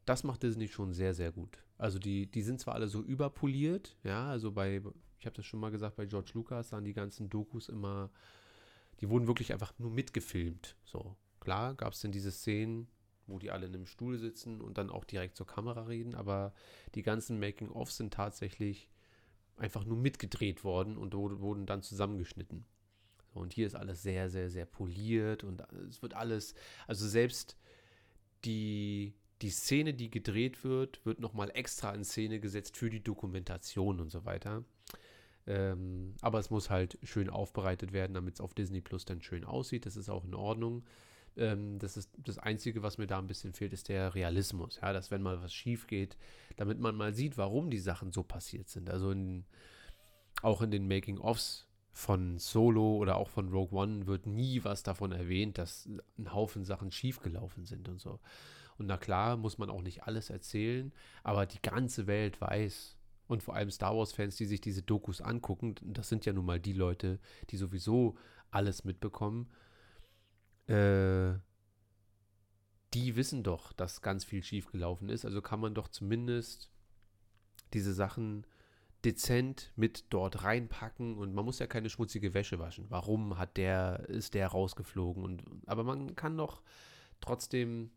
das 0.05 0.25
macht 0.25 0.43
Disney 0.43 0.69
schon 0.69 0.93
sehr, 0.93 1.15
sehr 1.15 1.33
gut. 1.33 1.59
Also 1.79 1.99
die, 1.99 2.31
die 2.31 2.43
sind 2.43 2.61
zwar 2.61 2.75
alle 2.75 2.89
so 2.89 3.03
überpoliert, 3.03 3.97
ja, 4.03 4.29
also 4.29 4.53
bei, 4.53 4.83
ich 5.19 5.27
habe 5.27 5.37
das 5.37 5.47
schon 5.47 5.61
mal 5.61 5.71
gesagt, 5.71 5.97
bei 5.97 6.07
George 6.07 6.33
Lucas 6.35 6.71
sahen 6.71 6.85
die 6.85 6.93
ganzen 6.93 7.29
Dokus 7.29 7.69
immer, 7.69 8.11
die 9.01 9.09
wurden 9.09 9.27
wirklich 9.27 9.53
einfach 9.53 9.73
nur 9.79 9.91
mitgefilmt. 9.91 10.77
So, 10.85 11.17
klar 11.41 11.75
gab 11.75 11.93
es 11.93 12.01
denn 12.01 12.13
diese 12.13 12.33
Szenen, 12.33 12.89
wo 13.27 13.39
die 13.39 13.51
alle 13.51 13.67
in 13.67 13.75
einem 13.75 13.87
Stuhl 13.87 14.19
sitzen 14.19 14.61
und 14.61 14.79
dann 14.79 14.91
auch 14.91 15.05
direkt 15.05 15.37
zur 15.37 15.47
Kamera 15.47 15.85
reden, 15.85 16.15
aber 16.15 16.53
die 16.95 17.03
ganzen 17.03 17.39
Making-ofs 17.39 17.97
sind 17.97 18.13
tatsächlich 18.13 18.89
einfach 19.57 19.85
nur 19.85 19.97
mitgedreht 19.97 20.65
worden 20.65 20.97
und 20.97 21.15
wurden 21.15 21.67
dann 21.67 21.83
zusammengeschnitten. 21.83 22.65
Und 23.35 23.53
hier 23.53 23.67
ist 23.67 23.75
alles 23.75 24.03
sehr, 24.03 24.29
sehr, 24.29 24.51
sehr 24.51 24.67
poliert 24.67 25.45
und 25.45 25.63
es 25.89 26.03
wird 26.03 26.15
alles, 26.15 26.55
also 26.87 27.09
selbst 27.09 27.57
die, 28.45 29.15
die 29.41 29.51
Szene, 29.51 29.95
die 29.95 30.11
gedreht 30.11 30.65
wird, 30.65 31.05
wird 31.07 31.21
nochmal 31.21 31.51
extra 31.55 31.95
in 31.95 32.05
Szene 32.05 32.41
gesetzt 32.41 32.77
für 32.77 32.91
die 32.91 33.03
Dokumentation 33.03 34.01
und 34.01 34.11
so 34.11 34.25
weiter. 34.25 34.65
Ähm, 35.47 36.15
aber 36.21 36.39
es 36.39 36.51
muss 36.51 36.71
halt 36.71 36.99
schön 37.03 37.31
aufbereitet 37.31 37.93
werden, 37.93 38.15
damit 38.15 38.35
es 38.35 38.41
auf 38.41 38.55
Disney 38.55 38.81
Plus 38.81 39.05
dann 39.05 39.23
schön 39.23 39.45
aussieht. 39.45 39.87
Das 39.87 39.97
ist 39.97 40.09
auch 40.09 40.25
in 40.25 40.35
Ordnung. 40.35 40.85
Ähm, 41.37 41.79
das 41.79 41.97
ist 41.97 42.11
das 42.19 42.39
Einzige, 42.39 42.83
was 42.83 42.99
mir 42.99 43.07
da 43.07 43.19
ein 43.19 43.27
bisschen 43.27 43.53
fehlt, 43.53 43.73
ist 43.73 43.89
der 43.89 44.15
Realismus. 44.15 44.79
Ja, 44.83 44.93
dass 44.93 45.11
wenn 45.11 45.23
mal 45.23 45.43
was 45.43 45.53
schief 45.53 45.87
geht, 45.87 46.17
damit 46.57 46.79
man 46.79 46.95
mal 46.95 47.15
sieht, 47.15 47.37
warum 47.39 47.71
die 47.71 47.79
Sachen 47.79 48.13
so 48.13 48.23
passiert 48.23 48.69
sind. 48.69 48.91
Also 48.91 49.11
in, 49.11 49.45
auch 50.43 50.63
in 50.63 50.71
den 50.71 50.89
Making-ofs 50.89 51.69
von 51.93 52.39
Solo 52.39 52.97
oder 52.97 53.17
auch 53.17 53.29
von 53.29 53.51
Rogue 53.51 53.79
One 53.79 54.07
wird 54.07 54.27
nie 54.27 54.65
was 54.65 54.83
davon 54.83 55.13
erwähnt, 55.13 55.59
dass 55.59 55.89
ein 56.19 56.33
Haufen 56.33 56.65
Sachen 56.65 56.91
schiefgelaufen 56.91 57.67
sind 57.67 57.89
und 57.89 58.01
so. 58.01 58.19
Und 58.79 58.87
na 58.87 58.97
klar, 58.97 59.37
muss 59.37 59.59
man 59.59 59.71
auch 59.71 59.83
nicht 59.83 60.05
alles 60.05 60.31
erzählen, 60.31 60.93
aber 61.23 61.47
die 61.47 61.61
ganze 61.61 62.07
Welt 62.07 62.41
weiß, 62.41 62.97
und 63.29 63.43
vor 63.43 63.55
allem 63.55 63.71
Star 63.71 63.97
Wars-Fans, 63.97 64.37
die 64.37 64.47
sich 64.47 64.61
diese 64.61 64.83
Dokus 64.83 65.21
angucken, 65.21 65.75
das 65.83 66.09
sind 66.09 66.27
ja 66.27 66.33
nun 66.33 66.45
mal 66.45 66.61
die 66.61 66.73
Leute, 66.73 67.19
die 67.51 67.57
sowieso 67.57 68.17
alles 68.51 68.85
mitbekommen, 68.85 69.49
äh, 70.73 71.39
die 72.95 73.17
wissen 73.17 73.43
doch, 73.43 73.73
dass 73.73 74.03
ganz 74.03 74.25
viel 74.25 74.43
schiefgelaufen 74.43 75.09
ist. 75.09 75.25
Also 75.25 75.41
kann 75.41 75.61
man 75.61 75.75
doch 75.75 75.89
zumindest 75.89 76.71
diese 77.73 77.95
Sachen 77.95 78.47
dezent 79.05 79.73
mit 79.77 80.05
dort 80.11 80.45
reinpacken 80.45 81.17
und 81.17 81.35
man 81.35 81.45
muss 81.45 81.59
ja 81.59 81.67
keine 81.67 81.91
schmutzige 81.91 82.35
Wäsche 82.35 82.59
waschen. 82.59 82.87
Warum 82.89 83.39
hat 83.39 83.57
der, 83.57 84.09
ist 84.09 84.35
der 84.35 84.49
rausgeflogen? 84.49 85.25
Und, 85.25 85.43
aber 85.67 85.85
man 85.85 86.15
kann 86.15 86.37
doch 86.37 86.63
trotzdem 87.21 87.91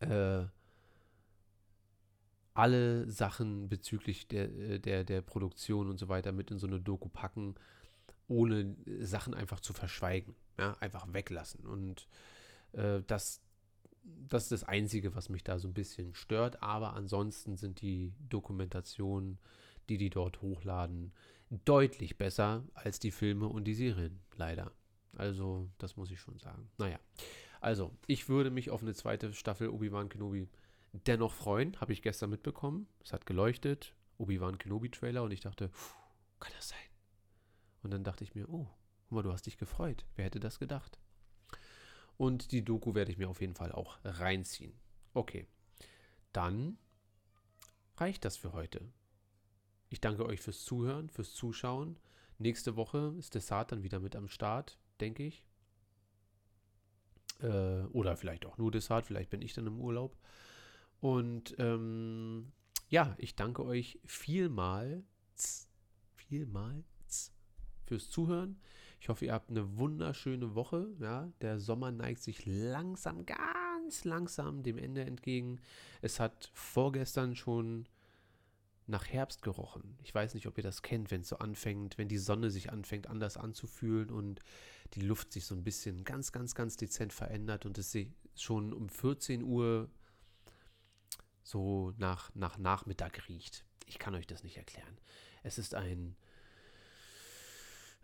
äh, 0.00 0.44
alle 2.52 3.10
Sachen 3.10 3.68
bezüglich 3.68 4.28
der, 4.28 4.50
äh, 4.56 4.78
der, 4.78 5.04
der 5.04 5.22
Produktion 5.22 5.88
und 5.88 5.98
so 5.98 6.08
weiter 6.08 6.32
mit 6.32 6.50
in 6.50 6.58
so 6.58 6.66
eine 6.66 6.80
Doku 6.80 7.08
packen, 7.08 7.54
ohne 8.28 8.76
Sachen 9.00 9.34
einfach 9.34 9.60
zu 9.60 9.72
verschweigen. 9.72 10.34
Ja, 10.58 10.76
einfach 10.80 11.12
weglassen. 11.12 11.66
Und 11.66 12.08
äh, 12.72 13.02
das, 13.06 13.42
das 14.02 14.44
ist 14.44 14.52
das 14.52 14.64
Einzige, 14.64 15.14
was 15.14 15.28
mich 15.28 15.44
da 15.44 15.58
so 15.58 15.68
ein 15.68 15.74
bisschen 15.74 16.14
stört. 16.14 16.62
Aber 16.62 16.94
ansonsten 16.94 17.56
sind 17.56 17.80
die 17.80 18.14
Dokumentationen, 18.28 19.38
die 19.88 19.98
die 19.98 20.10
dort 20.10 20.42
hochladen, 20.42 21.12
deutlich 21.64 22.16
besser 22.16 22.64
als 22.74 22.98
die 22.98 23.10
Filme 23.10 23.48
und 23.48 23.64
die 23.64 23.74
Serien, 23.74 24.20
leider. 24.36 24.72
Also, 25.16 25.68
das 25.78 25.96
muss 25.96 26.10
ich 26.10 26.20
schon 26.20 26.38
sagen. 26.38 26.68
Naja, 26.78 26.98
also, 27.60 27.92
ich 28.06 28.28
würde 28.28 28.50
mich 28.50 28.70
auf 28.70 28.82
eine 28.82 28.94
zweite 28.94 29.32
Staffel 29.32 29.68
Obi-Wan 29.68 30.08
Kenobi 30.08 30.48
dennoch 30.92 31.32
freuen, 31.32 31.80
habe 31.80 31.92
ich 31.92 32.02
gestern 32.02 32.30
mitbekommen. 32.30 32.86
Es 33.02 33.12
hat 33.12 33.26
geleuchtet, 33.26 33.94
Obi-Wan 34.18 34.58
Kenobi-Trailer 34.58 35.22
und 35.22 35.30
ich 35.30 35.40
dachte, 35.40 35.70
kann 36.40 36.52
das 36.56 36.68
sein? 36.68 36.93
Und 37.84 37.90
dann 37.90 38.02
dachte 38.02 38.24
ich 38.24 38.34
mir, 38.34 38.48
oh, 38.48 38.66
guck 39.02 39.12
mal, 39.12 39.22
du 39.22 39.32
hast 39.32 39.44
dich 39.44 39.58
gefreut. 39.58 40.06
Wer 40.16 40.24
hätte 40.24 40.40
das 40.40 40.58
gedacht? 40.58 40.98
Und 42.16 42.50
die 42.50 42.64
Doku 42.64 42.94
werde 42.94 43.12
ich 43.12 43.18
mir 43.18 43.28
auf 43.28 43.42
jeden 43.42 43.54
Fall 43.54 43.72
auch 43.72 43.98
reinziehen. 44.04 44.72
Okay, 45.12 45.46
dann 46.32 46.78
reicht 47.98 48.24
das 48.24 48.38
für 48.38 48.54
heute. 48.54 48.90
Ich 49.90 50.00
danke 50.00 50.24
euch 50.24 50.40
fürs 50.40 50.64
Zuhören, 50.64 51.10
fürs 51.10 51.34
Zuschauen. 51.34 51.98
Nächste 52.38 52.74
Woche 52.74 53.14
ist 53.18 53.34
Desart 53.34 53.70
dann 53.70 53.82
wieder 53.82 54.00
mit 54.00 54.16
am 54.16 54.28
Start, 54.28 54.78
denke 55.00 55.24
ich. 55.24 55.44
Äh, 57.40 57.82
oder 57.92 58.16
vielleicht 58.16 58.46
auch 58.46 58.56
nur 58.56 58.70
Desart, 58.70 59.04
vielleicht 59.06 59.30
bin 59.30 59.42
ich 59.42 59.52
dann 59.52 59.66
im 59.66 59.78
Urlaub. 59.78 60.16
Und 61.00 61.54
ähm, 61.58 62.50
ja, 62.88 63.14
ich 63.18 63.36
danke 63.36 63.62
euch 63.62 64.00
vielmals, 64.04 65.68
vielmals 66.14 66.93
fürs 67.84 68.10
Zuhören. 68.10 68.60
Ich 69.00 69.08
hoffe, 69.08 69.26
ihr 69.26 69.32
habt 69.32 69.50
eine 69.50 69.76
wunderschöne 69.76 70.54
Woche. 70.54 70.88
Ja, 70.98 71.30
der 71.40 71.60
Sommer 71.60 71.92
neigt 71.92 72.22
sich 72.22 72.46
langsam, 72.46 73.26
ganz 73.26 74.04
langsam 74.04 74.62
dem 74.62 74.78
Ende 74.78 75.04
entgegen. 75.04 75.60
Es 76.00 76.20
hat 76.20 76.50
vorgestern 76.54 77.36
schon 77.36 77.86
nach 78.86 79.06
Herbst 79.06 79.42
gerochen. 79.42 79.96
Ich 80.02 80.14
weiß 80.14 80.34
nicht, 80.34 80.46
ob 80.46 80.58
ihr 80.58 80.64
das 80.64 80.82
kennt, 80.82 81.10
wenn 81.10 81.22
es 81.22 81.28
so 81.28 81.38
anfängt, 81.38 81.96
wenn 81.96 82.08
die 82.08 82.18
Sonne 82.18 82.50
sich 82.50 82.70
anfängt 82.70 83.06
anders 83.06 83.36
anzufühlen 83.36 84.10
und 84.10 84.40
die 84.94 85.00
Luft 85.00 85.32
sich 85.32 85.46
so 85.46 85.54
ein 85.54 85.64
bisschen 85.64 86.04
ganz, 86.04 86.32
ganz, 86.32 86.54
ganz 86.54 86.76
dezent 86.76 87.12
verändert 87.12 87.64
und 87.64 87.78
es 87.78 87.96
schon 88.36 88.72
um 88.72 88.88
14 88.88 89.42
Uhr 89.42 89.90
so 91.42 91.92
nach, 91.96 92.34
nach 92.34 92.58
Nachmittag 92.58 93.28
riecht. 93.28 93.64
Ich 93.86 93.98
kann 93.98 94.14
euch 94.14 94.26
das 94.26 94.42
nicht 94.42 94.56
erklären. 94.56 94.98
Es 95.42 95.58
ist 95.58 95.74
ein. 95.74 96.16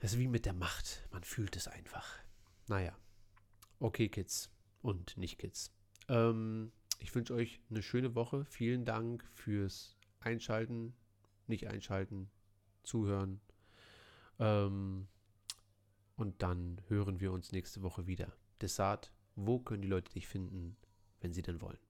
Es 0.03 0.15
ist 0.15 0.19
wie 0.19 0.29
mit 0.29 0.47
der 0.47 0.55
Macht. 0.55 1.07
Man 1.13 1.25
fühlt 1.25 1.57
es 1.57 1.69
einfach. 1.69 2.19
Naja. 2.69 2.97
Okay, 3.81 4.09
Kids 4.09 4.51
und 4.81 5.17
nicht 5.19 5.39
Kids. 5.39 5.73
Ähm, 6.09 6.73
ich 7.01 7.15
wünsche 7.15 7.35
euch 7.35 7.61
eine 7.69 7.83
schöne 7.83 8.15
Woche. 8.15 8.47
Vielen 8.47 8.87
Dank 8.87 9.25
fürs 9.35 9.99
Einschalten, 10.21 10.95
nicht 11.47 11.69
einschalten, 11.69 12.31
zuhören. 12.83 13.43
Ähm, 14.39 15.07
und 16.17 16.43
dann 16.43 16.81
hören 16.89 17.21
wir 17.21 17.33
uns 17.33 17.53
nächste 17.53 17.83
Woche 17.83 18.07
wieder. 18.07 18.33
Desart, 18.63 19.13
wo 19.37 19.59
können 19.59 19.83
die 19.83 19.89
Leute 19.89 20.13
dich 20.13 20.27
finden, 20.27 20.79
wenn 21.21 21.35
sie 21.35 21.43
denn 21.43 21.61
wollen? 21.61 21.90